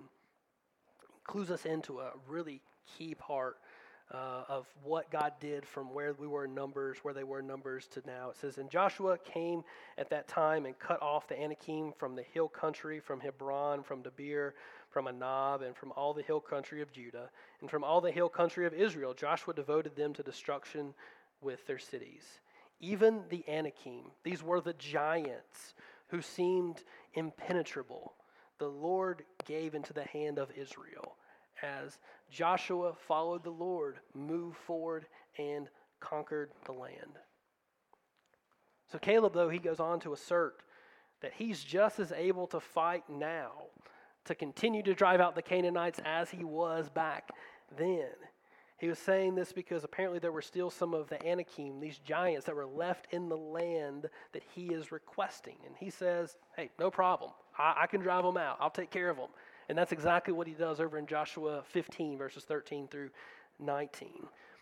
clues 1.25 1.51
us 1.51 1.65
into 1.65 1.99
a 1.99 2.13
really 2.29 2.61
key 2.97 3.15
part 3.15 3.57
uh, 4.13 4.45
of 4.49 4.67
what 4.85 5.11
God 5.11 5.33
did 5.41 5.67
from 5.67 5.93
where 5.93 6.15
we 6.15 6.29
were 6.29 6.45
in 6.45 6.55
Numbers, 6.55 6.99
where 7.03 7.15
they 7.15 7.25
were 7.25 7.41
in 7.41 7.47
Numbers 7.47 7.89
to 7.89 8.03
now. 8.07 8.31
It 8.31 8.37
says, 8.37 8.59
And 8.59 8.71
Joshua 8.71 9.19
came 9.19 9.65
at 9.99 10.11
that 10.11 10.29
time 10.29 10.67
and 10.67 10.79
cut 10.79 11.03
off 11.03 11.27
the 11.27 11.41
Anakim 11.41 11.93
from 11.99 12.15
the 12.15 12.23
hill 12.23 12.49
country, 12.49 13.01
from 13.01 13.19
Hebron, 13.19 13.83
from 13.83 14.03
Debir, 14.03 14.53
from 14.91 15.07
Anab, 15.07 15.67
and 15.67 15.77
from 15.77 15.93
all 15.97 16.15
the 16.15 16.23
hill 16.23 16.41
country 16.41 16.81
of 16.83 16.93
Judah, 16.93 17.31
and 17.61 17.69
from 17.69 17.83
all 17.83 18.01
the 18.01 18.13
hill 18.13 18.29
country 18.29 18.67
of 18.67 18.75
Israel. 18.75 19.13
Joshua 19.13 19.55
devoted 19.55 19.97
them 19.97 20.15
to 20.15 20.23
destruction 20.23 20.95
with 21.41 21.67
their 21.67 21.79
cities. 21.79 22.41
Even 22.81 23.23
the 23.31 23.45
Anakim, 23.49 24.11
these 24.23 24.43
were 24.43 24.61
the 24.61 24.75
giants 24.75 25.75
who 26.09 26.21
seemed 26.21 26.83
impenetrable, 27.15 28.15
the 28.59 28.69
Lord 28.69 29.25
gave 29.45 29.75
into 29.75 29.93
the 29.93 30.05
hand 30.05 30.39
of 30.39 30.51
Israel 30.57 31.17
as 31.63 31.99
Joshua 32.31 32.93
followed 32.95 33.45
the 33.45 33.51
Lord, 33.51 33.97
moved 34.15 34.57
forward, 34.57 35.07
and 35.39 35.69
conquered 36.01 36.51
the 36.65 36.73
land. 36.73 37.19
So, 38.91 38.99
Caleb, 38.99 39.35
though, 39.35 39.49
he 39.49 39.59
goes 39.59 39.81
on 39.81 40.01
to 40.01 40.13
assert 40.13 40.63
that 41.21 41.33
he's 41.35 41.65
just 41.65 41.99
as 41.99 42.13
able 42.13 42.47
to 42.49 42.61
fight 42.61 43.05
now 43.09 43.53
to 44.27 44.35
continue 44.35 44.83
to 44.83 44.95
drive 44.95 45.21
out 45.21 45.35
the 45.35 45.43
Canaanites 45.43 46.01
as 46.05 46.31
he 46.31 46.45
was 46.45 46.89
back 46.89 47.31
then. 47.77 48.11
He 48.79 48.89
was 48.89 48.99
saying 48.99 49.35
this 49.35 49.53
because 49.53 49.85
apparently 49.85 50.19
there 50.19 50.33
were 50.33 50.43
still 50.43 50.69
some 50.69 50.93
of 50.93 51.09
the 51.09 51.25
Anakim, 51.27 51.81
these 51.81 51.99
giants 51.99 52.45
that 52.47 52.55
were 52.55 52.67
left 52.67 53.07
in 53.11 53.29
the 53.29 53.37
land 53.37 54.11
that 54.33 54.43
he 54.55 54.67
is 54.67 54.93
requesting. 54.93 55.57
And 55.67 55.75
he 55.79 55.89
says, 55.89 56.37
Hey, 56.57 56.71
no 56.79 56.91
problem. 56.91 57.31
I, 57.59 57.75
I 57.83 57.87
can 57.87 58.01
drive 58.01 58.25
them 58.25 58.37
out. 58.37 58.59
I'll 58.61 58.71
take 58.71 58.91
care 58.91 59.09
of 59.09 59.17
them. 59.17 59.31
And 59.69 59.77
that's 59.77 59.93
exactly 59.93 60.33
what 60.33 60.47
he 60.47 60.53
does 60.53 60.79
over 60.79 60.99
in 60.99 61.07
Joshua 61.07 61.63
15, 61.71 62.19
verses 62.19 62.45
13 62.45 62.87
through 62.89 63.11
19. 63.59 64.09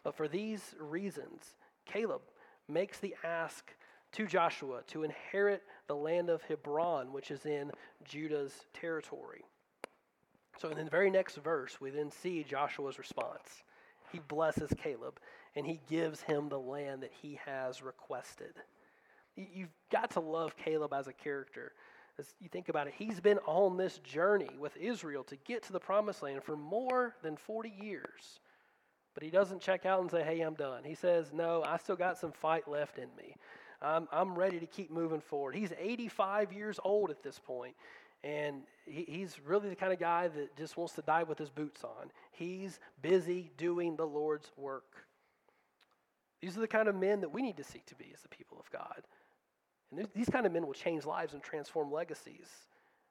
But 0.04 0.16
for 0.16 0.28
these 0.28 0.74
reasons, 0.78 1.56
Caleb 1.84 2.22
makes 2.68 3.00
the 3.00 3.14
ask 3.24 3.72
to 4.12 4.26
Joshua 4.26 4.82
to 4.88 5.02
inherit 5.02 5.62
the 5.88 5.96
land 5.96 6.30
of 6.30 6.42
Hebron, 6.42 7.12
which 7.12 7.30
is 7.30 7.44
in 7.46 7.72
Judah's 8.04 8.64
territory. 8.72 9.44
So, 10.58 10.68
in 10.68 10.76
the 10.76 10.88
very 10.88 11.10
next 11.10 11.36
verse, 11.36 11.80
we 11.80 11.90
then 11.90 12.12
see 12.12 12.44
Joshua's 12.44 12.96
response. 12.96 13.64
He 14.14 14.20
blesses 14.28 14.72
Caleb 14.80 15.18
and 15.56 15.66
he 15.66 15.80
gives 15.88 16.22
him 16.22 16.48
the 16.48 16.58
land 16.58 17.02
that 17.02 17.10
he 17.20 17.40
has 17.44 17.82
requested. 17.82 18.54
You've 19.34 19.74
got 19.90 20.12
to 20.12 20.20
love 20.20 20.56
Caleb 20.56 20.92
as 20.92 21.08
a 21.08 21.12
character. 21.12 21.72
As 22.16 22.32
you 22.40 22.48
think 22.48 22.68
about 22.68 22.86
it, 22.86 22.94
he's 22.96 23.18
been 23.18 23.38
on 23.38 23.76
this 23.76 23.98
journey 23.98 24.50
with 24.56 24.76
Israel 24.76 25.24
to 25.24 25.36
get 25.44 25.64
to 25.64 25.72
the 25.72 25.80
promised 25.80 26.22
land 26.22 26.44
for 26.44 26.56
more 26.56 27.16
than 27.24 27.36
40 27.36 27.72
years. 27.82 28.38
But 29.14 29.24
he 29.24 29.30
doesn't 29.30 29.60
check 29.60 29.84
out 29.84 30.00
and 30.00 30.08
say, 30.08 30.22
hey, 30.22 30.40
I'm 30.42 30.54
done. 30.54 30.84
He 30.84 30.94
says, 30.94 31.32
no, 31.32 31.64
I 31.66 31.76
still 31.78 31.96
got 31.96 32.16
some 32.16 32.30
fight 32.30 32.68
left 32.68 32.98
in 32.98 33.08
me. 33.16 33.34
I'm, 33.82 34.06
I'm 34.12 34.36
ready 34.36 34.60
to 34.60 34.66
keep 34.66 34.92
moving 34.92 35.20
forward. 35.20 35.56
He's 35.56 35.72
85 35.76 36.52
years 36.52 36.78
old 36.84 37.10
at 37.10 37.24
this 37.24 37.40
point, 37.40 37.74
and 38.25 38.62
he, 38.87 39.05
he's 39.07 39.39
really 39.47 39.68
the 39.68 39.77
kind 39.77 39.93
of 39.93 40.01
guy 40.01 40.29
that 40.29 40.57
just 40.57 40.77
wants 40.79 40.95
to 40.95 41.03
die 41.03 41.22
with 41.22 41.39
his 41.39 41.51
boots 41.51 41.85
on. 41.85 42.11
He's 42.33 42.81
busy 43.03 43.51
doing 43.59 43.97
the 43.97 44.07
Lord's 44.07 44.51
work. 44.57 45.07
These 46.41 46.57
are 46.57 46.61
the 46.61 46.68
kind 46.68 46.89
of 46.89 46.97
men 46.97 47.20
that 47.20 47.33
we 47.33 47.43
need 47.43 47.59
to 47.59 47.64
seek 47.64 47.85
to 47.87 47.95
be 47.95 48.11
as 48.14 48.22
the 48.22 48.29
people 48.29 48.59
of 48.59 48.70
God. 48.70 49.03
And 49.91 50.09
these 50.14 50.29
kind 50.29 50.47
of 50.47 50.53
men 50.53 50.66
will 50.66 50.75
change 50.75 51.05
lives 51.05 51.35
and 51.35 51.43
transform 51.43 51.93
legacies, 51.93 52.49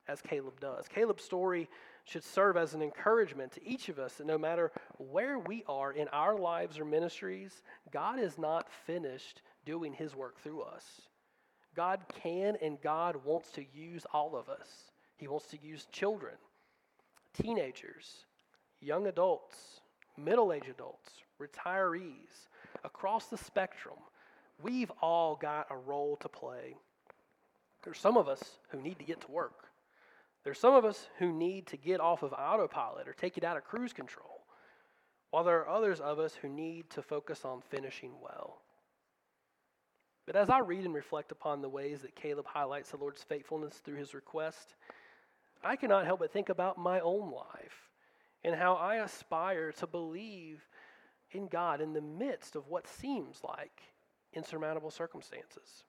as 0.08 0.22
Caleb 0.22 0.60
does. 0.60 0.88
Caleb's 0.88 1.24
story 1.24 1.70
should 2.06 2.24
serve 2.24 2.58
as 2.58 2.74
an 2.74 2.82
encouragement 2.82 3.52
to 3.54 3.66
each 3.66 3.90
of 3.90 4.00
us 4.00 4.16
that 4.16 4.28
no 4.28 4.38
matter 4.38 4.72
where 4.98 5.40
we 5.40 5.64
are 5.68 5.94
in 5.94 6.08
our 6.10 6.38
lives 6.38 6.80
or 6.80 6.86
ministries, 6.86 7.62
God 7.92 8.20
is 8.20 8.38
not 8.38 8.68
finished 8.86 9.42
doing 9.64 9.94
his 9.94 10.16
work 10.16 10.40
through 10.42 10.62
us. 10.64 10.84
God 11.76 12.02
can 12.22 12.58
and 12.62 12.82
God 12.82 13.24
wants 13.24 13.52
to 13.52 13.64
use 13.74 14.06
all 14.12 14.36
of 14.36 14.50
us. 14.50 14.92
He 15.18 15.28
wants 15.28 15.48
to 15.48 15.58
use 15.62 15.88
children, 15.92 16.36
teenagers, 17.34 18.26
young 18.82 19.08
adults, 19.08 19.82
middle 20.18 20.52
aged 20.52 20.70
adults, 20.70 21.10
retirees, 21.42 22.48
across 22.84 23.28
the 23.28 23.38
spectrum. 23.38 23.98
We've 24.62 24.92
all 25.02 25.36
got 25.36 25.68
a 25.70 25.78
role 25.78 26.18
to 26.18 26.30
play. 26.30 26.76
There's 27.84 28.00
some 28.00 28.18
of 28.18 28.28
us 28.28 28.42
who 28.70 28.82
need 28.82 29.00
to 29.00 29.06
get 29.06 29.22
to 29.22 29.32
work. 29.32 29.68
There's 30.44 30.60
some 30.60 30.74
of 30.74 30.86
us 30.86 31.08
who 31.20 31.32
need 31.32 31.68
to 31.68 31.78
get 31.78 32.02
off 32.02 32.24
of 32.24 32.34
autopilot 32.34 33.08
or 33.08 33.14
take 33.14 33.38
it 33.38 33.44
out 33.44 33.58
of 33.58 33.64
cruise 33.64 33.94
control, 33.94 34.46
while 35.32 35.44
there 35.44 35.60
are 35.60 35.70
others 35.70 36.00
of 36.00 36.20
us 36.20 36.36
who 36.36 36.50
need 36.50 36.90
to 36.92 37.02
focus 37.02 37.46
on 37.46 37.62
finishing 37.62 38.12
well. 38.22 38.62
But 40.26 40.36
as 40.36 40.50
I 40.50 40.60
read 40.60 40.86
and 40.86 40.94
reflect 40.94 41.32
upon 41.32 41.62
the 41.62 41.70
ways 41.70 42.02
that 42.02 42.16
Caleb 42.16 42.46
highlights 42.48 42.92
the 42.92 42.98
Lord's 42.98 43.24
faithfulness 43.24 43.76
through 43.76 43.98
his 43.98 44.14
request, 44.14 44.76
I 45.64 45.76
cannot 45.76 46.06
help 46.06 46.20
but 46.20 46.32
think 46.32 46.50
about 46.50 46.78
my 46.78 47.00
own 47.00 47.32
life 47.32 47.90
and 48.44 48.56
how 48.56 48.76
I 48.76 48.96
aspire 48.98 49.72
to 49.74 49.88
believe 49.88 50.68
in 51.32 51.48
God 51.48 51.82
in 51.82 51.94
the 51.94 52.02
midst 52.02 52.56
of 52.56 52.68
what 52.68 52.88
seems 52.88 53.42
like 53.44 53.82
insurmountable 54.34 54.92
circumstances. 54.92 55.84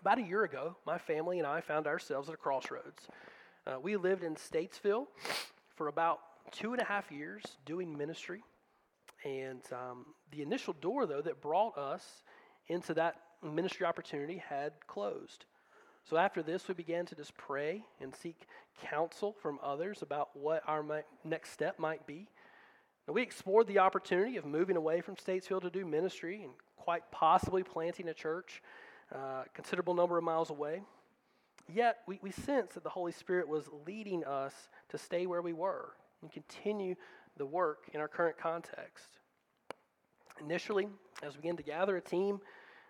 About 0.00 0.18
a 0.18 0.22
year 0.22 0.44
ago, 0.44 0.76
my 0.86 0.98
family 0.98 1.38
and 1.38 1.46
I 1.46 1.60
found 1.60 1.86
ourselves 1.86 2.28
at 2.28 2.34
a 2.34 2.38
crossroads. 2.38 3.08
Uh, 3.66 3.80
we 3.80 3.96
lived 3.96 4.22
in 4.22 4.34
Statesville 4.34 5.06
for 5.74 5.88
about 5.88 6.18
two 6.50 6.72
and 6.72 6.82
a 6.82 6.84
half 6.84 7.10
years 7.10 7.42
doing 7.64 7.96
ministry. 7.96 8.42
And 9.24 9.62
um, 9.72 10.06
the 10.30 10.42
initial 10.42 10.74
door, 10.74 11.06
though, 11.06 11.22
that 11.22 11.40
brought 11.40 11.78
us 11.78 12.22
into 12.68 12.92
that 12.94 13.16
ministry 13.42 13.86
opportunity 13.86 14.42
had 14.46 14.72
closed. 14.86 15.46
So 16.08 16.16
after 16.16 16.42
this, 16.42 16.68
we 16.68 16.74
began 16.74 17.06
to 17.06 17.14
just 17.14 17.34
pray 17.36 17.82
and 18.00 18.14
seek 18.14 18.46
counsel 18.82 19.34
from 19.40 19.58
others 19.62 20.02
about 20.02 20.30
what 20.34 20.62
our 20.66 20.84
next 21.24 21.50
step 21.50 21.78
might 21.78 22.06
be. 22.06 22.28
We 23.06 23.22
explored 23.22 23.66
the 23.66 23.78
opportunity 23.78 24.36
of 24.36 24.44
moving 24.44 24.76
away 24.76 25.00
from 25.00 25.16
Statesville 25.16 25.62
to 25.62 25.70
do 25.70 25.84
ministry 25.84 26.42
and 26.42 26.52
quite 26.76 27.10
possibly 27.10 27.62
planting 27.62 28.08
a 28.08 28.14
church 28.14 28.62
uh, 29.14 29.18
a 29.18 29.44
considerable 29.54 29.94
number 29.94 30.18
of 30.18 30.24
miles 30.24 30.50
away. 30.50 30.82
Yet 31.72 31.98
we, 32.06 32.18
we 32.22 32.30
sensed 32.30 32.74
that 32.74 32.84
the 32.84 32.90
Holy 32.90 33.12
Spirit 33.12 33.48
was 33.48 33.68
leading 33.86 34.24
us 34.24 34.52
to 34.90 34.98
stay 34.98 35.26
where 35.26 35.42
we 35.42 35.52
were 35.52 35.92
and 36.22 36.30
continue 36.30 36.94
the 37.36 37.46
work 37.46 37.88
in 37.92 38.00
our 38.00 38.08
current 38.08 38.36
context. 38.38 39.18
Initially, 40.40 40.88
as 41.22 41.34
we 41.34 41.42
began 41.42 41.56
to 41.56 41.62
gather 41.62 41.96
a 41.96 42.00
team, 42.00 42.40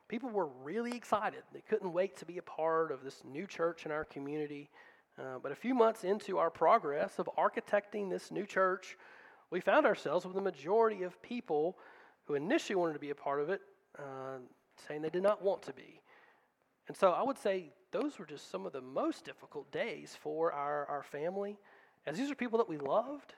people 0.08 0.30
were 0.30 0.48
really 0.62 0.96
excited. 0.96 1.42
They 1.52 1.62
couldn't 1.68 1.92
wait 1.92 2.16
to 2.18 2.26
be 2.26 2.38
a 2.38 2.42
part 2.42 2.92
of 2.92 3.02
this 3.02 3.22
new 3.24 3.46
church 3.46 3.86
in 3.86 3.92
our 3.92 4.04
community. 4.04 4.70
Uh, 5.18 5.38
but 5.42 5.52
a 5.52 5.54
few 5.54 5.74
months 5.74 6.04
into 6.04 6.38
our 6.38 6.50
progress 6.50 7.18
of 7.18 7.28
architecting 7.38 8.10
this 8.10 8.30
new 8.30 8.44
church, 8.44 8.96
we 9.50 9.60
found 9.60 9.86
ourselves 9.86 10.26
with 10.26 10.36
a 10.36 10.40
majority 10.40 11.02
of 11.04 11.20
people 11.22 11.78
who 12.24 12.34
initially 12.34 12.74
wanted 12.74 12.94
to 12.94 12.98
be 12.98 13.10
a 13.10 13.14
part 13.14 13.40
of 13.40 13.50
it 13.50 13.60
uh, 13.98 14.38
saying 14.88 15.02
they 15.02 15.10
did 15.10 15.22
not 15.22 15.42
want 15.42 15.62
to 15.62 15.72
be. 15.72 16.00
And 16.88 16.96
so 16.96 17.12
I 17.12 17.22
would 17.22 17.38
say 17.38 17.70
those 17.92 18.18
were 18.18 18.26
just 18.26 18.50
some 18.50 18.66
of 18.66 18.72
the 18.72 18.80
most 18.80 19.24
difficult 19.24 19.70
days 19.70 20.16
for 20.20 20.52
our, 20.52 20.84
our 20.86 21.02
family, 21.02 21.56
as 22.06 22.18
these 22.18 22.30
are 22.30 22.34
people 22.34 22.58
that 22.58 22.68
we 22.68 22.76
loved, 22.76 23.34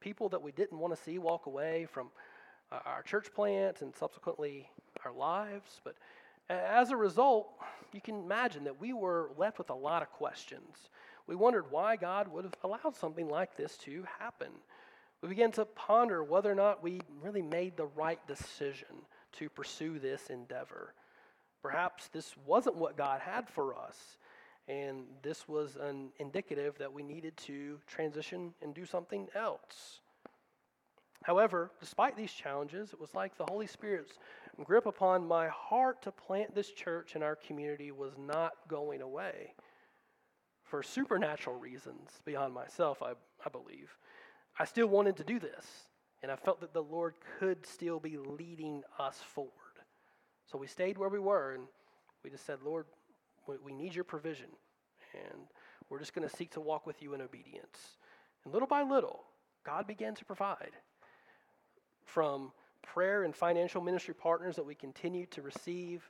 people 0.00 0.28
that 0.30 0.42
we 0.42 0.52
didn't 0.52 0.78
want 0.78 0.94
to 0.94 1.02
see 1.02 1.18
walk 1.18 1.46
away 1.46 1.86
from 1.90 2.08
uh, 2.72 2.80
our 2.84 3.02
church 3.02 3.32
plant 3.32 3.82
and 3.82 3.94
subsequently 3.94 4.68
our 5.04 5.12
lives. 5.12 5.80
But 5.84 5.94
as 6.48 6.90
a 6.90 6.96
result, 6.96 7.48
you 7.92 8.00
can 8.00 8.16
imagine 8.16 8.64
that 8.64 8.80
we 8.80 8.92
were 8.92 9.30
left 9.36 9.58
with 9.58 9.70
a 9.70 9.74
lot 9.74 10.02
of 10.02 10.10
questions. 10.10 10.90
We 11.26 11.36
wondered 11.36 11.70
why 11.70 11.96
God 11.96 12.28
would 12.28 12.44
have 12.44 12.54
allowed 12.64 12.96
something 12.96 13.28
like 13.28 13.56
this 13.56 13.76
to 13.78 14.04
happen. 14.18 14.48
We 15.22 15.28
began 15.28 15.52
to 15.52 15.64
ponder 15.64 16.24
whether 16.24 16.50
or 16.50 16.54
not 16.54 16.82
we 16.82 17.00
really 17.22 17.42
made 17.42 17.76
the 17.76 17.86
right 17.86 18.24
decision 18.26 18.88
to 19.32 19.48
pursue 19.48 19.98
this 19.98 20.28
endeavor. 20.28 20.94
Perhaps 21.62 22.08
this 22.08 22.34
wasn't 22.46 22.76
what 22.76 22.96
God 22.96 23.20
had 23.20 23.48
for 23.48 23.76
us, 23.76 24.16
and 24.66 25.04
this 25.22 25.46
was 25.46 25.76
an 25.76 26.08
indicative 26.18 26.78
that 26.78 26.92
we 26.92 27.02
needed 27.02 27.36
to 27.36 27.78
transition 27.86 28.54
and 28.62 28.74
do 28.74 28.86
something 28.86 29.28
else. 29.34 30.00
However, 31.22 31.70
despite 31.80 32.16
these 32.16 32.32
challenges, 32.32 32.92
it 32.92 33.00
was 33.00 33.14
like 33.14 33.36
the 33.36 33.46
Holy 33.48 33.66
Spirit's 33.66 34.18
grip 34.64 34.86
upon 34.86 35.26
my 35.26 35.48
heart 35.48 36.02
to 36.02 36.12
plant 36.12 36.54
this 36.54 36.70
church 36.70 37.14
in 37.14 37.22
our 37.22 37.36
community 37.36 37.92
was 37.92 38.12
not 38.18 38.52
going 38.68 39.02
away. 39.02 39.54
For 40.64 40.82
supernatural 40.82 41.56
reasons 41.56 42.20
beyond 42.24 42.54
myself, 42.54 43.02
I, 43.02 43.12
I 43.44 43.50
believe. 43.50 43.96
I 44.58 44.64
still 44.64 44.86
wanted 44.86 45.16
to 45.16 45.24
do 45.24 45.38
this, 45.38 45.66
and 46.22 46.30
I 46.32 46.36
felt 46.36 46.60
that 46.60 46.72
the 46.72 46.82
Lord 46.82 47.14
could 47.38 47.66
still 47.66 48.00
be 48.00 48.16
leading 48.16 48.82
us 48.98 49.18
forward. 49.18 49.52
So 50.50 50.58
we 50.58 50.66
stayed 50.66 50.96
where 50.96 51.08
we 51.08 51.18
were, 51.18 51.52
and 51.52 51.64
we 52.24 52.30
just 52.30 52.46
said, 52.46 52.58
Lord, 52.64 52.86
we, 53.46 53.56
we 53.62 53.72
need 53.72 53.94
your 53.94 54.04
provision, 54.04 54.48
and 55.14 55.42
we're 55.88 55.98
just 55.98 56.14
going 56.14 56.28
to 56.28 56.34
seek 56.34 56.52
to 56.52 56.60
walk 56.60 56.86
with 56.86 57.02
you 57.02 57.14
in 57.14 57.20
obedience. 57.20 57.98
And 58.44 58.52
little 58.52 58.68
by 58.68 58.82
little, 58.82 59.24
God 59.64 59.86
began 59.86 60.14
to 60.14 60.24
provide 60.24 60.72
from 62.12 62.52
prayer 62.82 63.24
and 63.24 63.34
financial 63.34 63.80
ministry 63.80 64.14
partners 64.14 64.56
that 64.56 64.66
we 64.66 64.74
continue 64.74 65.26
to 65.26 65.42
receive 65.42 66.08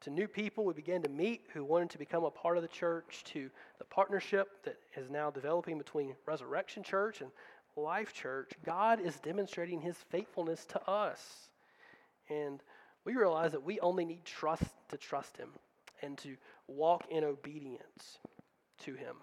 to 0.00 0.10
new 0.10 0.26
people 0.26 0.64
we 0.64 0.74
began 0.74 1.02
to 1.02 1.08
meet 1.08 1.42
who 1.52 1.64
wanted 1.64 1.88
to 1.88 1.98
become 1.98 2.24
a 2.24 2.30
part 2.30 2.56
of 2.56 2.62
the 2.62 2.68
church 2.68 3.22
to 3.24 3.48
the 3.78 3.84
partnership 3.84 4.48
that 4.64 4.76
is 4.96 5.08
now 5.08 5.30
developing 5.30 5.78
between 5.78 6.14
resurrection 6.26 6.82
church 6.82 7.20
and 7.20 7.30
life 7.76 8.12
church 8.12 8.52
god 8.64 9.00
is 9.00 9.18
demonstrating 9.20 9.80
his 9.80 9.96
faithfulness 10.10 10.64
to 10.64 10.90
us. 10.90 11.48
And 12.28 12.60
we 13.04 13.14
realize 13.14 13.52
that 13.52 13.64
we 13.64 13.80
only 13.80 14.04
need 14.04 14.24
trust 14.24 14.64
to 14.88 14.96
trust 14.96 15.36
him 15.36 15.50
and 16.02 16.18
to 16.18 16.36
walk 16.66 17.04
in 17.10 17.24
obedience 17.24 18.18
to 18.84 18.94
him. 18.94 19.16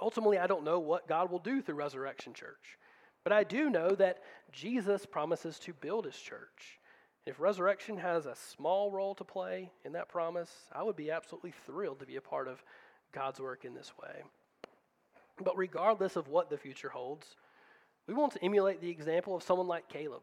Ultimately 0.00 0.38
i 0.38 0.46
don't 0.46 0.64
know 0.64 0.80
what 0.80 1.06
god 1.06 1.30
will 1.30 1.38
do 1.38 1.60
through 1.60 1.76
resurrection 1.76 2.32
church 2.32 2.78
but 3.24 3.32
I 3.32 3.44
do 3.44 3.70
know 3.70 3.90
that 3.90 4.18
Jesus 4.52 5.06
promises 5.06 5.58
to 5.60 5.72
build 5.72 6.06
his 6.06 6.16
church. 6.16 6.78
If 7.26 7.38
resurrection 7.38 7.98
has 7.98 8.26
a 8.26 8.34
small 8.34 8.90
role 8.90 9.14
to 9.14 9.24
play 9.24 9.70
in 9.84 9.92
that 9.92 10.08
promise, 10.08 10.50
I 10.72 10.82
would 10.82 10.96
be 10.96 11.10
absolutely 11.10 11.52
thrilled 11.66 12.00
to 12.00 12.06
be 12.06 12.16
a 12.16 12.20
part 12.20 12.48
of 12.48 12.62
God's 13.12 13.40
work 13.40 13.64
in 13.64 13.74
this 13.74 13.92
way. 14.00 14.22
But 15.42 15.56
regardless 15.56 16.16
of 16.16 16.28
what 16.28 16.50
the 16.50 16.56
future 16.56 16.88
holds, 16.88 17.36
we 18.06 18.14
want 18.14 18.32
to 18.32 18.44
emulate 18.44 18.80
the 18.80 18.90
example 18.90 19.36
of 19.36 19.42
someone 19.42 19.68
like 19.68 19.88
Caleb. 19.88 20.22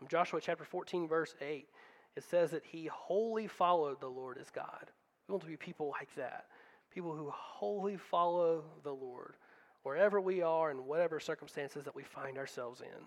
In 0.00 0.08
Joshua 0.08 0.40
chapter 0.40 0.64
14, 0.64 1.06
verse 1.06 1.34
8, 1.40 1.68
it 2.16 2.24
says 2.24 2.50
that 2.50 2.64
he 2.64 2.86
wholly 2.86 3.46
followed 3.46 4.00
the 4.00 4.08
Lord 4.08 4.38
as 4.40 4.50
God. 4.50 4.90
We 5.28 5.32
want 5.32 5.44
to 5.44 5.48
be 5.48 5.56
people 5.56 5.88
like 5.88 6.14
that, 6.16 6.46
people 6.92 7.14
who 7.14 7.30
wholly 7.30 7.96
follow 7.96 8.64
the 8.82 8.92
Lord 8.92 9.34
wherever 9.82 10.20
we 10.20 10.42
are 10.42 10.70
and 10.70 10.86
whatever 10.86 11.20
circumstances 11.20 11.84
that 11.84 11.94
we 11.94 12.02
find 12.02 12.38
ourselves 12.38 12.80
in. 12.80 13.04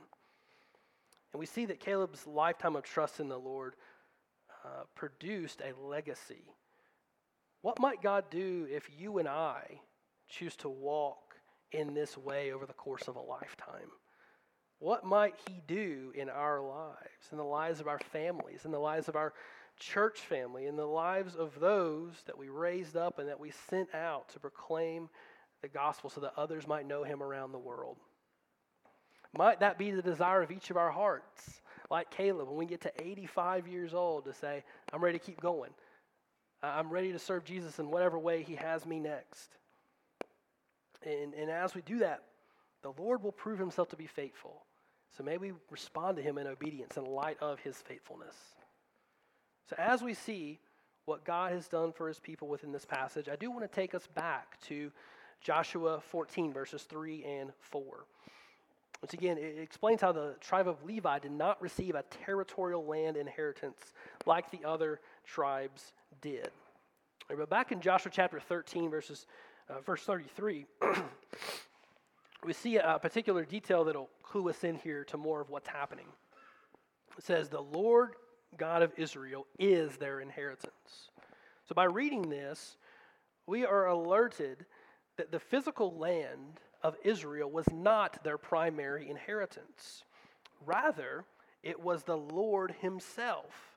And 1.33 1.39
we 1.39 1.45
see 1.45 1.65
that 1.65 1.79
Caleb's 1.79 2.25
lifetime 2.25 2.75
of 2.75 2.83
trust 2.83 3.19
in 3.19 3.27
the 3.27 3.39
Lord 3.39 3.75
uh, 4.63 4.83
produced 4.95 5.61
a 5.61 5.77
legacy. 5.85 6.43
What 7.61 7.79
might 7.79 8.01
God 8.01 8.25
do 8.29 8.67
if 8.69 8.89
you 8.97 9.17
and 9.17 9.27
I 9.27 9.81
choose 10.29 10.55
to 10.57 10.69
walk 10.69 11.35
in 11.71 11.93
this 11.93 12.17
way 12.17 12.51
over 12.51 12.65
the 12.65 12.73
course 12.73 13.07
of 13.07 13.15
a 13.15 13.21
lifetime? 13.21 13.91
What 14.79 15.03
might 15.03 15.35
He 15.47 15.61
do 15.67 16.11
in 16.15 16.29
our 16.29 16.61
lives, 16.61 17.29
in 17.31 17.37
the 17.37 17.43
lives 17.43 17.79
of 17.79 17.87
our 17.87 17.99
families, 17.99 18.65
in 18.65 18.71
the 18.71 18.79
lives 18.79 19.07
of 19.07 19.15
our 19.15 19.33
church 19.79 20.19
family, 20.19 20.67
in 20.67 20.75
the 20.75 20.85
lives 20.85 21.35
of 21.35 21.59
those 21.59 22.13
that 22.27 22.37
we 22.37 22.49
raised 22.49 22.95
up 22.95 23.19
and 23.19 23.27
that 23.27 23.39
we 23.39 23.51
sent 23.69 23.93
out 23.93 24.29
to 24.29 24.39
proclaim 24.39 25.09
the 25.65 25.77
gospel 25.77 26.11
so 26.11 26.21
that 26.21 26.33
others 26.37 26.67
might 26.67 26.87
know 26.87 27.03
Him 27.03 27.23
around 27.23 27.51
the 27.51 27.57
world? 27.57 27.97
Might 29.35 29.59
that 29.61 29.77
be 29.77 29.91
the 29.91 30.01
desire 30.01 30.41
of 30.41 30.51
each 30.51 30.69
of 30.69 30.77
our 30.77 30.91
hearts, 30.91 31.61
like 31.89 32.11
Caleb, 32.11 32.47
when 32.47 32.57
we 32.57 32.65
get 32.65 32.81
to 32.81 32.91
85 33.01 33.67
years 33.67 33.93
old, 33.93 34.25
to 34.25 34.33
say, 34.33 34.63
I'm 34.93 35.03
ready 35.03 35.17
to 35.17 35.25
keep 35.25 35.41
going? 35.41 35.71
I'm 36.63 36.89
ready 36.89 37.11
to 37.11 37.19
serve 37.19 37.43
Jesus 37.43 37.79
in 37.79 37.89
whatever 37.89 38.17
way 38.17 38.43
He 38.43 38.55
has 38.55 38.85
me 38.85 38.99
next. 38.99 39.49
And, 41.03 41.33
and 41.33 41.49
as 41.49 41.75
we 41.75 41.81
do 41.81 41.99
that, 41.99 42.23
the 42.81 42.93
Lord 42.97 43.23
will 43.23 43.31
prove 43.31 43.59
Himself 43.59 43.89
to 43.89 43.95
be 43.95 44.07
faithful. 44.07 44.63
So 45.17 45.23
may 45.23 45.37
we 45.37 45.53
respond 45.71 46.17
to 46.17 46.23
Him 46.23 46.37
in 46.37 46.47
obedience 46.47 46.97
in 46.97 47.05
light 47.05 47.37
of 47.41 47.59
His 47.59 47.75
faithfulness. 47.77 48.35
So 49.69 49.75
as 49.79 50.03
we 50.03 50.13
see 50.13 50.59
what 51.05 51.25
God 51.25 51.51
has 51.51 51.67
done 51.67 51.91
for 51.91 52.07
His 52.07 52.19
people 52.19 52.47
within 52.47 52.71
this 52.71 52.85
passage, 52.85 53.27
I 53.29 53.35
do 53.35 53.51
want 53.51 53.61
to 53.61 53.67
take 53.67 53.93
us 53.95 54.07
back 54.07 54.59
to 54.67 54.91
Joshua 55.45 56.01
14, 56.09 56.51
verses 56.51 56.81
3 56.83 57.23
and 57.23 57.51
4. 57.59 57.83
Once 58.99 59.13
again, 59.13 59.37
it 59.37 59.59
explains 59.59 60.01
how 60.01 60.11
the 60.11 60.33
tribe 60.41 60.67
of 60.67 60.83
Levi 60.83 61.19
did 61.19 61.31
not 61.31 61.61
receive 61.61 61.93
a 61.93 62.03
territorial 62.25 62.83
land 62.83 63.15
inheritance 63.15 63.93
like 64.25 64.49
the 64.49 64.67
other 64.67 64.99
tribes 65.23 65.93
did. 66.19 66.49
But 67.29 67.47
back 67.47 67.71
in 67.71 67.79
Joshua 67.79 68.11
chapter 68.11 68.39
13, 68.39 68.89
verses, 68.89 69.27
uh, 69.69 69.81
verse 69.81 70.01
33, 70.01 70.65
we 72.43 72.53
see 72.53 72.77
a 72.77 72.97
particular 72.99 73.45
detail 73.45 73.83
that'll 73.83 74.09
clue 74.23 74.49
us 74.49 74.63
in 74.63 74.77
here 74.77 75.03
to 75.03 75.17
more 75.17 75.41
of 75.41 75.51
what's 75.51 75.67
happening. 75.67 76.07
It 77.19 77.23
says, 77.23 77.49
The 77.49 77.61
Lord 77.61 78.13
God 78.57 78.81
of 78.81 78.93
Israel 78.97 79.45
is 79.59 79.97
their 79.97 80.21
inheritance. 80.21 81.11
So 81.69 81.75
by 81.75 81.83
reading 81.83 82.31
this, 82.31 82.77
we 83.45 83.63
are 83.63 83.85
alerted 83.85 84.65
that 85.17 85.31
the 85.31 85.39
physical 85.39 85.97
land 85.97 86.59
of 86.81 86.95
Israel 87.03 87.49
was 87.49 87.65
not 87.71 88.23
their 88.23 88.37
primary 88.37 89.09
inheritance. 89.09 90.03
Rather, 90.65 91.25
it 91.63 91.81
was 91.81 92.03
the 92.03 92.17
Lord 92.17 92.75
Himself 92.81 93.75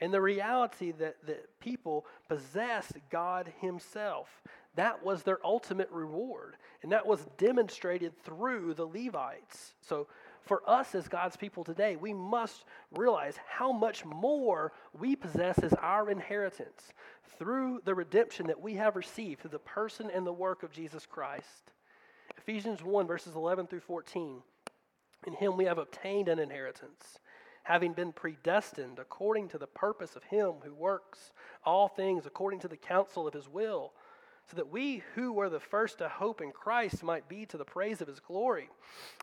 and 0.00 0.12
the 0.12 0.20
reality 0.20 0.92
that 0.92 1.16
the 1.26 1.38
people 1.60 2.04
possessed 2.28 2.92
God 3.10 3.52
Himself. 3.60 4.42
That 4.74 5.02
was 5.02 5.22
their 5.22 5.38
ultimate 5.44 5.90
reward. 5.90 6.56
And 6.82 6.92
that 6.92 7.06
was 7.06 7.26
demonstrated 7.38 8.12
through 8.22 8.74
the 8.74 8.86
Levites. 8.86 9.74
So, 9.80 10.06
for 10.46 10.62
us 10.68 10.94
as 10.94 11.08
God's 11.08 11.36
people 11.36 11.64
today, 11.64 11.96
we 11.96 12.14
must 12.14 12.64
realize 12.96 13.34
how 13.48 13.72
much 13.72 14.04
more 14.04 14.72
we 14.98 15.14
possess 15.14 15.58
as 15.58 15.74
our 15.74 16.08
inheritance 16.08 16.92
through 17.38 17.80
the 17.84 17.94
redemption 17.94 18.46
that 18.46 18.60
we 18.60 18.74
have 18.74 18.96
received 18.96 19.40
through 19.40 19.50
the 19.50 19.58
person 19.58 20.10
and 20.10 20.26
the 20.26 20.32
work 20.32 20.62
of 20.62 20.72
Jesus 20.72 21.04
Christ. 21.04 21.72
Ephesians 22.38 22.82
1, 22.82 23.06
verses 23.06 23.34
11 23.34 23.66
through 23.66 23.80
14. 23.80 24.40
In 25.26 25.32
him 25.34 25.56
we 25.56 25.64
have 25.64 25.78
obtained 25.78 26.28
an 26.28 26.38
inheritance 26.38 27.18
having 27.66 27.92
been 27.92 28.12
predestined 28.12 29.00
according 29.00 29.48
to 29.48 29.58
the 29.58 29.66
purpose 29.66 30.14
of 30.14 30.22
Him 30.22 30.52
who 30.62 30.72
works 30.72 31.32
all 31.64 31.88
things 31.88 32.24
according 32.24 32.60
to 32.60 32.68
the 32.68 32.76
counsel 32.76 33.26
of 33.26 33.34
His 33.34 33.48
will, 33.48 33.92
so 34.50 34.56
that 34.56 34.70
we 34.70 35.02
who 35.14 35.32
were 35.32 35.48
the 35.48 35.60
first 35.60 35.98
to 35.98 36.08
hope 36.08 36.40
in 36.40 36.52
Christ 36.52 37.02
might 37.02 37.28
be 37.28 37.46
to 37.46 37.56
the 37.56 37.64
praise 37.64 38.00
of 38.00 38.08
His 38.08 38.20
glory. 38.20 38.68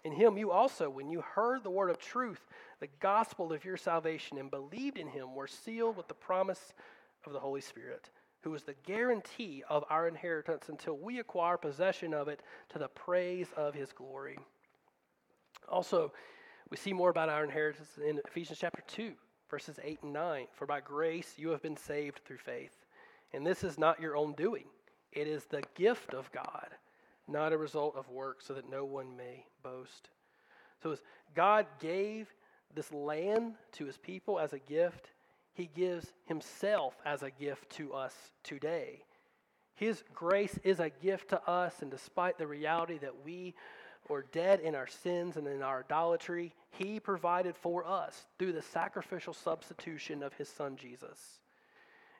In 0.03 0.11
Him 0.11 0.37
you 0.37 0.51
also, 0.51 0.89
when 0.89 1.09
you 1.09 1.21
heard 1.21 1.63
the 1.63 1.69
word 1.69 1.89
of 1.89 1.97
truth, 1.97 2.41
the 2.79 2.89
gospel 2.99 3.53
of 3.53 3.63
your 3.63 3.77
salvation, 3.77 4.37
and 4.37 4.51
believed 4.51 4.97
in 4.97 5.07
Him, 5.07 5.33
were 5.33 5.47
sealed 5.47 5.95
with 5.95 6.07
the 6.07 6.13
promise 6.13 6.73
of 7.25 7.33
the 7.33 7.39
Holy 7.39 7.61
Spirit. 7.61 8.09
Who 8.41 8.53
is 8.55 8.63
the 8.63 8.75
guarantee 8.85 9.63
of 9.69 9.85
our 9.89 10.07
inheritance 10.07 10.67
until 10.67 10.97
we 10.97 11.19
acquire 11.19 11.57
possession 11.57 12.13
of 12.13 12.27
it 12.27 12.41
to 12.69 12.79
the 12.79 12.89
praise 12.89 13.47
of 13.55 13.73
his 13.73 13.93
glory? 13.93 14.37
Also, 15.69 16.11
we 16.69 16.75
see 16.75 16.91
more 16.91 17.09
about 17.09 17.29
our 17.29 17.45
inheritance 17.45 17.97
in 18.05 18.19
Ephesians 18.27 18.59
chapter 18.59 18.83
2, 18.87 19.13
verses 19.49 19.79
8 19.81 19.99
and 20.03 20.11
9. 20.11 20.47
For 20.51 20.67
by 20.67 20.81
grace 20.81 21.35
you 21.37 21.49
have 21.49 21.61
been 21.61 21.77
saved 21.77 22.19
through 22.25 22.39
faith. 22.39 22.75
And 23.33 23.47
this 23.47 23.63
is 23.63 23.77
not 23.77 24.01
your 24.01 24.17
own 24.17 24.33
doing, 24.33 24.65
it 25.13 25.27
is 25.27 25.45
the 25.45 25.63
gift 25.75 26.13
of 26.13 26.31
God, 26.31 26.67
not 27.27 27.53
a 27.53 27.57
result 27.57 27.95
of 27.95 28.09
work, 28.09 28.41
so 28.41 28.53
that 28.53 28.69
no 28.69 28.83
one 28.85 29.15
may 29.15 29.45
boast. 29.63 30.09
So, 30.81 30.91
as 30.91 31.01
God 31.35 31.65
gave 31.79 32.27
this 32.75 32.91
land 32.91 33.53
to 33.73 33.85
his 33.85 33.97
people 33.97 34.39
as 34.39 34.53
a 34.53 34.59
gift, 34.59 35.11
he 35.53 35.69
gives 35.75 36.11
himself 36.25 36.95
as 37.05 37.23
a 37.23 37.29
gift 37.29 37.69
to 37.71 37.93
us 37.93 38.13
today. 38.43 39.03
His 39.75 40.03
grace 40.13 40.57
is 40.63 40.79
a 40.79 40.89
gift 40.89 41.29
to 41.29 41.49
us, 41.49 41.81
and 41.81 41.89
despite 41.89 42.37
the 42.37 42.47
reality 42.47 42.97
that 42.99 43.23
we 43.23 43.53
or 44.09 44.25
dead 44.31 44.59
in 44.59 44.75
our 44.75 44.87
sins 44.87 45.37
and 45.37 45.47
in 45.47 45.61
our 45.61 45.79
idolatry, 45.79 46.53
He 46.71 46.99
provided 46.99 47.55
for 47.55 47.85
us 47.87 48.25
through 48.37 48.53
the 48.53 48.61
sacrificial 48.61 49.33
substitution 49.33 50.23
of 50.23 50.33
His 50.33 50.49
Son 50.49 50.75
Jesus. 50.75 51.39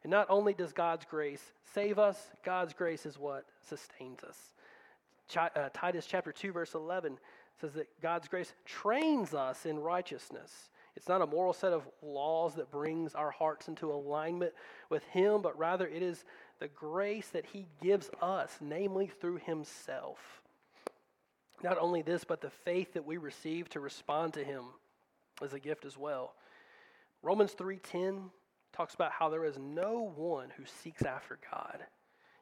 And 0.03 0.11
not 0.11 0.27
only 0.29 0.53
does 0.53 0.73
God's 0.73 1.05
grace 1.05 1.41
save 1.73 1.97
us, 1.97 2.17
God's 2.43 2.73
grace 2.73 3.05
is 3.05 3.17
what 3.17 3.45
sustains 3.67 4.23
us. 4.23 4.37
Ch- 5.29 5.37
uh, 5.37 5.69
Titus 5.73 6.05
chapter 6.05 6.31
2, 6.31 6.51
verse 6.51 6.73
11 6.73 7.17
says 7.61 7.73
that 7.73 7.87
God's 8.01 8.27
grace 8.27 8.53
trains 8.65 9.33
us 9.33 9.65
in 9.65 9.79
righteousness. 9.79 10.69
It's 10.95 11.07
not 11.07 11.21
a 11.21 11.27
moral 11.27 11.53
set 11.53 11.73
of 11.73 11.87
laws 12.01 12.55
that 12.55 12.69
brings 12.69 13.15
our 13.15 13.31
hearts 13.31 13.67
into 13.67 13.91
alignment 13.91 14.53
with 14.89 15.03
Him, 15.05 15.41
but 15.41 15.57
rather 15.57 15.87
it 15.87 16.03
is 16.03 16.23
the 16.59 16.67
grace 16.67 17.29
that 17.29 17.45
He 17.45 17.65
gives 17.81 18.09
us, 18.21 18.57
namely 18.61 19.07
through 19.07 19.37
Himself. 19.37 20.41
Not 21.63 21.77
only 21.79 22.01
this, 22.01 22.25
but 22.25 22.41
the 22.41 22.49
faith 22.49 22.93
that 22.93 23.05
we 23.05 23.17
receive 23.17 23.69
to 23.69 23.79
respond 23.79 24.33
to 24.33 24.43
him 24.43 24.65
is 25.41 25.53
a 25.53 25.59
gift 25.59 25.85
as 25.85 25.97
well. 25.97 26.35
Romans 27.21 27.53
3:10 27.53 28.31
talks 28.73 28.95
about 28.95 29.11
how 29.11 29.29
there 29.29 29.45
is 29.45 29.57
no 29.57 30.11
one 30.15 30.49
who 30.57 30.63
seeks 30.65 31.03
after 31.03 31.39
God. 31.51 31.79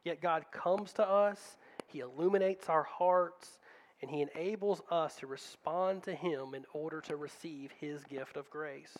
Yet 0.04 0.20
God 0.20 0.44
comes 0.50 0.92
to 0.94 1.08
us, 1.08 1.56
he 1.86 2.00
illuminates 2.00 2.68
our 2.68 2.82
hearts, 2.82 3.58
and 4.00 4.10
he 4.10 4.22
enables 4.22 4.82
us 4.90 5.14
to 5.16 5.26
respond 5.26 6.02
to 6.04 6.14
him 6.14 6.54
in 6.54 6.64
order 6.72 7.00
to 7.02 7.16
receive 7.16 7.70
his 7.78 8.02
gift 8.04 8.36
of 8.36 8.50
grace. 8.50 8.96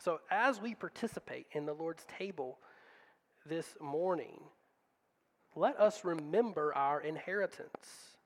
So 0.00 0.20
as 0.30 0.60
we 0.60 0.74
participate 0.74 1.46
in 1.52 1.64
the 1.64 1.72
Lord's 1.72 2.04
table 2.18 2.58
this 3.46 3.74
morning, 3.80 4.40
let 5.54 5.78
us 5.78 6.04
remember 6.04 6.74
our 6.74 7.00
inheritance 7.00 8.16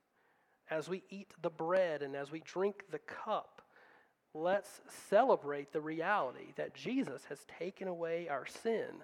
as 0.70 0.88
we 0.88 1.02
eat 1.10 1.32
the 1.42 1.50
bread 1.50 2.02
and 2.02 2.16
as 2.16 2.30
we 2.30 2.40
drink 2.40 2.84
the 2.90 2.98
cup, 2.98 3.62
let's 4.42 4.80
celebrate 5.08 5.72
the 5.72 5.80
reality 5.80 6.52
that 6.56 6.74
Jesus 6.74 7.22
has 7.28 7.38
taken 7.58 7.88
away 7.88 8.28
our 8.28 8.46
sin, 8.46 9.02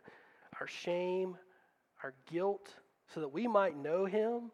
our 0.60 0.66
shame, 0.66 1.36
our 2.02 2.14
guilt, 2.30 2.74
so 3.12 3.20
that 3.20 3.32
we 3.32 3.46
might 3.46 3.76
know 3.76 4.04
him 4.04 4.50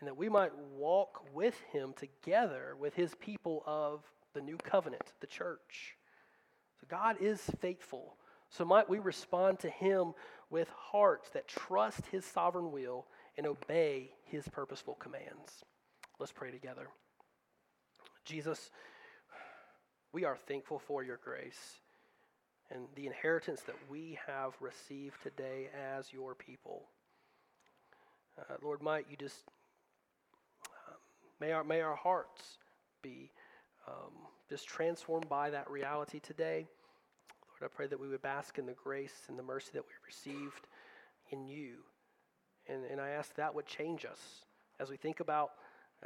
and 0.00 0.06
that 0.06 0.16
we 0.16 0.28
might 0.28 0.56
walk 0.76 1.24
with 1.34 1.58
him 1.72 1.92
together 1.96 2.76
with 2.78 2.94
his 2.94 3.14
people 3.16 3.62
of 3.66 4.02
the 4.34 4.40
new 4.40 4.56
covenant, 4.56 5.12
the 5.20 5.26
church. 5.26 5.96
So 6.80 6.86
God 6.88 7.16
is 7.20 7.40
faithful. 7.60 8.16
So 8.50 8.64
might 8.64 8.88
we 8.88 8.98
respond 8.98 9.58
to 9.60 9.70
him 9.70 10.12
with 10.50 10.68
hearts 10.70 11.30
that 11.30 11.48
trust 11.48 12.06
his 12.06 12.24
sovereign 12.24 12.70
will 12.70 13.06
and 13.36 13.46
obey 13.46 14.12
his 14.24 14.48
purposeful 14.48 14.94
commands. 14.94 15.64
Let's 16.18 16.32
pray 16.32 16.50
together. 16.50 16.88
Jesus, 18.24 18.70
we 20.12 20.24
are 20.24 20.36
thankful 20.36 20.78
for 20.78 21.02
your 21.02 21.18
grace 21.22 21.80
and 22.70 22.82
the 22.94 23.06
inheritance 23.06 23.62
that 23.62 23.76
we 23.90 24.18
have 24.26 24.52
received 24.60 25.22
today 25.22 25.68
as 25.96 26.12
your 26.12 26.34
people. 26.34 26.82
Uh, 28.38 28.54
Lord, 28.62 28.82
might 28.82 29.06
you 29.10 29.16
just, 29.16 29.44
um, 30.66 30.96
may, 31.40 31.52
our, 31.52 31.64
may 31.64 31.80
our 31.80 31.96
hearts 31.96 32.58
be 33.02 33.30
um, 33.86 34.12
just 34.48 34.66
transformed 34.66 35.28
by 35.28 35.50
that 35.50 35.70
reality 35.70 36.20
today. 36.20 36.66
Lord, 37.48 37.70
I 37.70 37.74
pray 37.74 37.86
that 37.86 38.00
we 38.00 38.08
would 38.08 38.22
bask 38.22 38.58
in 38.58 38.66
the 38.66 38.72
grace 38.72 39.26
and 39.28 39.38
the 39.38 39.42
mercy 39.42 39.70
that 39.74 39.82
we've 39.82 40.06
received 40.06 40.66
in 41.30 41.46
you. 41.46 41.76
And, 42.68 42.84
and 42.84 43.00
I 43.00 43.10
ask 43.10 43.34
that 43.34 43.54
would 43.54 43.66
change 43.66 44.04
us 44.04 44.44
as 44.78 44.90
we 44.90 44.96
think 44.96 45.20
about 45.20 45.50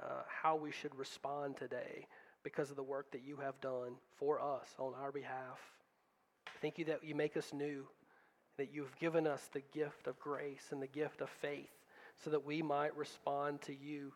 uh, 0.00 0.22
how 0.42 0.56
we 0.56 0.70
should 0.70 0.94
respond 0.94 1.56
today 1.56 2.06
because 2.42 2.70
of 2.70 2.76
the 2.76 2.82
work 2.82 3.10
that 3.12 3.22
you 3.24 3.36
have 3.36 3.60
done 3.60 3.94
for 4.16 4.40
us 4.40 4.68
on 4.78 4.92
our 5.00 5.12
behalf. 5.12 5.60
Thank 6.60 6.78
you 6.78 6.84
that 6.86 7.04
you 7.04 7.14
make 7.14 7.36
us 7.36 7.52
new, 7.52 7.86
that 8.56 8.72
you've 8.72 8.96
given 8.98 9.26
us 9.26 9.48
the 9.52 9.62
gift 9.72 10.06
of 10.06 10.18
grace 10.18 10.68
and 10.70 10.82
the 10.82 10.86
gift 10.86 11.20
of 11.20 11.30
faith 11.30 11.70
so 12.22 12.30
that 12.30 12.44
we 12.44 12.62
might 12.62 12.96
respond 12.96 13.60
to 13.62 13.74
you. 13.74 14.12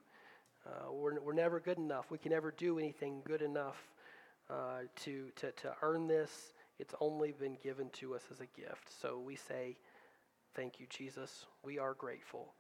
Uh, 0.67 0.93
we're, 0.93 1.21
we're 1.21 1.33
never 1.33 1.61
good 1.61 1.79
enough. 1.79 2.11
We 2.11 2.19
can 2.19 2.33
never 2.33 2.53
do 2.57 2.79
anything 2.79 3.23
good 3.25 3.43
enough 3.43 3.77
uh, 4.51 4.81
to, 5.05 5.27
to, 5.37 5.53
to 5.53 5.73
earn 5.83 6.07
this. 6.07 6.53
It's 6.79 6.95
only 7.01 7.33
been 7.33 7.57
given 7.63 7.89
to 7.95 8.15
us 8.15 8.23
as 8.31 8.41
a 8.41 8.61
gift. 8.61 8.91
So 9.01 9.19
we 9.19 9.37
say, 9.37 9.77
Thank 10.55 10.81
you, 10.81 10.87
Jesus. 10.89 11.45
We 11.63 11.79
are 11.79 11.93
grateful. 11.93 12.55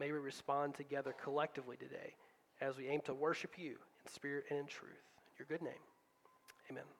May 0.00 0.10
we 0.10 0.18
respond 0.18 0.74
together 0.74 1.14
collectively 1.22 1.76
today 1.76 2.14
as 2.60 2.76
we 2.76 2.88
aim 2.88 3.02
to 3.04 3.14
worship 3.14 3.52
you 3.56 3.76
spirit 4.08 4.44
and 4.50 4.60
in 4.60 4.66
truth. 4.66 5.02
Your 5.38 5.46
good 5.46 5.62
name. 5.62 5.82
Amen. 6.70 6.95